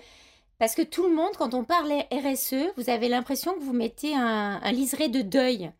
parce 0.60 0.76
que 0.76 0.82
tout 0.82 1.08
le 1.08 1.16
monde, 1.16 1.36
quand 1.38 1.54
on 1.54 1.64
parle 1.64 1.92
RSE, 2.12 2.74
vous 2.78 2.90
avez 2.90 3.10
l'impression 3.10 3.54
que 3.54 3.64
vous 3.64 3.74
mettez 3.74 4.16
un, 4.16 4.60
liseré 4.72 5.10
de 5.10 5.22
deuil. 5.22 5.72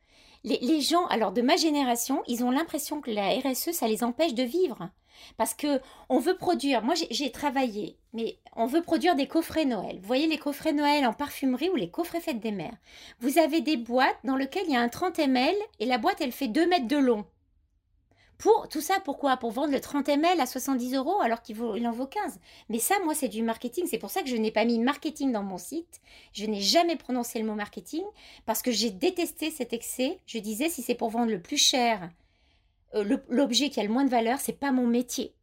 Les, 0.44 0.82
gens, 0.82 1.06
alors 1.08 1.32
de 1.32 1.42
ma 1.42 1.56
génération, 1.56 2.22
ils 2.28 2.44
ont 2.44 2.52
l'impression 2.52 3.00
que 3.00 3.12
la 3.12 3.30
RSE, 3.30 3.72
ça 3.72 3.88
les 3.88 4.04
empêche 4.04 4.34
de 4.34 4.44
vivre. 4.44 4.90
Parce 5.38 5.54
que 5.54 5.80
on 6.10 6.20
veut 6.20 6.36
produire, 6.36 6.84
moi 6.84 6.96
j'ai 7.10 7.32
travaillé, 7.32 7.98
mais 8.14 8.40
on 8.56 8.66
veut 8.66 8.82
produire 8.82 9.16
des 9.16 9.28
coffrets 9.28 9.64
Noël. 9.64 10.00
Vous 10.02 10.08
voyez 10.08 10.28
les 10.28 10.38
coffrets 10.38 10.74
Noël 10.74 11.06
en 11.06 11.14
parfumerie 11.14 11.70
ou 11.70 11.76
les 11.76 11.90
coffrets 11.90 12.20
fêtes 12.20 12.42
des 12.42 12.52
mères. 12.52 12.76
Vous 13.20 13.38
avez 13.38 13.62
des 13.62 13.78
boîtes 13.78 14.18
dans 14.24 14.36
lesquelles 14.36 14.66
il 14.68 14.74
y 14.74 14.76
a 14.76 14.82
un 14.82 14.90
30 14.90 15.20
ml 15.20 15.56
et 15.80 15.86
la 15.86 15.98
boîte 15.98 16.20
elle 16.20 16.32
fait 16.32 16.48
2 16.48 16.68
mètres 16.68 16.88
de 16.88 16.98
long. 16.98 17.26
Pour 18.44 18.68
tout 18.68 18.82
ça, 18.82 18.96
pourquoi? 19.06 19.38
Pour 19.38 19.52
vendre 19.52 19.72
le 19.72 19.80
30 19.80 20.10
ml 20.10 20.42
à 20.42 20.46
70 20.46 20.96
euros 20.96 21.22
alors 21.22 21.42
qu'il 21.42 21.56
il 21.78 21.88
en 21.88 21.94
vaut 21.94 22.08
15. 22.08 22.42
Mais 22.68 22.80
ça, 22.80 22.96
moi, 23.06 23.16
c'est 23.16 23.30
du 23.30 23.42
marketing. 23.42 23.86
C'est 23.88 23.98
pour 23.98 24.10
ça 24.10 24.22
que 24.22 24.28
je 24.28 24.36
n'ai 24.36 24.52
pas 24.52 24.66
mis 24.66 24.80
marketing 24.80 25.32
dans 25.32 25.44
mon 25.44 25.58
site. 25.58 26.02
Je 26.34 26.46
n'ai 26.46 26.60
jamais 26.60 26.98
prononcé 26.98 27.40
le 27.40 27.46
mot 27.46 27.56
marketing 27.56 28.04
parce 28.46 28.62
que 28.62 28.70
j'ai 28.70 28.90
détesté 28.92 29.50
cet 29.50 29.72
excès. 29.72 30.20
Je 30.26 30.40
disais, 30.40 30.68
si 30.68 30.82
c'est 30.82 30.94
pour 30.94 31.10
vendre 31.10 31.32
le 31.32 31.42
plus 31.42 31.56
cher, 31.56 32.10
euh, 32.96 33.18
l'objet 33.30 33.70
qui 33.70 33.80
a 33.80 33.84
le 33.84 33.90
moins 33.90 34.04
de 34.04 34.10
valeur, 34.10 34.40
c'est 34.42 34.60
pas 34.60 34.74
mon 34.74 34.88
métier. 34.88 35.34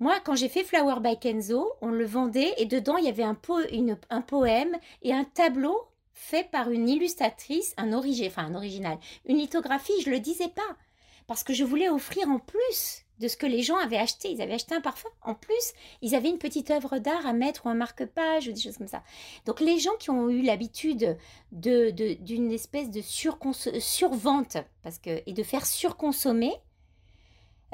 Moi, 0.00 0.18
quand 0.24 0.34
j'ai 0.34 0.48
fait 0.48 0.64
Flower 0.64 1.00
by 1.00 1.18
Kenzo, 1.18 1.74
on 1.82 1.90
le 1.90 2.06
vendait 2.06 2.54
et 2.56 2.64
dedans, 2.64 2.96
il 2.96 3.04
y 3.04 3.08
avait 3.08 3.22
un, 3.22 3.34
poème 3.34 4.78
et 5.02 5.12
un 5.12 5.24
tableau 5.24 5.76
fait 6.14 6.50
par 6.50 6.70
une 6.70 6.88
illustratrice, 6.88 7.74
un, 7.76 7.92
un 7.92 8.54
original. 8.54 8.98
Une 9.26 9.36
lithographie, 9.36 9.92
je 10.02 10.08
ne 10.08 10.14
le 10.14 10.20
disais 10.20 10.48
pas 10.48 10.78
parce 11.26 11.44
que 11.44 11.52
je 11.52 11.64
voulais 11.64 11.88
offrir 11.88 12.28
en 12.28 12.38
plus 12.38 13.04
de 13.20 13.28
ce 13.28 13.36
que 13.36 13.46
les 13.46 13.62
gens 13.62 13.76
avaient 13.76 13.98
acheté. 13.98 14.30
Ils 14.30 14.42
avaient 14.42 14.54
acheté 14.54 14.74
un 14.74 14.80
parfum. 14.80 15.08
En 15.22 15.34
plus, 15.34 15.72
ils 16.02 16.14
avaient 16.14 16.28
une 16.28 16.38
petite 16.38 16.70
œuvre 16.70 16.98
d'art 16.98 17.26
à 17.26 17.32
mettre 17.32 17.66
ou 17.66 17.68
un 17.68 17.74
marque-page 17.74 18.48
ou 18.48 18.52
des 18.52 18.60
choses 18.60 18.76
comme 18.76 18.88
ça. 18.88 19.02
Donc 19.46 19.60
les 19.60 19.78
gens 19.78 19.94
qui 19.98 20.10
ont 20.10 20.28
eu 20.28 20.42
l'habitude 20.42 21.16
de, 21.52 21.90
d'une 21.90 22.52
espèce 22.52 22.90
de 22.90 23.00
survente 23.00 24.58
parce 24.82 24.98
que, 24.98 25.22
et 25.26 25.32
de 25.32 25.42
faire 25.42 25.66
surconsommer, 25.66 26.52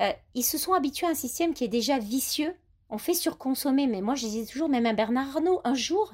euh, 0.00 0.12
ils 0.34 0.44
se 0.44 0.58
sont 0.58 0.72
habitués 0.72 1.06
à 1.06 1.10
un 1.10 1.14
système 1.14 1.54
qui 1.54 1.64
est 1.64 1.68
déjà 1.68 1.98
vicieux. 1.98 2.54
On 2.88 2.98
fait 2.98 3.14
surconsommer, 3.14 3.86
mais 3.86 4.00
moi 4.00 4.14
je 4.14 4.26
disais 4.26 4.46
toujours, 4.50 4.68
même 4.68 4.86
à 4.86 4.92
Bernard 4.92 5.36
Arnault, 5.36 5.60
un 5.64 5.74
jour, 5.74 6.12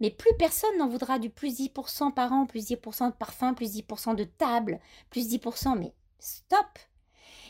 mais 0.00 0.10
plus 0.10 0.32
personne 0.38 0.76
n'en 0.78 0.88
voudra 0.88 1.18
du 1.18 1.30
plus 1.30 1.60
10% 1.60 2.12
par 2.12 2.32
an, 2.32 2.46
plus 2.46 2.68
10% 2.70 3.08
de 3.08 3.16
parfum, 3.16 3.54
plus 3.54 3.76
10% 3.76 4.14
de 4.14 4.24
table, 4.24 4.80
plus 5.10 5.28
10%, 5.28 5.78
mais 5.78 5.92
Stop 6.24 6.78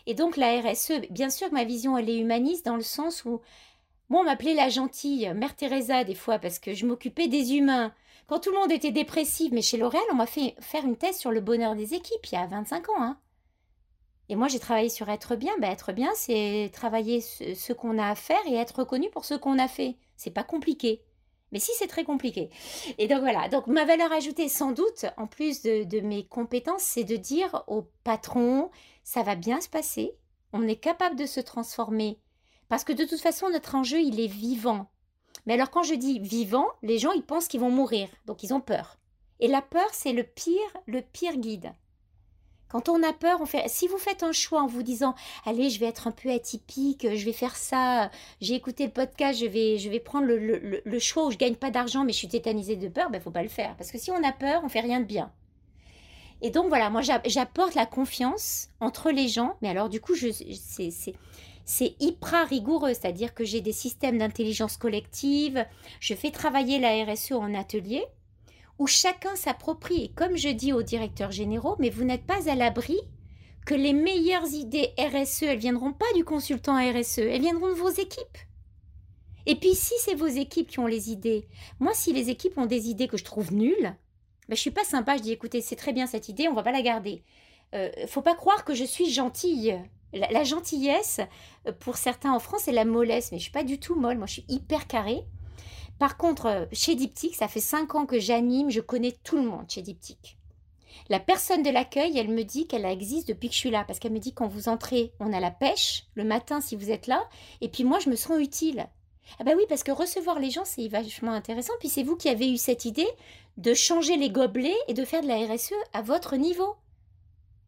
Et 0.06 0.14
donc 0.14 0.37
la 0.37 0.60
RSE, 0.60 1.08
bien 1.08 1.30
sûr 1.30 1.48
que 1.48 1.54
ma 1.54 1.62
vision, 1.62 1.96
elle 1.96 2.10
est 2.10 2.18
humaniste 2.18 2.66
dans 2.66 2.74
le 2.74 2.82
sens 2.82 3.24
où, 3.24 3.40
moi, 4.08 4.22
on 4.22 4.24
m'appelait 4.24 4.54
la 4.54 4.68
gentille, 4.68 5.32
Mère 5.32 5.54
Teresa 5.54 6.02
des 6.02 6.16
fois, 6.16 6.40
parce 6.40 6.58
que 6.58 6.74
je 6.74 6.84
m'occupais 6.84 7.28
des 7.28 7.54
humains. 7.54 7.94
Quand 8.26 8.40
tout 8.40 8.50
le 8.50 8.58
monde 8.58 8.72
était 8.72 8.90
dépressif, 8.90 9.52
mais 9.52 9.62
chez 9.62 9.76
L'Oréal, 9.76 10.02
on 10.10 10.16
m'a 10.16 10.26
fait 10.26 10.56
faire 10.58 10.84
une 10.84 10.96
thèse 10.96 11.18
sur 11.18 11.30
le 11.30 11.40
bonheur 11.40 11.76
des 11.76 11.94
équipes 11.94 12.26
il 12.26 12.34
y 12.34 12.38
a 12.38 12.48
25 12.48 12.88
ans. 12.88 13.00
Hein. 13.02 13.16
Et 14.28 14.34
moi, 14.34 14.48
j'ai 14.48 14.58
travaillé 14.58 14.88
sur 14.88 15.08
être 15.08 15.37
bien. 15.37 15.52
Ben, 15.60 15.70
être 15.70 15.92
bien, 15.92 16.10
c'est 16.16 16.68
travailler 16.72 17.20
ce, 17.20 17.72
qu'on 17.72 17.96
a 17.98 18.08
à 18.08 18.16
faire 18.16 18.44
et 18.48 18.56
être 18.56 18.80
reconnu 18.80 19.08
pour 19.10 19.24
ce 19.24 19.34
qu'on 19.34 19.60
a 19.60 19.68
fait. 19.68 19.98
C'est 20.16 20.32
pas 20.32 20.42
compliqué. 20.42 21.03
Mais 21.54 21.60
si, 21.60 21.70
c'est 21.78 21.86
très 21.86 22.02
compliqué. 22.02 22.50
Et 22.98 23.06
donc 23.06 23.20
voilà, 23.20 23.48
donc 23.48 23.68
ma 23.68 23.84
valeur 23.84 24.10
ajoutée, 24.10 24.48
sans 24.48 24.72
doute, 24.72 25.06
en 25.16 25.28
plus 25.28 25.62
de, 25.62 26.00
mes 26.00 26.26
compétences, 26.26 26.82
c'est 26.82 27.04
de 27.04 27.14
dire 27.14 27.62
au 27.68 27.82
patron, 28.02 28.70
ça 29.04 29.22
va 29.22 29.36
bien 29.36 29.60
se 29.60 29.68
passer, 29.68 30.16
on 30.52 30.66
est 30.66 30.74
capable 30.74 31.14
de 31.14 31.26
se 31.26 31.38
transformer. 31.38 32.18
Parce 32.68 32.82
que 32.82 32.92
de 32.92 33.04
toute 33.04 33.20
façon, 33.20 33.50
notre 33.50 33.76
enjeu, 33.76 34.00
il 34.00 34.18
est 34.18 34.26
vivant. 34.26 34.90
Mais 35.46 35.54
alors 35.54 35.70
quand 35.70 35.84
je 35.84 35.94
dis 35.94 36.18
vivant, 36.18 36.66
les 36.82 36.98
gens, 36.98 37.12
ils 37.12 37.24
pensent 37.24 37.46
qu'ils 37.46 37.60
vont 37.60 37.70
mourir, 37.70 38.08
donc 38.26 38.42
ils 38.42 38.52
ont 38.52 38.60
peur. 38.60 38.98
Et 39.38 39.46
la 39.46 39.62
peur, 39.62 39.88
c'est 39.92 40.12
le 40.12 40.24
pire, 40.24 40.58
le 40.86 41.02
pire 41.02 41.36
guide. 41.36 41.72
Quand 42.74 42.88
on 42.88 43.04
a 43.04 43.12
peur, 43.12 43.40
on 43.40 43.46
fait. 43.46 43.68
Si 43.68 43.87
vous 43.87 43.98
faites 43.98 44.24
un 44.24 44.32
choix 44.32 44.60
en 44.60 44.66
vous 44.66 44.82
disant, 44.82 45.14
allez, 45.46 45.70
je 45.70 45.78
vais 45.78 45.87
être 45.87 46.08
un 46.08 46.10
peu 46.10 46.28
atypique, 46.28 47.06
je 47.14 47.24
vais 47.24 47.32
faire 47.32 47.54
ça, 47.54 48.10
j'ai 48.40 48.54
écouté 48.54 48.84
le 48.84 48.90
podcast, 48.90 49.38
je 49.38 49.46
vais, 49.46 49.78
je 49.78 49.88
vais 49.88 50.00
prendre 50.00 50.26
le, 50.26 50.98
choix 50.98 51.24
où 51.24 51.30
je 51.30 51.37
gagne 51.37 51.54
pas 51.54 51.70
d'argent, 51.70 52.02
mais 52.02 52.12
je 52.12 52.18
suis 52.18 52.26
tétanisée 52.26 52.74
de 52.74 52.88
peur, 52.88 53.10
ben 53.10 53.20
faut 53.20 53.30
pas 53.30 53.44
le 53.44 53.48
faire, 53.48 53.76
parce 53.76 53.92
que 53.92 53.98
si 53.98 54.10
on 54.10 54.20
a 54.24 54.32
peur, 54.32 54.62
on 54.64 54.68
fait 54.68 54.80
rien 54.80 54.98
de 54.98 55.04
bien. 55.04 55.30
Et 56.42 56.50
donc 56.50 56.66
voilà, 56.66 56.90
moi 56.90 57.02
j'apporte 57.02 57.76
la 57.76 57.87
confiance 57.87 58.70
entre 58.80 59.12
les 59.12 59.28
gens, 59.28 59.54
mais 59.62 59.68
alors 59.68 59.88
du 59.88 60.00
coup, 60.00 60.16
c'est 60.16 61.94
hyper 62.00 62.48
rigoureux, 62.48 62.92
c'est-à-dire 62.92 63.34
que 63.34 63.44
j'ai 63.44 63.60
des 63.60 63.70
systèmes 63.70 64.18
d'intelligence 64.18 64.76
collective, 64.78 65.64
je 66.00 66.14
fais 66.14 66.32
travailler 66.32 66.80
la 66.80 67.04
RSE 67.04 67.34
en 67.34 67.54
atelier, 67.54 68.04
où 68.78 68.87
chacun 68.87 69.34
s'approprie. 69.37 70.04
Et 70.04 70.08
comme 70.08 70.37
je 70.37 70.48
dis 70.48 70.72
aux 70.72 70.82
directeurs 70.82 71.32
généraux, 71.32 71.76
mais 71.78 71.90
vous 71.90 72.04
n'êtes 72.04 72.26
pas 72.26 72.50
à 72.50 72.54
l'abri 72.54 72.98
que 73.66 73.74
les 73.74 73.92
meilleures 73.92 74.52
idées 74.52 74.92
RSE, 74.98 75.44
elles 75.44 75.58
viendront 75.58 75.92
pas 75.92 76.12
du 76.14 76.24
consultant 76.24 76.76
RSE, 76.76 77.18
elles 77.18 77.40
viendront 77.40 77.68
de 77.68 77.74
vos 77.74 77.90
équipes. 77.90 78.38
Et 79.46 79.56
puis 79.56 79.74
si 79.74 79.94
c'est 79.98 80.14
vos 80.14 80.26
équipes 80.26 80.68
qui 80.68 80.78
ont 80.78 80.87
les 80.87 81.10
idées, 81.10 81.46
moi 81.80 81.92
si 81.94 82.12
les 82.12 82.30
équipes 82.30 82.58
ont 82.58 82.66
des 82.66 82.88
idées 82.88 83.08
que 83.08 83.16
je 83.16 83.24
trouve 83.24 83.52
nulles, 83.52 83.96
ben, 84.48 84.54
je 84.54 84.60
suis 84.60 84.70
pas 84.70 84.84
sympa, 84.84 85.16
je 85.16 85.22
dis 85.22 85.32
écoutez, 85.32 85.60
c'est 85.60 85.76
très 85.76 85.92
bien 85.92 86.06
cette 86.06 86.28
idée, 86.28 86.48
on 86.48 86.54
va 86.54 86.62
pas 86.62 86.72
la 86.72 86.82
garder. 86.82 87.22
Euh, 87.74 87.90
faut 88.06 88.22
pas 88.22 88.34
croire 88.34 88.64
que 88.64 88.74
je 88.74 88.84
suis 88.84 89.10
gentille. 89.10 89.78
La, 90.12 90.30
la, 90.30 90.44
gentillesse, 90.44 91.20
euh, 91.66 91.72
pour 91.72 91.96
certains 91.96 92.32
en 92.32 92.38
France, 92.38 92.62
c'est 92.64 92.72
la 92.72 92.84
mollesse, 92.84 93.32
mais 93.32 93.38
je 93.38 93.44
suis 93.44 93.52
pas 93.52 93.64
du 93.64 93.80
tout 93.80 93.96
molle, 93.96 94.18
moi 94.18 94.26
je 94.26 94.34
suis 94.34 94.44
hyper 94.48 94.87
carrée. 94.87 95.24
Par 95.98 96.16
contre, 96.16 96.46
euh, 96.46 96.66
chez 96.72 96.94
Diptyque, 96.94 97.37
ça 97.37 97.48
fait 97.48 97.61
cinq 97.61 97.94
ans 97.94 98.07
que 98.07 98.18
j'anime, 98.18 98.70
je 98.70 98.80
connais 98.80 99.16
tout 99.22 99.37
le 99.37 99.44
monde 99.44 99.66
chez 99.68 99.83
Diptyque. 99.83 100.37
La 101.09 101.20
personne 101.20 101.62
de 101.62 101.70
l'accueil, 101.70 102.18
elle 102.18 102.28
me 102.28 102.44
dit 102.44 102.66
qu'elle 102.66 102.85
existe 102.85 103.28
depuis 103.28 103.48
que 103.48 103.54
je 103.54 103.61
suis 103.61 103.70
là, 103.70 103.85
parce 103.85 103.98
qu'elle 103.98 104.12
me 104.12 104.18
dit 104.18 104.33
quand 104.33 104.48
vous 104.48 104.68
entrez, 104.68 105.12
on 105.20 105.33
a 105.33 105.40
la 105.40 105.50
pêche 105.50 106.07
le 106.14 106.24
matin 106.24 106.61
si 106.61 106.76
vous 106.76 106.90
êtes 106.90 107.07
là, 107.07 107.22
et 107.61 107.68
puis 107.68 107.85
moi 107.85 107.98
je 107.98 108.11
me 108.11 108.16
sens 108.16 108.40
utile. 108.40 108.88
Ah 109.38 109.44
bah 109.44 109.52
oui, 109.57 109.64
parce 109.68 109.83
que 109.83 109.92
recevoir 109.92 110.38
les 110.38 110.50
gens, 110.50 110.64
c'est 110.64 110.88
vachement 110.88 111.33
intéressant. 111.33 111.72
Puis 111.80 111.88
c'est 111.88 112.02
vous 112.02 112.16
qui 112.16 112.28
avez 112.28 112.52
eu 112.52 112.57
cette 112.59 112.85
idée 112.85 113.09
de 113.57 113.72
changer 113.72 114.16
les 114.16 114.30
gobelets 114.30 114.76
et 114.88 114.94
de 114.94 115.04
faire 115.04 115.22
de 115.22 115.28
la 115.28 115.38
RSE 115.46 115.72
à 115.92 116.02
votre 116.02 116.37
niveau. 116.37 116.76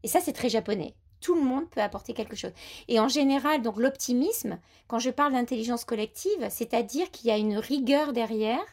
Et 0.03 0.09
ça, 0.09 0.21
c'est 0.21 0.33
très 0.33 0.49
japonais 0.49 0.95
tout 1.21 1.35
le 1.35 1.43
monde 1.43 1.69
peut 1.71 1.81
apporter 1.81 2.13
quelque 2.13 2.37
chose. 2.37 2.53
Et 2.89 3.01
en 3.01 3.09
général, 3.09 3.63
donc 3.63 3.77
l'optimisme, 3.77 4.59
quand 4.87 4.99
je 4.99 5.11
parle 5.11 5.33
d'intelligence 5.33 5.85
collective, 5.85 6.49
c'est-à-dire 6.51 7.11
qu'il 7.11 7.29
y 7.29 7.31
a 7.31 7.39
une 7.39 7.59
rigueur 7.59 8.13
derrière 8.13 8.65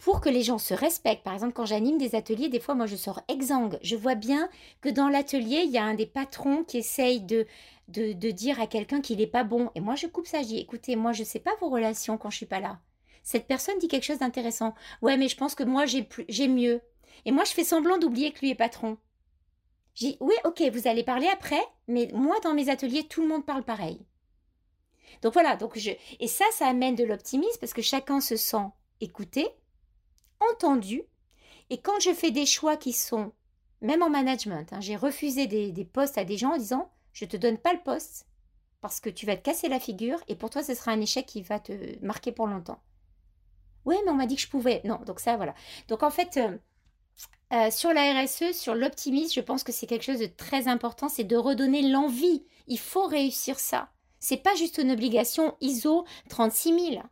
pour 0.00 0.20
que 0.20 0.28
les 0.28 0.42
gens 0.42 0.58
se 0.58 0.74
respectent. 0.74 1.22
Par 1.22 1.34
exemple, 1.34 1.52
quand 1.52 1.66
j'anime 1.66 1.98
des 1.98 2.14
ateliers, 2.14 2.48
des 2.48 2.60
fois, 2.60 2.74
moi, 2.74 2.86
je 2.86 2.96
sors 2.96 3.20
exsangue. 3.28 3.78
Je 3.82 3.96
vois 3.96 4.14
bien 4.14 4.48
que 4.80 4.88
dans 4.88 5.08
l'atelier, 5.08 5.62
il 5.64 5.70
y 5.70 5.78
a 5.78 5.84
un 5.84 5.94
des 5.94 6.06
patrons 6.06 6.64
qui 6.64 6.78
essaye 6.78 7.20
de, 7.20 7.46
de, 7.88 8.30
dire 8.30 8.60
à 8.60 8.66
quelqu'un 8.66 9.00
qu'il 9.00 9.18
n'est 9.18 9.26
pas 9.26 9.44
bon. 9.44 9.70
Et 9.74 9.80
moi, 9.80 9.96
je 9.96 10.06
coupe 10.06 10.26
ça. 10.26 10.42
Je 10.42 10.48
dis, 10.48 10.58
écoutez, 10.58 10.96
moi, 10.96 11.12
je 11.12 11.20
ne 11.20 11.26
sais 11.26 11.38
pas 11.38 11.54
vos 11.60 11.68
relations 11.68 12.16
quand 12.16 12.30
je 12.30 12.38
suis 12.38 12.46
pas 12.46 12.60
là. 12.60 12.80
Cette 13.22 13.46
personne 13.46 13.78
dit 13.78 13.88
quelque 13.88 14.06
chose 14.06 14.20
d'intéressant. 14.20 14.74
Ouais, 15.02 15.18
mais 15.18 15.28
je 15.28 15.36
pense 15.36 15.54
que 15.54 15.64
moi, 15.64 15.84
j'ai 15.86 16.48
mieux. 16.48 16.80
Et 17.26 17.32
moi, 17.32 17.44
je 17.44 17.52
fais 17.52 17.64
semblant 17.64 17.98
d'oublier 17.98 18.32
que 18.32 18.40
lui 18.40 18.50
est 18.50 18.54
patron. 18.54 18.96
J'ai 20.00 20.16
oui, 20.20 20.34
ok, 20.44 20.62
vous 20.72 20.88
allez 20.88 21.04
parler 21.04 21.28
après, 21.28 21.62
mais 21.86 22.08
moi, 22.14 22.36
dans 22.42 22.54
mes 22.54 22.70
ateliers, 22.70 23.06
tout 23.06 23.20
le 23.20 23.28
monde 23.28 23.44
parle 23.44 23.64
pareil. 23.64 24.00
Donc 25.20 25.34
voilà, 25.34 25.56
donc 25.56 25.76
je... 25.78 25.90
et 26.18 26.26
ça, 26.26 26.46
ça 26.52 26.68
amène 26.68 26.94
de 26.94 27.04
l'optimisme 27.04 27.58
parce 27.60 27.74
que 27.74 27.82
chacun 27.82 28.20
se 28.22 28.36
sent 28.36 28.64
écouté, 29.02 29.46
entendu. 30.52 31.02
Et 31.68 31.78
quand 31.78 32.00
je 32.00 32.14
fais 32.14 32.30
des 32.30 32.46
choix 32.46 32.78
qui 32.78 32.94
sont, 32.94 33.32
même 33.82 34.02
en 34.02 34.08
management, 34.08 34.72
hein, 34.72 34.80
j'ai 34.80 34.96
refusé 34.96 35.46
des, 35.46 35.84
postes 35.84 36.16
à 36.16 36.24
des 36.24 36.38
gens 36.38 36.54
en 36.54 36.58
disant, 36.58 36.90
je 37.12 37.26
te 37.26 37.36
donne 37.36 37.58
pas 37.58 37.74
le 37.74 37.80
poste 37.80 38.26
parce 38.80 39.00
que 39.00 39.10
tu 39.10 39.26
vas 39.26 39.36
te 39.36 39.42
casser 39.42 39.68
la 39.68 39.80
figure 39.80 40.18
et 40.28 40.34
pour 40.34 40.48
toi, 40.48 40.62
ce 40.62 40.74
sera 40.74 40.92
un 40.92 41.00
échec 41.02 41.26
qui 41.26 41.42
va 41.42 41.60
te 41.60 42.02
marquer 42.02 42.32
pour 42.32 42.46
longtemps. 42.46 42.80
Oui, 43.84 43.96
mais 44.04 44.10
on 44.10 44.14
m'a 44.14 44.26
dit 44.26 44.36
que 44.36 44.42
je 44.42 44.48
pouvais. 44.48 44.80
Non, 44.84 44.98
donc 45.04 45.20
ça, 45.20 45.36
voilà. 45.36 45.54
Donc 45.88 46.02
en 46.02 46.10
fait, 46.10 46.38
euh, 47.52 47.70
sur 47.70 47.92
la 47.92 48.22
RSE, 48.22 48.52
sur 48.52 48.74
l'optimisme, 48.74 49.32
je 49.34 49.40
pense 49.40 49.64
que 49.64 49.72
c'est 49.72 49.86
quelque 49.86 50.04
chose 50.04 50.20
de 50.20 50.26
très 50.26 50.68
important, 50.68 51.08
c'est 51.08 51.24
de 51.24 51.36
redonner 51.36 51.82
l'envie. 51.82 52.44
Il 52.68 52.78
faut 52.78 53.06
réussir 53.06 53.58
ça. 53.58 53.90
C'est 54.20 54.42
pas 54.42 54.54
juste 54.54 54.78
une 54.78 54.92
obligation 54.92 55.56
ISO 55.60 56.04
36000. 56.28 57.02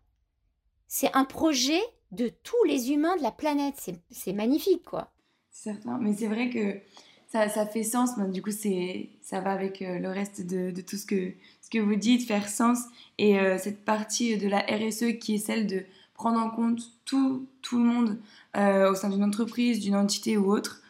C'est 0.87 1.15
un 1.15 1.25
projet 1.25 1.81
de 2.13 2.31
tous 2.43 2.65
les 2.67 2.93
humains 2.93 3.17
de 3.17 3.23
la 3.23 3.33
planète. 3.33 3.91
C'est 4.11 4.33
magnifique, 4.33 4.85
quoi. 4.85 5.13
Certain, 5.51 5.99
mais 5.99 6.15
c'est 6.15 6.29
vrai 6.29 6.51
que 6.51 6.81
ça, 7.27 7.67
fait 7.67 7.83
sens. 7.83 8.11
du 8.31 8.43
coup, 8.43 8.53
ça 8.53 9.41
va 9.41 9.53
avec 9.53 9.83
euh, 9.83 9.99
le 9.99 10.09
reste 10.09 10.47
de, 10.47 10.81
tout 10.81 10.97
ce 10.97 11.05
que, 11.05 11.33
ce 11.61 11.69
que 11.71 11.79
vous 11.79 11.97
dites, 11.97 12.27
faire 12.27 12.49
sens. 12.49 12.79
Et 13.19 13.39
euh, 13.39 13.59
cette 13.59 13.85
partie 13.85 14.39
de 14.39 14.49
la 14.49 14.61
RSE 14.61 15.19
qui 15.19 15.35
est 15.35 15.39
celle 15.39 15.67
de 15.67 15.85
prendre 16.15 16.41
en 16.41 16.51
compte 16.51 16.81
tout, 17.05 17.47
tout 17.63 17.79
le 17.79 17.85
monde 17.85 18.19
euh, 18.57 18.91
au 18.91 18.95
sein 18.95 19.11
d'une 19.11 19.25
entreprise, 19.25 19.81
d'une 19.81 19.97
entité 19.97 20.37
ou 20.37 20.53
autre. 20.53 20.83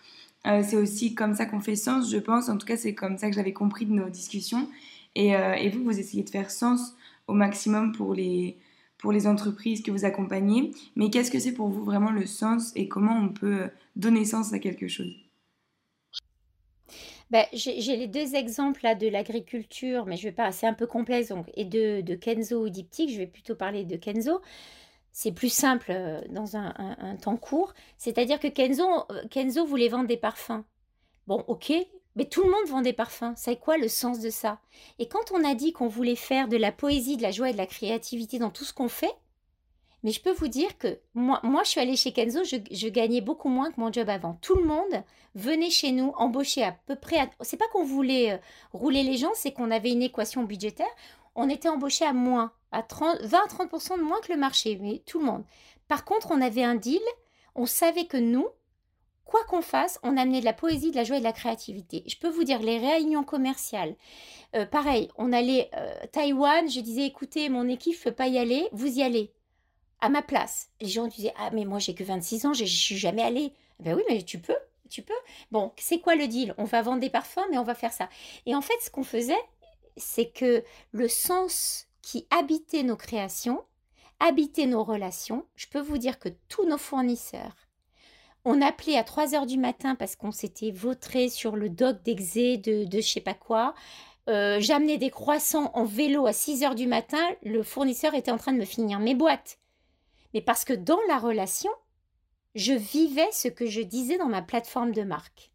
Euh, 0.47 0.63
c'est 0.67 0.77
aussi 0.77 1.15
comme 1.15 1.35
ça 1.35 1.47
qu'on 1.47 1.61
fait 1.61 1.77
sens, 1.77 2.11
je 2.11 2.19
pense. 2.19 2.49
En 2.49 2.57
tout 2.57 2.67
cas, 2.67 2.77
c'est 2.77 2.95
comme 2.95 3.19
ça 3.19 3.29
que 3.29 3.35
j'avais 3.35 3.53
compris 3.53 3.87
de 3.87 3.93
nos 3.93 4.09
discussions. 4.09 4.69
Et, 5.15 5.35
euh, 5.35 5.55
et, 5.55 5.69
vous, 5.69 5.83
vous 5.83 5.99
essayez 5.99 6.23
de 6.23 6.31
faire 6.31 6.51
sens 6.51 6.95
au 7.27 7.33
maximum 7.33 7.93
pour 7.93 8.15
les, 8.15 8.57
pour 8.99 9.13
les 9.13 9.27
entreprises 9.27 9.83
que 9.83 9.91
vous 9.91 10.05
accompagnez. 10.05 10.71
Mais 10.97 11.11
qu'est-ce 11.11 11.31
que 11.31 11.41
c'est 11.41 11.53
pour 11.53 11.69
vous 11.69 11.85
vraiment 11.85 12.13
le 12.13 12.27
sens 12.27 12.73
et 12.77 12.89
comment 12.89 13.19
on 13.19 13.31
peut 13.31 13.69
donner 13.97 14.25
sens 14.25 14.53
à 14.53 14.59
quelque 14.59 14.89
chose? 14.89 15.15
Ben, 17.31 17.45
j'ai 17.53 17.97
les 17.97 18.07
deux 18.07 18.37
exemples 18.37 18.81
là 18.85 18.95
de 18.95 19.07
l'agriculture, 19.07 20.07
mais 20.07 20.17
je 20.17 20.23
vais 20.23 20.33
pas, 20.33 20.51
c'est 20.51 20.67
un 20.67 20.73
peu 20.73 20.87
complexe 20.87 21.29
donc, 21.29 21.51
et 21.55 21.67
de, 21.67 22.01
de 22.01 22.15
Kenzo 22.15 22.65
ou 22.65 22.71
Diptyque. 22.71 23.11
Je 23.11 23.19
vais 23.19 23.27
plutôt 23.27 23.55
parler 23.55 23.85
de 23.85 23.97
Kenzo 23.97 24.41
c'est 25.21 25.33
plus 25.33 25.53
simple 25.53 25.91
euh, 25.91 26.21
dans 26.31 26.57
un, 26.57 27.17
temps 27.21 27.37
court. 27.37 27.75
C'est-à-dire 27.97 28.39
que 28.39 28.47
Kenzo, 28.47 28.85
euh, 29.11 29.27
Kenzo 29.29 29.67
voulait 29.67 29.89
vendre 29.89 30.07
des 30.07 30.17
parfums. 30.17 30.63
Bon, 31.27 31.45
ok, 31.49 31.73
mais 32.15 32.27
tout 32.27 32.45
le 32.45 32.51
monde 32.51 32.69
vend 32.69 32.83
des 32.83 32.93
parfums. 32.93 33.33
C'est 33.35 33.57
quoi 33.57 33.79
le 33.79 33.89
sens 33.89 34.21
de 34.21 34.31
ça? 34.31 34.61
Et 35.01 35.09
quand 35.09 35.33
on 35.33 35.43
a 35.43 35.57
dit 35.57 35.73
qu'on 35.73 35.89
voulait 35.89 36.15
faire 36.15 36.47
de 36.47 36.57
la 36.57 36.71
poésie, 36.71 37.17
de 37.17 37.23
la 37.23 37.33
joie 37.33 37.51
et 37.51 37.53
de 37.53 37.59
la 37.59 37.67
créativité 37.67 38.39
dans 38.39 38.51
tout 38.51 38.63
ce 38.63 38.73
qu'on 38.73 38.89
fait, 38.89 39.13
mais 40.05 40.13
je 40.13 40.23
peux 40.23 40.31
vous 40.31 40.47
dire 40.47 40.79
que 40.79 41.01
moi, 41.15 41.41
moi 41.43 41.65
je 41.65 41.71
suis 41.71 41.81
allée 41.81 41.97
chez 41.97 42.13
Kenzo, 42.13 42.45
je, 42.45 42.89
gagnais 42.89 43.21
beaucoup 43.21 43.49
moins 43.49 43.73
que 43.73 43.81
mon 43.81 43.93
job 43.93 44.09
avant. 44.09 44.39
Tout 44.41 44.55
le 44.55 44.67
monde 44.67 45.03
venait 45.35 45.71
chez 45.71 45.91
nous 45.91 46.13
embaucher 46.17 46.63
à 46.63 46.77
peu 46.87 46.95
près. 46.95 47.19
À... 47.19 47.29
C'est 47.41 47.57
pas 47.57 47.67
qu'on 47.73 47.85
voulait 47.85 48.35
euh, 48.35 48.39
rouler 48.73 49.03
les 49.03 49.17
gens, 49.17 49.33
c'est 49.35 49.51
qu'on 49.51 49.73
avait 49.73 49.91
une 49.91 50.03
équation 50.03 50.45
budgétaire. 50.45 50.87
On 51.41 51.49
était 51.49 51.69
embauché 51.69 52.05
à 52.05 52.13
moins 52.13 52.51
à 52.73 52.83
30, 52.83 53.21
20 53.23 53.47
30% 53.47 53.97
de 53.97 54.03
moins 54.03 54.21
que 54.21 54.33
le 54.33 54.39
marché, 54.39 54.77
mais 54.81 55.03
tout 55.07 55.21
le 55.21 55.25
monde. 55.25 55.45
Par 55.87 56.05
contre, 56.05 56.33
on 56.33 56.41
avait 56.41 56.65
un 56.65 56.75
deal, 56.75 57.01
on 57.55 57.65
savait 57.65 58.07
que 58.07 58.17
nous, 58.17 58.49
quoi 59.25 59.45
qu'on 59.45 59.63
fasse, 59.63 60.01
on 60.03 60.17
amenait 60.17 60.41
de 60.41 60.45
la 60.45 60.53
poésie, 60.53 60.91
de 60.91 60.97
la 60.97 61.05
joie 61.05 61.19
et 61.19 61.21
de 61.21 61.25
la 61.25 61.33
créativité. 61.33 62.03
Je 62.09 62.17
peux 62.17 62.29
vous 62.29 62.43
dire, 62.43 62.59
les 62.59 62.79
réunions 62.79 63.23
commerciales, 63.23 63.95
euh, 64.57 64.67
pareil, 64.67 65.11
on 65.17 65.33
allait 65.33 65.71
euh, 65.77 65.95
Taïwan, 66.11 66.69
je 66.69 66.81
disais, 66.81 67.07
écoutez, 67.07 67.49
mon 67.49 67.69
équipe 67.69 67.97
ne 67.97 68.03
peut 68.11 68.17
pas 68.17 68.27
y 68.27 68.37
aller, 68.37 68.69
vous 68.73 68.99
y 68.99 69.05
allez, 69.05 69.33
à 70.01 70.09
ma 70.09 70.23
place. 70.23 70.71
Les 70.81 70.89
gens 70.89 71.07
disaient, 71.07 71.35
ah 71.39 71.51
mais 71.53 71.65
moi 71.65 71.79
j'ai 71.79 71.95
que 71.95 72.03
26 72.03 72.47
ans, 72.47 72.53
je 72.53 72.65
ne 72.65 72.69
suis 72.69 72.99
jamais 72.99 73.23
allée. 73.23 73.53
Ben 73.79 73.95
oui, 73.95 74.03
mais 74.09 74.23
tu 74.23 74.41
peux, 74.41 74.59
tu 74.91 75.03
peux. 75.03 75.15
Bon, 75.53 75.71
c'est 75.77 76.01
quoi 76.01 76.17
le 76.17 76.27
deal? 76.27 76.53
On 76.59 76.65
va 76.65 76.83
vendre 76.83 77.01
des 77.01 77.11
parfums, 77.11 77.47
mais 77.53 77.59
on 77.59 77.65
va 77.65 77.77
faire 77.77 77.93
ça. 77.93 78.09
Et 78.45 78.57
en 78.57 78.61
fait, 78.61 78.75
ce 78.83 78.91
qu'on 78.91 79.05
faisait, 79.05 79.39
c'est 79.99 80.31
que 80.31 80.65
le 80.93 81.09
sens 81.09 81.87
qui 82.03 82.27
habitait 82.31 82.83
nos 82.83 82.97
créations, 82.97 83.63
habitait 84.21 84.67
nos 84.67 84.85
relations. 84.85 85.45
Je 85.57 85.67
peux 85.69 85.81
vous 85.81 85.99
dire 85.99 86.19
que 86.19 86.29
tous 86.49 86.67
nos 86.67 86.79
fournisseurs, 86.79 87.69
on 88.45 88.63
appelait 88.63 88.97
à 88.97 89.05
3 89.05 89.35
heures 89.35 89.47
du 89.47 89.59
matin 89.59 89.95
parce 89.95 90.17
qu'on 90.17 90.33
s'était 90.33 90.71
vautré 90.71 91.29
sur 91.29 91.57
le 91.57 91.69
doc 91.69 92.03
d'exé 92.03 92.57
de, 92.57 92.85
de 92.85 93.01
je 93.01 93.09
sais 93.09 93.21
pas 93.21 93.35
quoi. 93.35 93.75
Euh, 94.29 94.59
j'amenais 94.61 94.99
des 94.99 95.11
croissants 95.11 95.71
en 95.75 95.85
vélo 95.85 96.27
à 96.27 96.33
6 96.33 96.63
heures 96.63 96.75
du 96.75 96.87
matin, 96.87 97.25
le 97.43 97.63
fournisseur 97.63 98.15
était 98.15 98.31
en 98.31 98.37
train 98.37 98.53
de 98.53 98.59
me 98.59 98.65
finir 98.65 99.01
mes 99.01 99.15
boîtes. 99.15 99.59
Mais 100.35 100.43
parce 100.43 100.65
que 100.65 100.75
dans 100.75 100.99
la 101.09 101.19
relation, 101.19 101.71
je 102.55 102.75
vivais 102.75 103.31
ce 103.33 103.49
que 103.49 103.67
je 103.67 103.81
disais 103.81 104.19
dans 104.19 104.29
ma 104.29 104.43
plateforme 104.43 104.93
de 104.93 105.03
marque. 105.03 105.51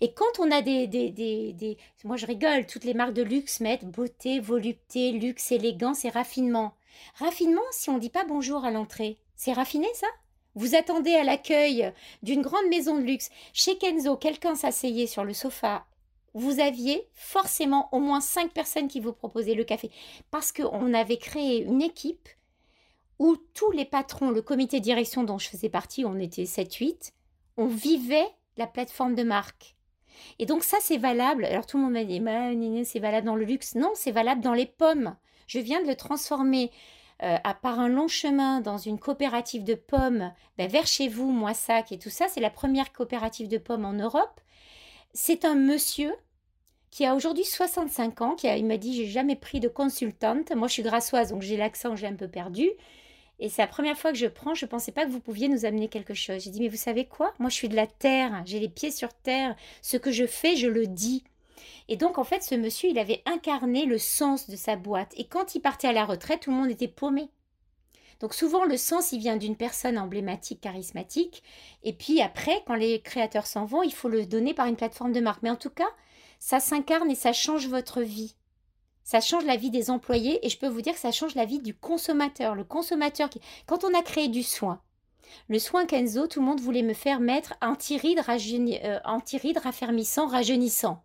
Et 0.00 0.12
quand 0.12 0.38
on 0.38 0.50
a 0.50 0.62
des, 0.62 0.86
des, 0.86 1.10
des, 1.10 1.76
Moi, 2.04 2.16
je 2.16 2.26
rigole, 2.26 2.66
toutes 2.66 2.84
les 2.84 2.94
marques 2.94 3.14
de 3.14 3.22
luxe 3.22 3.60
mettent 3.60 3.84
beauté, 3.84 4.40
volupté, 4.40 5.12
luxe, 5.12 5.52
élégance 5.52 6.04
et 6.04 6.10
raffinement. 6.10 6.74
Raffinement, 7.16 7.62
si 7.70 7.90
on 7.90 7.94
ne 7.94 8.00
dit 8.00 8.10
pas 8.10 8.24
bonjour 8.24 8.64
à 8.64 8.70
l'entrée, 8.70 9.18
C'est 9.36 9.52
raffiné 9.52 9.88
ça? 9.94 10.06
Vous 10.54 10.74
attendez 10.74 11.14
à 11.14 11.24
l'accueil 11.24 11.92
d'une 12.22 12.40
grande 12.40 12.68
maison 12.70 12.96
de 12.96 13.02
luxe. 13.04 13.28
Chez 13.52 13.76
Kenzo, 13.76 14.16
quelqu'un 14.16 14.54
s'asseyait 14.54 15.06
sur 15.06 15.22
le 15.22 15.34
sofa. 15.34 15.84
Vous 16.32 16.60
aviez 16.60 17.06
forcément 17.12 17.88
au 17.92 17.98
moins 17.98 18.20
cinq 18.20 18.52
personnes 18.52 18.88
qui 18.88 19.00
vous 19.00 19.12
proposaient 19.12 19.54
le 19.54 19.64
café. 19.64 19.90
Parce 20.30 20.52
qu'on 20.52 20.94
avait 20.94 21.18
créé 21.18 21.62
une 21.62 21.82
équipe 21.82 22.28
où 23.18 23.36
tous 23.54 23.70
les 23.70 23.84
patrons, 23.84 24.30
le 24.30 24.42
comité 24.42 24.78
de 24.78 24.84
direction 24.84 25.24
dont 25.24 25.38
je 25.38 25.48
faisais 25.48 25.68
partie, 25.68 26.04
on 26.04 26.18
était 26.18 26.44
7-8, 26.44 27.12
on 27.56 27.66
vivait 27.66 28.28
la 28.56 28.66
plateforme 28.66 29.14
de 29.14 29.22
marque. 29.22 29.76
Et 30.38 30.46
donc 30.46 30.64
ça, 30.64 30.78
c'est 30.80 30.96
valable. 30.96 31.44
Alors 31.44 31.66
tout 31.66 31.76
le 31.76 31.84
monde 31.84 31.92
m'a 31.92 32.04
dit, 32.04 32.84
c'est 32.84 32.98
valable 32.98 33.26
dans 33.26 33.36
le 33.36 33.44
luxe. 33.44 33.74
Non, 33.74 33.92
c'est 33.94 34.12
valable 34.12 34.40
dans 34.40 34.54
les 34.54 34.66
pommes. 34.66 35.16
Je 35.46 35.58
viens 35.58 35.82
de 35.82 35.86
le 35.86 35.94
transformer 35.94 36.70
euh, 37.22 37.36
à 37.44 37.54
part 37.54 37.80
un 37.80 37.88
long 37.88 38.08
chemin 38.08 38.60
dans 38.60 38.78
une 38.78 38.98
coopérative 38.98 39.64
de 39.64 39.74
pommes 39.74 40.32
ben, 40.58 40.68
vers 40.68 40.86
chez 40.86 41.08
vous, 41.08 41.30
Moissac 41.30 41.92
et 41.92 41.98
tout 41.98 42.10
ça. 42.10 42.28
C'est 42.28 42.40
la 42.40 42.50
première 42.50 42.92
coopérative 42.92 43.48
de 43.48 43.58
pommes 43.58 43.84
en 43.84 43.94
Europe. 43.94 44.40
C'est 45.14 45.44
un 45.44 45.54
monsieur 45.54 46.12
qui 46.90 47.04
a 47.06 47.14
aujourd'hui 47.14 47.44
65 47.44 48.20
ans, 48.22 48.34
qui 48.34 48.48
a, 48.48 48.56
il 48.56 48.66
m'a 48.66 48.76
dit 48.76 48.94
j'ai 48.94 49.06
jamais 49.06 49.36
pris 49.36 49.60
de 49.60 49.68
consultante. 49.68 50.54
Moi, 50.54 50.68
je 50.68 50.74
suis 50.74 50.82
grassoise, 50.82 51.30
donc 51.30 51.42
j'ai 51.42 51.56
l'accent, 51.56 51.96
j'ai 51.96 52.06
un 52.06 52.14
peu 52.14 52.28
perdu. 52.28 52.68
Et 53.38 53.48
c'est 53.48 53.62
la 53.62 53.68
première 53.68 53.98
fois 53.98 54.12
que 54.12 54.18
je 54.18 54.26
prends, 54.26 54.54
je 54.54 54.64
ne 54.64 54.70
pensais 54.70 54.92
pas 54.92 55.04
que 55.04 55.10
vous 55.10 55.20
pouviez 55.20 55.48
nous 55.48 55.64
amener 55.64 55.88
quelque 55.88 56.14
chose. 56.14 56.42
J'ai 56.42 56.50
dit, 56.50 56.60
mais 56.60 56.68
vous 56.68 56.76
savez 56.76 57.04
quoi? 57.04 57.34
Moi, 57.38 57.50
je 57.50 57.54
suis 57.54 57.68
de 57.68 57.76
la 57.76 57.86
terre, 57.86 58.42
j'ai 58.46 58.60
les 58.60 58.68
pieds 58.68 58.90
sur 58.90 59.12
terre. 59.12 59.54
Ce 59.82 59.96
que 59.96 60.10
je 60.10 60.26
fais, 60.26 60.56
je 60.56 60.68
le 60.68 60.86
dis. 60.86 61.24
Et 61.88 61.96
donc, 61.96 62.18
en 62.18 62.24
fait, 62.24 62.42
ce 62.42 62.54
monsieur, 62.54 62.88
il 62.88 62.98
avait 62.98 63.22
incarné 63.26 63.84
le 63.84 63.98
sens 63.98 64.48
de 64.48 64.56
sa 64.56 64.76
boîte. 64.76 65.12
Et 65.16 65.24
quand 65.24 65.54
il 65.54 65.60
partait 65.60 65.88
à 65.88 65.92
la 65.92 66.04
retraite, 66.04 66.40
tout 66.40 66.50
le 66.50 66.56
monde 66.56 66.70
était 66.70 66.88
paumé. 66.88 67.28
Donc 68.20 68.32
souvent, 68.32 68.64
le 68.64 68.78
sens, 68.78 69.12
il 69.12 69.18
vient 69.18 69.36
d'une 69.36 69.56
personne 69.56 69.98
emblématique, 69.98 70.62
charismatique. 70.62 71.42
Et 71.84 71.92
puis 71.92 72.22
après, 72.22 72.62
quand 72.66 72.74
les 72.74 73.00
créateurs 73.02 73.46
s'en 73.46 73.66
vont, 73.66 73.82
il 73.82 73.92
faut 73.92 74.08
le 74.08 74.24
donner 74.24 74.54
par 74.54 74.66
une 74.66 74.76
plateforme 74.76 75.12
de 75.12 75.20
marque. 75.20 75.42
Mais 75.42 75.50
en 75.50 75.56
tout 75.56 75.70
cas, 75.70 75.88
ça 76.38 76.60
s'incarne 76.60 77.10
et 77.10 77.14
ça 77.14 77.32
change 77.32 77.68
votre 77.68 78.00
vie. 78.00 78.34
Ça 79.06 79.20
change 79.20 79.44
la 79.44 79.56
vie 79.56 79.70
des 79.70 79.88
employés 79.88 80.44
et 80.44 80.48
je 80.48 80.58
peux 80.58 80.66
vous 80.66 80.82
dire 80.82 80.94
que 80.94 80.98
ça 80.98 81.12
change 81.12 81.36
la 81.36 81.44
vie 81.44 81.60
du 81.60 81.74
consommateur. 81.74 82.56
Le 82.56 82.64
consommateur. 82.64 83.30
Quand 83.66 83.84
on 83.84 83.94
a 83.94 84.02
créé 84.02 84.26
du 84.26 84.42
soin, 84.42 84.82
le 85.48 85.60
soin 85.60 85.86
Kenzo, 85.86 86.26
tout 86.26 86.40
le 86.40 86.46
monde 86.46 86.60
voulait 86.60 86.82
me 86.82 86.92
faire 86.92 87.20
mettre 87.20 87.54
anti-rides 87.62 88.18
euh, 88.18 89.60
raffermissant, 89.62 90.26
rajeunissant. 90.26 91.04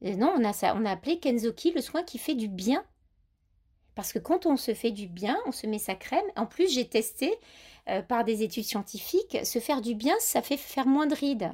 non, 0.00 0.32
on 0.34 0.44
a, 0.44 0.54
ça, 0.54 0.74
on 0.74 0.86
a 0.86 0.92
appelé 0.92 1.20
Kenzoki 1.20 1.72
le 1.72 1.82
soin 1.82 2.02
qui 2.04 2.16
fait 2.16 2.34
du 2.34 2.48
bien. 2.48 2.82
Parce 3.94 4.14
que 4.14 4.18
quand 4.18 4.46
on 4.46 4.56
se 4.56 4.72
fait 4.72 4.90
du 4.90 5.06
bien, 5.06 5.38
on 5.44 5.52
se 5.52 5.66
met 5.66 5.78
sa 5.78 5.96
crème. 5.96 6.24
En 6.36 6.46
plus, 6.46 6.72
j'ai 6.72 6.88
testé 6.88 7.34
euh, 7.90 8.00
par 8.00 8.24
des 8.24 8.42
études 8.42 8.64
scientifiques, 8.64 9.36
se 9.44 9.58
faire 9.58 9.82
du 9.82 9.94
bien, 9.94 10.14
ça 10.20 10.40
fait 10.40 10.56
faire 10.56 10.86
moins 10.86 11.06
de 11.06 11.14
rides. 11.14 11.52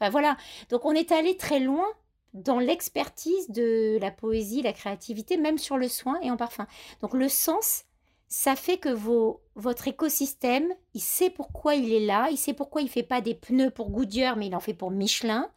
Enfin 0.00 0.08
voilà. 0.08 0.38
Donc 0.70 0.86
on 0.86 0.92
est 0.92 1.12
allé 1.12 1.36
très 1.36 1.60
loin 1.60 1.86
dans 2.34 2.58
l'expertise 2.58 3.50
de 3.50 3.98
la 4.00 4.10
poésie, 4.10 4.62
la 4.62 4.72
créativité, 4.72 5.36
même 5.36 5.58
sur 5.58 5.76
le 5.78 5.88
soin 5.88 6.20
et 6.22 6.30
en 6.30 6.36
parfum. 6.36 6.66
Donc 7.00 7.14
le 7.14 7.28
sens, 7.28 7.84
ça 8.28 8.56
fait 8.56 8.78
que 8.78 8.90
vos, 8.90 9.40
votre 9.54 9.88
écosystème, 9.88 10.68
il 10.94 11.00
sait 11.00 11.30
pourquoi 11.30 11.74
il 11.74 11.92
est 11.92 12.04
là, 12.04 12.28
il 12.30 12.36
sait 12.36 12.52
pourquoi 12.52 12.82
il 12.82 12.88
fait 12.88 13.02
pas 13.02 13.20
des 13.20 13.34
pneus 13.34 13.70
pour 13.70 13.90
Goodyear, 13.90 14.36
mais 14.36 14.48
il 14.48 14.56
en 14.56 14.60
fait 14.60 14.74
pour 14.74 14.90
Michelin, 14.90 15.50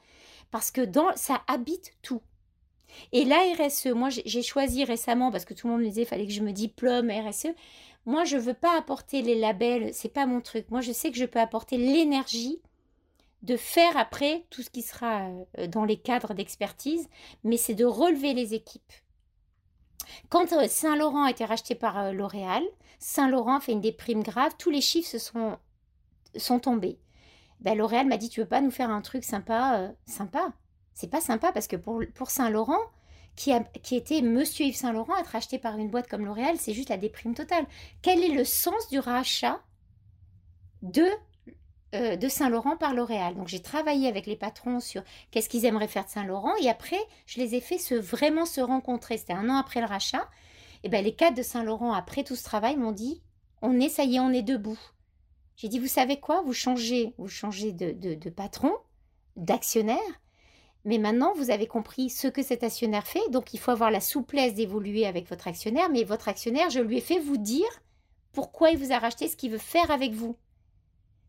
parce 0.50 0.72
que 0.72 0.82
dans, 0.82 1.16
ça 1.16 1.42
habite 1.48 1.94
tout. 2.02 2.22
Et 3.12 3.26
la 3.26 3.38
RSE, 3.58 3.88
moi 3.88 4.10
j'ai 4.10 4.42
choisi 4.42 4.84
récemment, 4.84 5.32
parce 5.32 5.46
que 5.46 5.54
tout 5.54 5.68
le 5.68 5.74
monde 5.74 5.82
me 5.82 5.88
disait, 5.88 6.06
fallait 6.06 6.28
que 6.28 6.34
je 6.34 6.42
me 6.42 6.52
diplôme 6.52 7.10
RSE. 7.10 7.48
Moi, 8.06 8.24
je 8.24 8.38
veux 8.38 8.56
pas 8.56 8.78
apporter 8.78 9.22
les 9.22 9.36
labels, 9.36 9.92
c'est 9.94 10.10
pas 10.12 10.26
mon 10.26 10.42
truc. 10.42 10.72
Moi, 10.72 10.82
je 10.82 10.92
sais 10.92 11.12
que 11.12 11.18
je 11.18 11.26
peux 11.26 11.40
apporter 11.40 11.78
l'énergie 11.78 12.60
de 13.42 13.58
faire 13.58 13.98
après 13.98 14.46
tout 14.50 14.62
ce 14.62 14.70
qui 14.70 14.82
sera 14.82 15.28
euh, 15.58 15.68
dans 15.68 15.86
les 15.86 15.98
cadres 15.98 16.34
d'expertise, 16.34 17.10
mais 17.44 17.58
c'est 17.58 17.74
de 17.74 17.86
relever 17.86 18.34
les 18.34 18.54
équipes. 18.54 18.94
Quand 20.30 20.54
euh, 20.54 20.68
Saint-Laurent 20.68 21.24
a 21.24 21.32
été 21.32 21.46
racheté 21.46 21.76
par 21.76 21.98
euh, 21.98 22.12
L'Oréal, 22.12 22.64
Saint-Laurent 23.00 23.60
fait 23.60 23.72
une 23.72 23.82
déprime 23.82 24.24
grave, 24.24 24.54
tous 24.58 24.70
les 24.70 24.82
chiffres 24.82 25.10
se 25.10 25.18
sont, 25.18 25.58
sont 26.36 26.60
tombés. 26.60 27.00
Ben, 27.60 27.78
L'Oréal 27.78 28.08
m'a 28.08 28.18
dit 28.18 28.30
Tu 28.30 28.42
veux 28.42 28.48
pas 28.48 28.62
nous 28.62 28.72
faire 28.72 28.90
un 28.90 29.02
truc 29.02 29.24
sympa 29.24 29.92
Sympa? 30.06 30.54
C'est 30.94 31.10
pas 31.10 31.22
sympa 31.22 31.52
parce 31.52 31.68
que 31.68 31.76
pour, 31.76 32.04
pour 32.14 32.30
Saint-Laurent, 32.30 32.82
qui, 33.36 33.52
a, 33.52 33.62
qui 33.62 33.96
était 33.96 34.22
Monsieur 34.22 34.66
Yves 34.66 34.76
Saint-Laurent, 34.76 35.18
être 35.18 35.28
racheté 35.28 35.58
par 35.58 35.78
une 35.78 35.90
boîte 35.90 36.08
comme 36.08 36.26
L'Oréal, 36.26 36.58
c'est 36.58 36.74
juste 36.74 36.90
la 36.90 36.98
déprime 36.98 37.34
totale. 37.34 37.66
Quel 38.02 38.24
est 38.24 38.36
le 38.36 38.44
sens 38.44 38.90
du 38.90 39.00
rachat 39.00 39.62
de 40.82 41.06
euh, 41.94 42.16
de 42.16 42.28
Saint-Laurent 42.28 42.78
par 42.78 42.94
L'Oréal. 42.94 43.36
Donc 43.36 43.48
j'ai 43.48 43.62
travaillé 43.62 44.08
avec 44.08 44.26
les 44.26 44.36
patrons 44.36 44.80
sur 44.80 45.04
qu'est-ce 45.30 45.50
qu'ils 45.50 45.66
aimeraient 45.66 45.88
faire 45.88 46.06
de 46.06 46.10
Saint-Laurent 46.10 46.54
et 46.62 46.70
après 46.70 47.00
je 47.26 47.40
les 47.40 47.56
ai 47.56 47.62
fait 47.62 47.78
se, 47.78 47.96
vraiment 47.96 48.46
se 48.46 48.62
rencontrer. 48.62 49.18
C'était 49.18 49.34
un 49.34 49.50
an 49.50 49.58
après 49.58 49.82
le 49.82 49.88
rachat. 49.88 50.28
Et 50.84 50.90
ben 50.90 51.04
les 51.04 51.14
cadres 51.14 51.38
de 51.38 51.44
Saint-Laurent 51.44 51.94
après 51.94 52.24
tout 52.24 52.36
ce 52.36 52.44
travail 52.44 52.78
m'ont 52.78 52.92
dit 52.92 53.22
on 53.62 53.80
est 53.80 53.90
ça 53.90 54.04
y 54.04 54.16
est 54.16 54.20
on 54.20 54.32
est 54.32 54.42
debout. 54.42 54.80
J'ai 55.56 55.68
dit 55.68 55.80
vous 55.80 55.88
savez 55.88 56.20
quoi? 56.20 56.42
Vous 56.42 56.54
changez 56.54 57.14
vous 57.18 57.28
changez 57.28 57.72
de, 57.72 57.92
de 58.16 58.30
patron 58.30 58.74
d'actionnaire. 59.36 60.00
Mais 60.84 60.98
maintenant, 60.98 61.34
vous 61.36 61.52
avez 61.52 61.68
compris 61.68 62.10
ce 62.10 62.28
que 62.28 62.42
cet 62.42 62.64
actionnaire 62.64 63.06
fait, 63.06 63.30
donc 63.30 63.54
il 63.54 63.60
faut 63.60 63.70
avoir 63.70 63.92
la 63.92 64.02
souplesse 64.02 64.56
d'évoluer 64.56 65.06
avec 65.06 65.30
votre 65.30 65.48
actionnaire. 65.48 65.90
Mais 65.92 66.04
votre 66.04 66.28
actionnaire, 66.28 66.72
je 66.72 66.80
lui 66.80 66.98
ai 66.98 67.02
fait 67.02 67.20
vous 67.20 67.38
dire 67.38 67.68
pourquoi 68.32 68.72
il 68.72 68.78
vous 68.78 68.92
a 68.92 68.98
racheté, 68.98 69.28
ce 69.28 69.36
qu'il 69.36 69.52
veut 69.52 69.58
faire 69.58 69.92
avec 69.92 70.14
vous 70.14 70.38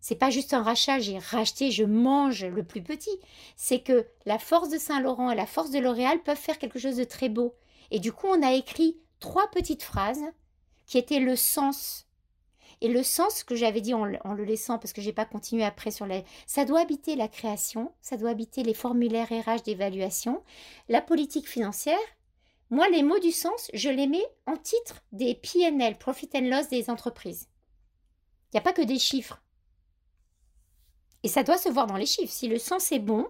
c'est 0.03 0.17
pas 0.17 0.31
juste 0.31 0.53
un 0.53 0.65
rachat, 0.65 0.99
j'ai 0.99 1.19
racheté, 1.19 1.71
je 1.71 1.85
mange 1.85 2.45
le 2.45 2.65
plus 2.65 2.83
petit. 2.83 3.21
C'est 3.55 3.79
que 3.79 4.05
la 4.27 4.41
force 4.41 4.69
de 4.69 4.77
Saint-Laurent 4.77 5.31
et 5.31 5.37
la 5.37 5.47
force 5.47 5.71
de 5.71 5.79
L'Oréal 5.79 6.21
peuvent 6.25 6.37
faire 6.37 6.59
quelque 6.59 6.81
chose 6.81 6.97
de 6.97 7.05
très 7.05 7.29
beau. 7.29 7.55
Et 7.93 8.01
du 8.01 8.13
coup, 8.13 8.27
on 8.27 8.43
a 8.43 8.53
écrit 8.53 8.99
trois 9.21 9.49
petites 9.53 9.85
phrases 9.85 10.25
qui 10.87 10.99
étaient 10.99 11.21
le 11.21 11.37
sens. 11.37 12.09
Et 12.81 12.89
le 12.89 13.05
sens 13.05 13.45
que 13.45 13.55
j'avais 13.55 13.81
dit 13.81 13.95
en, 13.95 14.05
le 14.05 14.45
laissant, 14.45 14.77
parce 14.77 14.93
que 14.93 15.01
j'ai 15.01 15.13
pas 15.13 15.25
continué 15.25 15.63
après 15.63 15.93
sur 15.93 16.05
les. 16.05 16.25
Ça 16.49 16.65
doit 16.65 16.81
habiter 16.81 17.15
la 17.15 17.29
création, 17.29 17.93
ça 18.01 18.17
doit 18.17 18.31
habiter 18.31 18.65
les 18.65 18.75
formulaires 18.75 19.29
RH 19.31 19.63
d'évaluation, 19.63 20.43
la 20.89 21.01
politique 21.01 21.49
financière. 21.49 21.97
Moi, 22.71 22.89
les 22.89 23.05
mots 23.05 23.21
du 23.21 23.31
sens, 23.31 23.71
je 23.73 23.89
les 23.89 24.09
mets 24.09 24.27
en 24.47 24.57
titre 24.57 25.05
des 25.13 25.37
PNL, 25.37 25.97
Profit 25.97 26.31
and 26.35 26.49
Loss 26.49 26.71
des 26.71 26.91
entreprises. 26.91 27.47
Il 28.49 28.57
n'y 28.57 28.59
a 28.59 28.63
pas 28.63 28.73
que 28.73 28.83
des 28.83 28.99
chiffres. 28.99 29.42
Et 31.23 31.29
ça 31.29 31.43
doit 31.43 31.59
se 31.59 31.69
voir 31.69 31.87
dans 31.87 31.97
les 31.97 32.07
chiffres. 32.07 32.33
Si 32.33 32.49
le 32.49 32.59
sens 32.59 32.93
est 32.93 32.99
bon, 32.99 33.27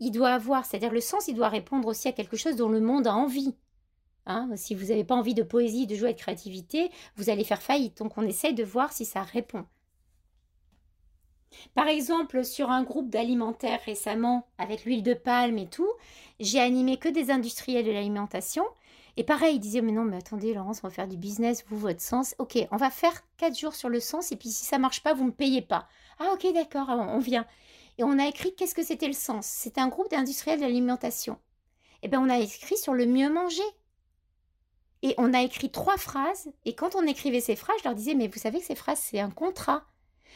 il 0.00 0.10
doit 0.10 0.30
avoir, 0.30 0.64
c'est-à-dire 0.64 0.92
le 0.92 1.00
sens, 1.00 1.28
il 1.28 1.34
doit 1.34 1.48
répondre 1.48 1.88
aussi 1.88 2.08
à 2.08 2.12
quelque 2.12 2.36
chose 2.36 2.56
dont 2.56 2.68
le 2.68 2.80
monde 2.80 3.06
a 3.06 3.14
envie. 3.14 3.54
Hein, 4.26 4.50
si 4.56 4.74
vous 4.74 4.86
n'avez 4.86 5.04
pas 5.04 5.14
envie 5.14 5.34
de 5.34 5.42
poésie, 5.42 5.86
de 5.86 5.94
joie 5.94 6.10
et 6.10 6.14
de 6.14 6.18
créativité, 6.18 6.90
vous 7.16 7.28
allez 7.28 7.44
faire 7.44 7.62
faillite. 7.62 7.98
Donc 7.98 8.16
on 8.16 8.26
essaie 8.26 8.52
de 8.52 8.64
voir 8.64 8.92
si 8.92 9.04
ça 9.04 9.22
répond. 9.22 9.66
Par 11.74 11.88
exemple, 11.88 12.44
sur 12.44 12.70
un 12.70 12.82
groupe 12.82 13.10
d'alimentaires 13.10 13.80
récemment, 13.84 14.46
avec 14.58 14.84
l'huile 14.84 15.02
de 15.02 15.14
palme 15.14 15.58
et 15.58 15.68
tout, 15.68 15.90
j'ai 16.40 16.58
animé 16.58 16.96
que 16.96 17.08
des 17.08 17.30
industriels 17.30 17.86
de 17.86 17.92
l'alimentation. 17.92 18.64
Et 19.16 19.24
pareil, 19.24 19.56
ils 19.56 19.60
disaient, 19.60 19.80
mais 19.80 19.92
non, 19.92 20.04
mais 20.04 20.16
attendez, 20.16 20.54
Laurence, 20.54 20.80
on 20.82 20.88
va 20.88 20.94
faire 20.94 21.08
du 21.08 21.16
business, 21.16 21.64
vous, 21.68 21.78
votre 21.78 22.00
sens. 22.00 22.34
Ok, 22.38 22.58
on 22.70 22.76
va 22.76 22.90
faire 22.90 23.22
quatre 23.36 23.58
jours 23.58 23.74
sur 23.74 23.88
le 23.88 24.00
sens, 24.00 24.32
et 24.32 24.36
puis 24.36 24.48
si 24.48 24.64
ça 24.64 24.78
marche 24.78 25.02
pas, 25.02 25.14
vous 25.14 25.22
ne 25.22 25.28
me 25.28 25.34
payez 25.34 25.62
pas. 25.62 25.86
Ah 26.18 26.32
ok, 26.34 26.52
d'accord, 26.52 26.88
on 26.90 27.18
vient. 27.18 27.46
Et 27.98 28.04
on 28.04 28.18
a 28.18 28.26
écrit 28.26 28.54
qu'est-ce 28.54 28.74
que 28.74 28.82
c'était 28.82 29.06
le 29.06 29.12
sens? 29.12 29.46
C'était 29.46 29.80
un 29.80 29.88
groupe 29.88 30.10
d'industriels 30.10 30.58
de 30.58 30.64
l'alimentation. 30.64 31.38
Eh 32.02 32.08
bien, 32.08 32.20
on 32.20 32.28
a 32.28 32.38
écrit 32.38 32.76
sur 32.76 32.92
le 32.92 33.06
mieux 33.06 33.32
manger. 33.32 33.62
Et 35.02 35.14
on 35.18 35.32
a 35.32 35.42
écrit 35.42 35.70
trois 35.70 35.96
phrases. 35.96 36.50
Et 36.64 36.74
quand 36.74 36.96
on 36.96 37.06
écrivait 37.06 37.40
ces 37.40 37.56
phrases, 37.56 37.76
je 37.80 37.84
leur 37.84 37.94
disais, 37.94 38.14
mais 38.14 38.26
vous 38.26 38.38
savez 38.38 38.58
que 38.58 38.66
ces 38.66 38.74
phrases, 38.74 38.98
c'est 38.98 39.20
un 39.20 39.30
contrat. 39.30 39.84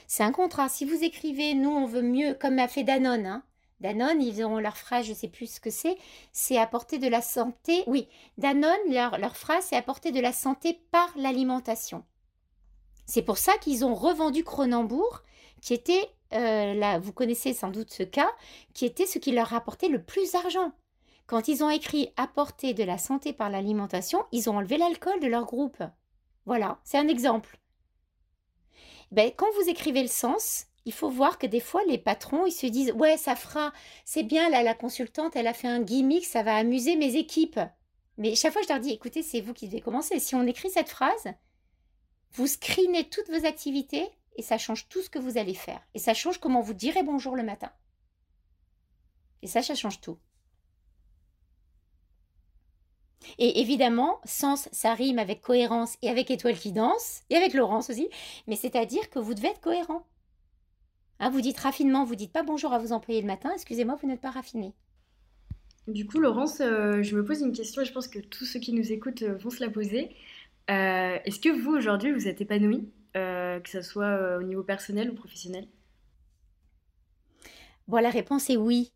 C'est 0.07 0.23
un 0.23 0.33
contrat. 0.33 0.69
Si 0.69 0.85
vous 0.85 1.03
écrivez, 1.03 1.55
nous, 1.55 1.71
on 1.71 1.87
veut 1.87 2.03
mieux, 2.03 2.35
comme 2.35 2.59
a 2.59 2.69
fait 2.69 2.85
Danone. 2.85 3.27
Hein. 3.27 3.43
Danone, 3.81 4.21
ils 4.21 4.45
ont 4.45 4.59
leur 4.59 4.77
phrase, 4.77 5.07
je 5.07 5.11
ne 5.11 5.17
sais 5.17 5.29
plus 5.29 5.55
ce 5.55 5.61
que 5.61 5.71
c'est, 5.71 5.97
c'est 6.33 6.59
apporter 6.59 6.99
de 6.99 7.07
la 7.07 7.23
santé. 7.23 7.85
Oui, 7.87 8.09
Danone, 8.37 8.77
leur, 8.91 9.37
phrase, 9.37 9.67
c'est 9.69 9.77
apporter 9.77 10.11
de 10.11 10.21
la 10.21 10.33
santé 10.33 10.81
par 10.91 11.09
l'alimentation. 11.17 12.05
C'est 13.07 13.23
pour 13.23 13.39
ça 13.39 13.57
qu'ils 13.59 13.85
ont 13.85 13.95
revendu 13.95 14.45
Cronenbourg 14.45 15.23
qui 15.63 15.75
était, 15.75 16.09
euh, 16.35 16.75
là, 16.75 16.99
vous 16.99 17.13
connaissez 17.13 17.53
sans 17.53 17.71
doute 17.71 17.91
ce 17.91 18.03
cas, 18.03 18.31
qui 18.75 18.85
était 18.85 19.07
ce 19.07 19.19
qui 19.19 19.33
leur 19.33 19.49
rapportait 19.49 19.89
le 19.89 20.03
plus 20.03 20.33
d'argent. 20.33 20.73
Quand 21.27 21.49
ils 21.49 21.63
ont 21.63 21.71
écrit 21.71 22.13
apporter 22.17 22.75
de 22.75 22.85
la 22.85 22.99
santé 22.99 23.33
par 23.33 23.51
l'alimentation, 23.51 24.25
ils 24.33 24.49
ont 24.49 24.57
enlevé 24.57 24.79
l'alcool 24.79 25.21
de 25.21 25.27
leur 25.27 25.45
groupe. 25.45 25.83
Voilà, 26.47 26.81
c'est 26.85 26.99
un 26.99 27.09
exemple. 27.09 27.59
Ben, 29.11 29.31
quand 29.37 29.51
vous 29.61 29.69
écrivez 29.69 30.03
le 30.03 30.09
sens, 30.09 30.67
il 30.89 30.93
faut 30.93 31.11
voir 31.11 31.39
que 31.39 31.47
des 31.47 31.61
fois, 31.61 31.83
les 31.87 31.99
patrons, 31.99 32.47
ils 32.47 32.51
se 32.51 32.67
disent 32.67 32.93
Ouais, 32.93 33.19
ça 33.19 33.37
fera, 33.37 33.75
c'est 34.07 34.23
bien, 34.23 34.49
là, 34.49 34.63
la 34.63 34.73
consultante, 34.73 35.37
elle 35.37 35.47
a 35.47 35.53
fait 35.53 35.69
un 35.69 35.83
gimmick, 35.83 36.25
ça 36.25 36.43
va 36.43 36.57
amuser 36.57 36.97
mes 36.97 37.17
équipes. 37.17 37.61
Mais 38.17 38.35
chaque 38.35 38.55
fois, 38.55 38.63
je 38.63 38.69
leur 38.71 38.81
dis 38.81 38.93
Écoutez, 38.93 39.23
c'est 39.23 39.43
vous 39.43 39.53
qui 39.53 39.67
devez 39.67 39.83
commencer. 39.83 40.19
Si 40.19 40.35
on 40.35 40.47
écrit 40.47 40.71
cette 40.71 40.89
phrase, 40.89 41.29
vous 42.33 42.47
screenez 42.47 43.07
toutes 43.11 43.29
vos 43.29 43.45
activités 43.45 44.09
et 44.37 44.43
ça 44.43 44.57
change 44.57 44.89
tout 44.89 45.03
ce 45.03 45.11
que 45.11 45.19
vous 45.19 45.37
allez 45.37 45.53
faire. 45.53 45.83
Et 45.93 45.99
ça 45.99 46.15
change 46.15 46.39
comment 46.39 46.63
vous 46.63 46.73
direz 46.73 47.03
bonjour 47.03 47.37
le 47.37 47.43
matin. 47.43 47.71
Et 49.43 49.47
ça, 49.47 49.61
ça 49.61 49.75
change 49.75 50.01
tout. 50.01 50.17
Et 53.37 53.61
évidemment, 53.61 54.21
sens, 54.25 54.71
ça 54.73 54.95
rime 54.95 55.19
avec 55.19 55.43
cohérence 55.43 55.99
et 56.01 56.09
avec 56.09 56.31
étoile 56.31 56.59
qui 56.59 56.73
danse, 56.73 57.25
et 57.29 57.37
avec 57.37 57.53
Laurence 57.53 57.91
aussi, 57.91 58.09
mais 58.47 58.57
c'est-à-dire 58.57 59.11
que 59.11 59.19
vous 59.19 59.35
devez 59.35 59.49
être 59.49 59.61
cohérent. 59.61 60.07
Hein, 61.21 61.31
vous 61.31 61.41
dites 61.41 61.59
raffinement, 61.59 62.05
vous 62.05 62.15
dites 62.15 62.33
pas 62.33 62.45
bonjour 62.45 62.73
à 62.73 62.79
vos 62.79 62.93
employés 62.93 63.21
le 63.21 63.27
matin, 63.27 63.51
excusez-moi, 63.53 63.97
vous 64.01 64.07
n'êtes 64.07 64.21
pas 64.21 64.31
raffiné. 64.31 64.73
Du 65.89 66.07
coup, 66.07 66.21
Laurence, 66.21 66.61
euh, 66.61 67.03
je 67.03 67.17
me 67.17 67.25
pose 67.25 67.41
une 67.41 67.53
question 67.53 67.83
et 67.83 67.85
je 67.87 67.93
pense 67.93 68.09
que 68.09 68.19
tous 68.19 68.45
ceux 68.45 68.61
qui 68.61 68.73
nous 68.73 68.93
écoutent 68.93 69.23
euh, 69.23 69.35
vont 69.37 69.51
se 69.51 69.65
la 69.65 69.71
poser. 69.71 70.15
Euh, 70.71 71.19
est-ce 71.25 71.41
que 71.41 71.49
vous, 71.49 71.73
aujourd'hui, 71.73 72.13
vous 72.13 72.29
êtes 72.29 72.41
épanoui, 72.43 72.91
que 73.15 73.69
ce 73.69 73.81
soit 73.81 74.39
au 74.39 74.43
niveau 74.43 74.63
personnel 74.63 75.11
ou 75.11 75.15
professionnel? 75.15 75.67
Bon, 77.89 77.97
la 77.97 78.11
réponse 78.11 78.49
est 78.51 78.57
oui. 78.57 78.93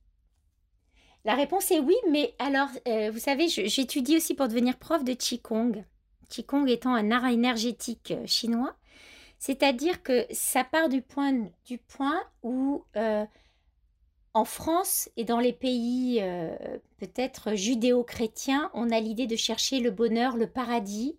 La 1.24 1.34
réponse 1.34 1.70
est 1.70 1.80
oui, 1.80 1.96
mais 2.10 2.34
alors, 2.38 2.68
vous 3.10 3.18
savez, 3.18 3.48
j'étudie 3.48 4.18
aussi 4.18 4.34
pour 4.34 4.46
devenir 4.46 4.76
prof 4.76 5.02
de 5.02 5.14
Qigong. 5.14 5.84
Qigong 6.28 6.66
étant 6.68 6.94
un 6.94 7.10
art 7.10 7.26
énergétique 7.26 8.14
chinois. 8.26 8.76
C'est-à-dire 9.42 10.04
que 10.04 10.24
ça 10.30 10.62
part 10.62 10.88
du 10.88 11.02
point, 11.02 11.50
où 12.44 12.84
en 14.34 14.44
France 14.44 15.10
et 15.16 15.24
dans 15.24 15.40
les 15.40 15.52
pays 15.52 16.20
euh, 16.22 16.54
peut-être 16.98 17.56
judéo-chrétiens, 17.56 18.70
on 18.72 18.92
a 18.92 19.00
l'idée 19.00 19.26
de 19.26 19.34
chercher 19.34 19.80
le 19.80 19.90
bonheur, 19.90 20.36
le 20.36 20.46
paradis, 20.46 21.16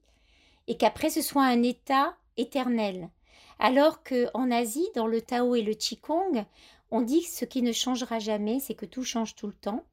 et 0.67 0.77
qu'après 0.77 1.09
ce 1.09 1.21
soit 1.21 1.43
un 1.43 1.63
état 1.63 2.15
éternel. 2.37 3.09
Alors 3.59 4.03
qu'en 4.03 4.51
Asie, 4.51 4.87
dans 4.95 5.07
le 5.07 5.19
Tao 5.19 5.55
et 5.55 5.61
le 5.61 5.73
Qigong, 5.73 6.45
on 6.91 7.01
dit 7.01 7.23
que 7.23 7.29
ce 7.29 7.43
qui 7.43 7.61
ne 7.61 7.73
changera 7.73 8.19
jamais, 8.19 8.61
c'est 8.61 8.73
que 8.73 8.85
tout 8.85 9.03
change 9.03 9.35
tout 9.35 9.47
le 9.47 9.53
temps, 9.53 9.83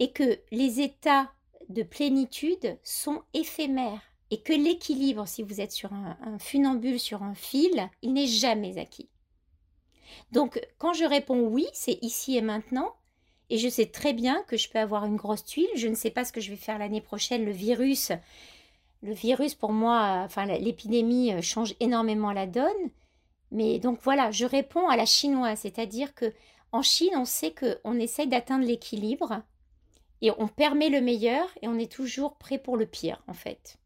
et 0.00 0.10
que 0.10 0.40
les 0.50 0.80
états 0.80 1.30
de 1.68 1.84
plénitude 1.84 2.76
sont 2.82 3.22
éphémères, 3.32 4.07
et 4.30 4.40
que 4.40 4.52
l'équilibre, 4.52 5.26
si 5.26 5.42
vous 5.42 5.60
êtes 5.60 5.72
sur 5.72 5.92
un 5.92 6.38
funambule, 6.38 7.00
sur 7.00 7.22
un 7.22 7.34
fil, 7.34 7.88
il 8.02 8.12
n'est 8.12 8.26
jamais 8.26 8.78
acquis. 8.78 9.08
Donc, 10.32 10.60
quand 10.78 10.92
je 10.92 11.04
réponds 11.04 11.46
oui, 11.46 11.66
c'est 11.72 11.98
ici 12.02 12.36
et 12.36 12.42
maintenant. 12.42 12.94
Et 13.50 13.56
je 13.56 13.68
sais 13.68 13.86
très 13.86 14.12
bien 14.12 14.42
que 14.46 14.56
je 14.56 14.68
peux 14.68 14.78
avoir 14.78 15.04
une 15.06 15.16
grosse 15.16 15.44
tuile. 15.44 15.68
Je 15.74 15.88
ne 15.88 15.94
sais 15.94 16.10
pas 16.10 16.24
ce 16.24 16.32
que 16.32 16.40
je 16.40 16.50
vais 16.50 16.56
faire 16.56 16.78
l'année 16.78 17.00
prochaine. 17.00 17.44
Le 17.44 17.50
virus, 17.50 18.12
le 19.02 19.12
virus 19.12 19.54
pour 19.54 19.72
moi, 19.72 20.22
enfin 20.24 20.44
l'épidémie 20.46 21.32
euh, 21.32 21.40
change 21.40 21.74
énormément 21.80 22.32
la 22.32 22.46
donne. 22.46 22.90
Mais 23.50 23.78
donc 23.78 24.00
voilà, 24.02 24.30
je 24.30 24.44
réponds 24.44 24.88
à 24.88 24.96
la 24.96 25.06
chinoise, 25.06 25.60
c'est-à-dire 25.60 26.14
que 26.14 26.34
en 26.70 26.82
Chine, 26.82 27.14
on 27.16 27.24
sait 27.24 27.54
qu'on 27.54 27.98
essaye 27.98 28.26
d'atteindre 28.26 28.66
l'équilibre 28.66 29.40
et 30.20 30.30
on 30.32 30.48
permet 30.48 30.90
le 30.90 31.00
meilleur 31.00 31.48
et 31.62 31.68
on 31.68 31.78
est 31.78 31.90
toujours 31.90 32.36
prêt 32.36 32.58
pour 32.58 32.76
le 32.76 32.84
pire 32.84 33.22
en 33.26 33.32
fait. 33.32 33.78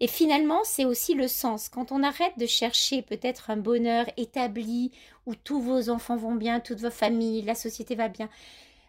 Et 0.00 0.06
finalement, 0.06 0.60
c'est 0.64 0.86
aussi 0.86 1.14
le 1.14 1.28
sens. 1.28 1.68
Quand 1.68 1.92
on 1.92 2.02
arrête 2.02 2.38
de 2.38 2.46
chercher 2.46 3.02
peut-être 3.02 3.50
un 3.50 3.58
bonheur 3.58 4.06
établi 4.16 4.92
où 5.26 5.34
tous 5.34 5.60
vos 5.60 5.90
enfants 5.90 6.16
vont 6.16 6.34
bien, 6.34 6.60
toute 6.60 6.80
vos 6.80 6.90
familles, 6.90 7.42
la 7.42 7.54
société 7.54 7.94
va 7.94 8.08
bien, 8.08 8.30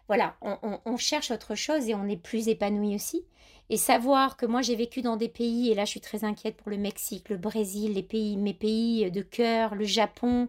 voilà, 0.08 0.36
on, 0.40 0.96
cherche 0.96 1.30
autre 1.30 1.54
chose 1.54 1.88
et 1.88 1.94
on 1.94 2.08
est 2.08 2.16
plus 2.16 2.48
épanoui 2.48 2.94
aussi. 2.94 3.24
Et 3.70 3.76
savoir 3.76 4.36
que 4.36 4.44
moi 4.44 4.60
j'ai 4.60 4.74
vécu 4.74 5.00
dans 5.00 5.16
des 5.16 5.28
pays, 5.28 5.70
et 5.70 5.74
là 5.74 5.84
je 5.84 5.90
suis 5.90 6.00
très 6.00 6.24
inquiète 6.24 6.56
pour 6.56 6.70
le 6.70 6.76
Mexique, 6.76 7.28
le 7.28 7.36
Brésil, 7.36 7.94
les 7.94 8.02
pays, 8.02 8.36
mes 8.36 8.52
pays 8.52 9.10
de 9.10 9.22
cœur, 9.22 9.74
le 9.74 9.84
Japon, 9.84 10.48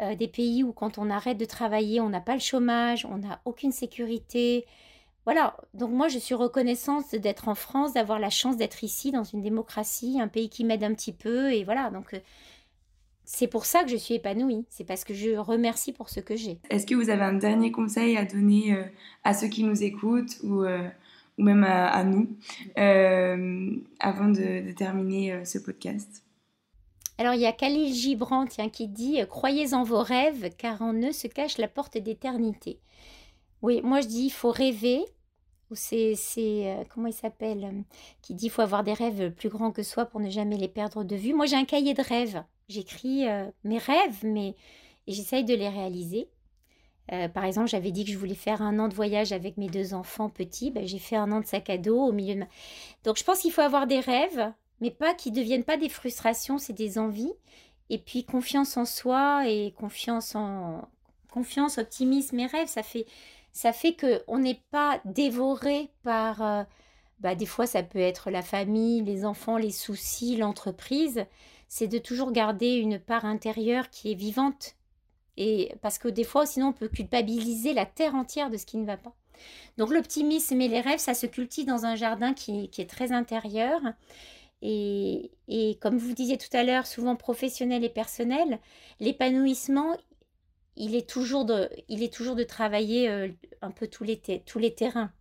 euh, 0.00 0.14
des 0.14 0.28
pays 0.28 0.62
où 0.62 0.72
quand 0.72 0.98
on 0.98 1.10
arrête 1.10 1.38
de 1.38 1.44
travailler, 1.44 2.00
on 2.00 2.08
n'a 2.08 2.20
pas 2.20 2.34
le 2.34 2.40
chômage, 2.40 3.04
on 3.06 3.18
n'a 3.18 3.40
aucune 3.44 3.72
sécurité, 3.72 4.66
voilà, 5.24 5.56
donc 5.72 5.90
moi 5.90 6.08
je 6.08 6.18
suis 6.18 6.34
reconnaissante 6.34 7.14
d'être 7.14 7.48
en 7.48 7.54
France, 7.54 7.94
d'avoir 7.94 8.18
la 8.18 8.28
chance 8.28 8.56
d'être 8.56 8.84
ici 8.84 9.10
dans 9.10 9.24
une 9.24 9.40
démocratie, 9.40 10.20
un 10.20 10.28
pays 10.28 10.50
qui 10.50 10.64
m'aide 10.64 10.84
un 10.84 10.92
petit 10.92 11.12
peu, 11.12 11.52
et 11.52 11.64
voilà, 11.64 11.90
donc 11.90 12.12
euh, 12.12 12.18
c'est 13.24 13.48
pour 13.48 13.64
ça 13.64 13.84
que 13.84 13.90
je 13.90 13.96
suis 13.96 14.14
épanouie, 14.14 14.66
c'est 14.68 14.84
parce 14.84 15.02
que 15.02 15.14
je 15.14 15.30
remercie 15.30 15.92
pour 15.92 16.10
ce 16.10 16.20
que 16.20 16.36
j'ai. 16.36 16.58
Est-ce 16.68 16.86
que 16.86 16.94
vous 16.94 17.08
avez 17.08 17.22
un 17.22 17.32
dernier 17.32 17.72
conseil 17.72 18.18
à 18.18 18.26
donner 18.26 18.74
euh, 18.74 18.84
à 19.24 19.32
ceux 19.32 19.48
qui 19.48 19.64
nous 19.64 19.82
écoutent 19.82 20.36
ou, 20.42 20.62
euh, 20.62 20.86
ou 21.38 21.42
même 21.42 21.64
à, 21.64 22.04
nous 22.04 22.28
avant 22.76 24.28
de, 24.28 24.72
terminer 24.72 25.42
ce 25.46 25.56
podcast? 25.58 26.22
Alors 27.16 27.32
il 27.32 27.40
y 27.40 27.46
a 27.46 27.52
Khalil 27.52 27.94
Gibran 27.94 28.44
qui 28.44 28.88
dit 28.88 29.20
Croyez 29.28 29.72
en 29.72 29.84
vos 29.84 30.02
rêves 30.02 30.50
car 30.58 30.82
en 30.82 30.92
eux 30.92 31.12
se 31.12 31.28
cache 31.28 31.56
la 31.56 31.68
porte 31.68 31.96
d'éternité. 31.96 32.80
Oui, 33.64 33.80
moi 33.82 34.02
je 34.02 34.08
dis 34.08 34.26
il 34.26 34.30
faut 34.30 34.50
rêver, 34.50 35.06
ou 35.70 35.74
c'est, 35.74 36.14
euh, 36.38 36.84
comment 36.92 37.08
il 37.08 37.12
s'appelle, 37.12 37.64
euh, 37.64 37.82
qui 38.22 38.34
dit 38.34 38.48
faut 38.48 38.62
avoir 38.62 38.84
des 38.84 38.92
rêves 38.92 39.30
plus 39.30 39.48
grands 39.48 39.72
que 39.72 39.82
soi 39.82 40.04
pour 40.06 40.20
ne 40.20 40.30
jamais 40.30 40.56
les 40.56 40.68
perdre 40.68 41.04
de 41.04 41.16
vue. 41.16 41.34
Moi 41.34 41.46
j'ai 41.46 41.56
un 41.56 41.64
cahier 41.64 41.94
de 41.94 42.02
rêves, 42.02 42.42
j'écris 42.68 43.28
euh, 43.28 43.50
mes 43.64 43.78
rêves, 43.78 44.24
mais 44.24 44.54
j'essaye 45.06 45.44
de 45.44 45.54
les 45.54 45.68
réaliser. 45.68 46.28
par 47.34 47.44
exemple, 47.44 47.68
j'avais 47.68 47.92
dit 47.92 48.04
que 48.04 48.10
je 48.10 48.18
voulais 48.18 48.34
faire 48.34 48.62
un 48.62 48.78
an 48.78 48.88
de 48.88 48.94
voyage 48.94 49.32
avec 49.32 49.58
mes 49.58 49.68
deux 49.68 49.92
enfants 49.92 50.30
petits. 50.30 50.70
Ben, 50.70 50.86
j'ai 50.86 50.98
fait 50.98 51.16
un 51.16 51.30
an 51.32 51.40
de 51.40 51.46
sac 51.46 51.68
à 51.68 51.76
dos 51.76 52.00
au 52.00 52.12
milieu 52.12 52.34
de 52.34 52.40
ma... 52.40 52.46
Donc 53.04 53.18
je 53.18 53.24
pense 53.24 53.40
qu'il 53.40 53.52
faut 53.52 53.60
avoir 53.60 53.86
des 53.86 54.00
rêves, 54.00 54.52
mais 54.80 54.90
pas 54.90 55.14
qui 55.14 55.30
ne 55.30 55.36
deviennent 55.36 55.64
pas 55.64 55.76
des 55.76 55.90
frustrations, 55.90 56.58
c'est 56.58 56.72
des 56.72 56.98
envies. 56.98 57.32
Et 57.90 57.98
puis 57.98 58.24
confiance 58.24 58.76
en 58.78 58.86
soi 58.86 59.46
et 59.46 59.72
confiance 59.72 60.34
en 60.34 60.88
confiance, 61.30 61.78
optimisme 61.78 62.38
et 62.38 62.46
rêves, 62.46 62.68
ça 62.68 62.82
fait 62.82 63.06
ça 63.54 63.72
fait 63.72 63.96
qu'on 63.96 64.38
n'est 64.38 64.62
pas 64.70 65.00
dévoré 65.06 65.88
par... 66.02 66.42
Euh, 66.42 66.64
bah, 67.20 67.36
des 67.36 67.46
fois, 67.46 67.66
ça 67.66 67.82
peut 67.82 68.00
être 68.00 68.30
la 68.30 68.42
famille, 68.42 69.02
les 69.02 69.24
enfants, 69.24 69.56
les 69.56 69.70
soucis, 69.70 70.36
l'entreprise. 70.36 71.24
C'est 71.68 71.86
de 71.86 71.98
toujours 71.98 72.32
garder 72.32 72.74
une 72.74 72.98
part 72.98 73.24
intérieure 73.24 73.88
qui 73.88 74.10
est 74.10 74.16
vivante. 74.16 74.74
Et 75.36 75.72
parce 75.80 75.98
que 75.98 76.08
des 76.08 76.24
fois, 76.24 76.46
sinon, 76.46 76.68
on 76.68 76.72
peut 76.72 76.88
culpabiliser 76.88 77.72
la 77.72 77.86
terre 77.86 78.16
entière 78.16 78.50
de 78.50 78.56
ce 78.56 78.66
qui 78.66 78.76
ne 78.76 78.86
va 78.86 78.96
pas. 78.96 79.14
Donc 79.78 79.90
l'optimisme 79.90 80.60
et 80.60 80.68
les 80.68 80.80
rêves, 80.80 80.98
ça 80.98 81.14
se 81.14 81.26
cultive 81.26 81.66
dans 81.66 81.86
un 81.86 81.94
jardin 81.94 82.34
qui, 82.34 82.70
est 82.76 82.90
très 82.90 83.12
intérieur. 83.12 83.80
Et, 84.62 85.30
et, 85.46 85.76
comme 85.80 85.96
vous 85.96 86.12
disiez 86.12 86.38
tout 86.38 86.54
à 86.56 86.64
l'heure, 86.64 86.86
souvent 86.86 87.16
professionnel 87.16 87.84
et 87.84 87.88
personnel, 87.88 88.58
l'épanouissement, 88.98 89.96
il 90.76 90.94
est 90.94 91.08
toujours 91.08 91.44
de, 91.44 91.70
il 91.88 92.02
est 92.02 92.12
toujours 92.12 92.34
de 92.34 92.44
travailler 92.44 93.08
euh, 93.08 93.28
un 93.62 93.70
peu 93.70 93.86
tous 93.86 94.04
les, 94.04 94.20
tous 94.44 94.58
les 94.58 94.74
terrains. 94.74 95.12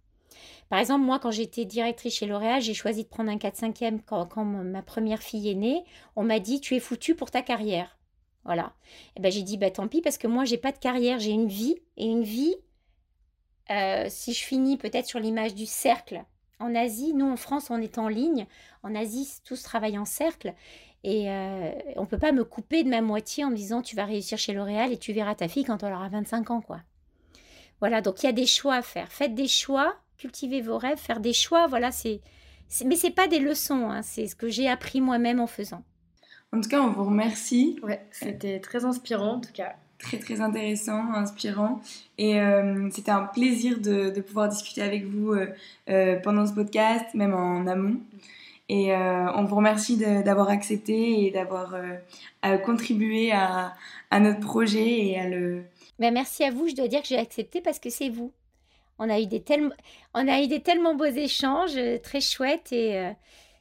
Par 0.70 0.80
exemple, 0.80 1.06
moi, 1.06 1.20
quand 1.20 1.32
j'étais 1.32 1.66
directrice 1.66 2.16
chez 2.16 2.26
L'Oréal, 2.26 2.62
j'ai 2.62 2.74
choisi 2.74 3.04
de 3.04 3.10
prendre 3.10 3.30
un 3.30 3.38
4-5e 3.38 4.00
quand, 4.06 4.26
quand, 4.26 4.46
ma 4.46 4.82
première 4.82 5.22
fille 5.22 5.50
est 5.50 5.56
née. 5.56 5.84
On 6.16 6.24
m'a 6.24 6.40
dit, 6.40 6.60
tu 6.62 6.76
es 6.76 6.80
foutu 6.80 7.16
pour 7.16 7.30
ta 7.30 7.42
carrière. 7.42 7.98
Voilà. 8.46 8.74
Et 9.16 9.22
ben 9.22 9.32
j'ai 9.32 9.44
dit, 9.44 9.58
bah 9.58 9.72
tant 9.72 9.88
pis, 9.88 10.02
parce 10.02 10.18
que 10.18 10.28
moi, 10.28 10.46
j'ai 10.46 10.58
pas 10.58 10.72
de 10.72 10.80
carrière, 10.80 11.20
j'ai 11.20 11.32
une 11.32 11.48
vie. 11.48 11.78
Et 11.98 12.06
une 12.06 12.24
vie, 12.24 12.56
euh, 13.70 14.08
si 14.10 14.34
je 14.34 14.44
finis 14.44 14.78
peut-être 14.78 15.06
sur 15.06 15.20
l'image 15.20 15.54
du 15.54 15.66
cercle, 15.66 16.24
en 16.60 16.76
Asie, 16.76 17.14
nous 17.14 17.30
en 17.30 17.38
France, 17.38 17.70
on 17.70 17.82
est 17.82 17.98
en 17.98 18.08
ligne. 18.08 18.48
En 18.84 18.96
Asie, 18.96 19.30
tous 19.44 19.62
travaillent 19.62 19.98
en 19.98 20.06
cercle. 20.06 20.54
Et 21.04 21.30
euh, 21.30 21.72
on 21.98 22.02
ne 22.02 22.08
peut 22.08 22.18
pas 22.18 22.32
me 22.32 22.44
couper 22.44 22.84
de 22.84 22.90
ma 22.90 23.02
moitié 23.02 23.44
en 23.44 23.50
me 23.50 23.56
disant 23.56 23.82
tu 23.82 23.96
vas 23.96 24.06
réussir 24.06 24.38
chez 24.38 24.54
L'Oréal 24.54 24.94
et 24.94 24.98
tu 24.98 25.12
verras 25.12 25.36
ta 25.36 25.48
fille 25.48 25.66
quand 25.66 25.84
elle 25.84 25.94
aura 25.94 26.08
25 26.08 26.52
ans. 26.52 26.62
quoi. 26.62 26.80
Voilà, 27.80 28.02
donc 28.02 28.24
il 28.24 28.28
y 28.28 28.30
a 28.30 28.34
des 28.34 28.46
choix 28.46 28.76
à 28.76 28.82
faire. 28.82 29.12
Faites 29.12 29.36
des 29.36 29.50
choix, 29.50 29.96
cultivez 30.18 30.62
vos 30.62 30.78
rêves, 30.78 30.98
faire 30.98 31.20
des 31.20 31.34
choix, 31.34 31.68
voilà, 31.68 31.92
c'est... 31.92 32.22
Mais 32.86 32.96
ce 32.96 33.08
n'est 33.08 33.14
pas 33.14 33.28
des 33.28 33.40
leçons, 33.40 33.90
hein, 33.90 34.02
c'est 34.02 34.28
ce 34.28 34.36
que 34.36 34.48
j'ai 34.48 34.70
appris 34.70 35.02
moi-même 35.02 35.40
en 35.40 35.48
faisant. 35.48 35.84
En 36.54 36.62
tout 36.62 36.70
cas, 36.70 36.82
on 36.82 36.92
vous 36.92 37.04
remercie. 37.04 37.80
Ouais, 37.84 38.02
c'était 38.12 38.60
très 38.60 38.86
inspirant 38.86 39.34
en 39.34 39.42
tout 39.42 39.52
cas. 39.52 39.74
Très 40.00 40.18
très 40.18 40.42
intéressant, 40.42 41.14
inspirant. 41.14 41.82
Et 42.18 42.40
euh, 42.40 42.90
c'était 42.92 43.12
un 43.12 43.24
plaisir 43.24 43.80
de, 43.80 44.20
pouvoir 44.22 44.50
discuter 44.50 44.82
avec 44.82 45.06
vous 45.06 45.34
euh, 45.90 46.20
pendant 46.22 46.46
ce 46.46 46.54
podcast, 46.54 47.06
même 47.14 47.34
en 47.34 47.68
amont. 47.68 48.00
Et 48.74 48.92
euh, 48.92 49.32
on 49.36 49.44
vous 49.44 49.56
remercie 49.56 49.98
d'avoir 49.98 50.50
accepté 50.50 51.28
et 51.28 51.30
d'avoir 51.30 51.76
euh, 51.76 52.58
contribué 52.58 53.32
à, 53.32 53.76
notre 54.20 54.40
projet 54.40 55.10
et 55.10 55.20
à 55.20 55.30
le... 55.30 55.66
Ben 56.00 56.12
merci 56.12 56.44
à 56.44 56.50
vous, 56.50 56.68
je 56.68 56.74
dois 56.74 56.88
dire 56.88 57.04
que 57.04 57.08
j'ai 57.08 57.20
accepté 57.20 57.62
parce 57.62 57.78
que 57.78 57.92
c'est 57.92 58.10
vous. 58.10 58.32
On 58.98 59.12
a, 59.12 59.20
eu 59.20 59.28
des 59.28 59.44
on 60.16 60.28
a 60.28 60.42
eu 60.42 60.48
des 60.48 60.62
tellement 60.62 60.96
beaux 60.96 61.06
échanges, 61.06 61.78
euh, 61.78 62.00
très 62.00 62.20
chouettes 62.20 62.72
et 62.72 63.12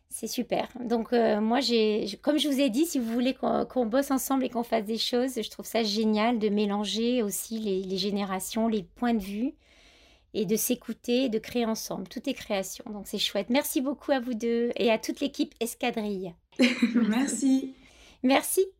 c'est 0.08 0.28
super. 0.28 0.68
Donc 0.82 1.12
moi, 1.12 1.60
j'ai, 1.60 2.06
comme 2.22 2.38
je 2.38 2.48
vous 2.48 2.60
ai 2.60 2.70
dit, 2.70 2.86
si 2.86 2.98
vous 2.98 3.12
voulez 3.12 3.34
qu'on 3.34 3.84
bosse 3.84 4.10
ensemble 4.10 4.46
et 4.46 4.48
qu'on 4.48 4.62
fasse 4.62 4.86
des 4.86 4.96
choses, 4.96 5.34
je 5.42 5.50
trouve 5.50 5.66
ça 5.66 5.82
génial 5.82 6.38
de 6.38 6.48
mélanger 6.48 7.22
aussi 7.22 7.58
les 7.58 7.98
générations, 7.98 8.66
les 8.66 8.82
points 8.82 9.14
de 9.14 9.22
vue. 9.22 9.52
Et 10.34 10.46
de 10.46 10.56
s'écouter, 10.56 11.28
de 11.28 11.38
créer 11.38 11.64
ensemble. 11.64 12.08
Tout 12.08 12.28
est 12.28 12.34
création, 12.34 12.84
donc 12.90 13.06
c'est 13.06 13.18
chouette. 13.18 13.50
Merci 13.50 13.80
beaucoup 13.80 14.12
à 14.12 14.20
vous 14.20 14.34
deux 14.34 14.70
et 14.76 14.90
à 14.90 14.98
toute 14.98 15.20
l'équipe 15.20 15.54
Escadrille. 15.60 16.34
Merci. 16.94 17.74
Merci. 18.22 18.72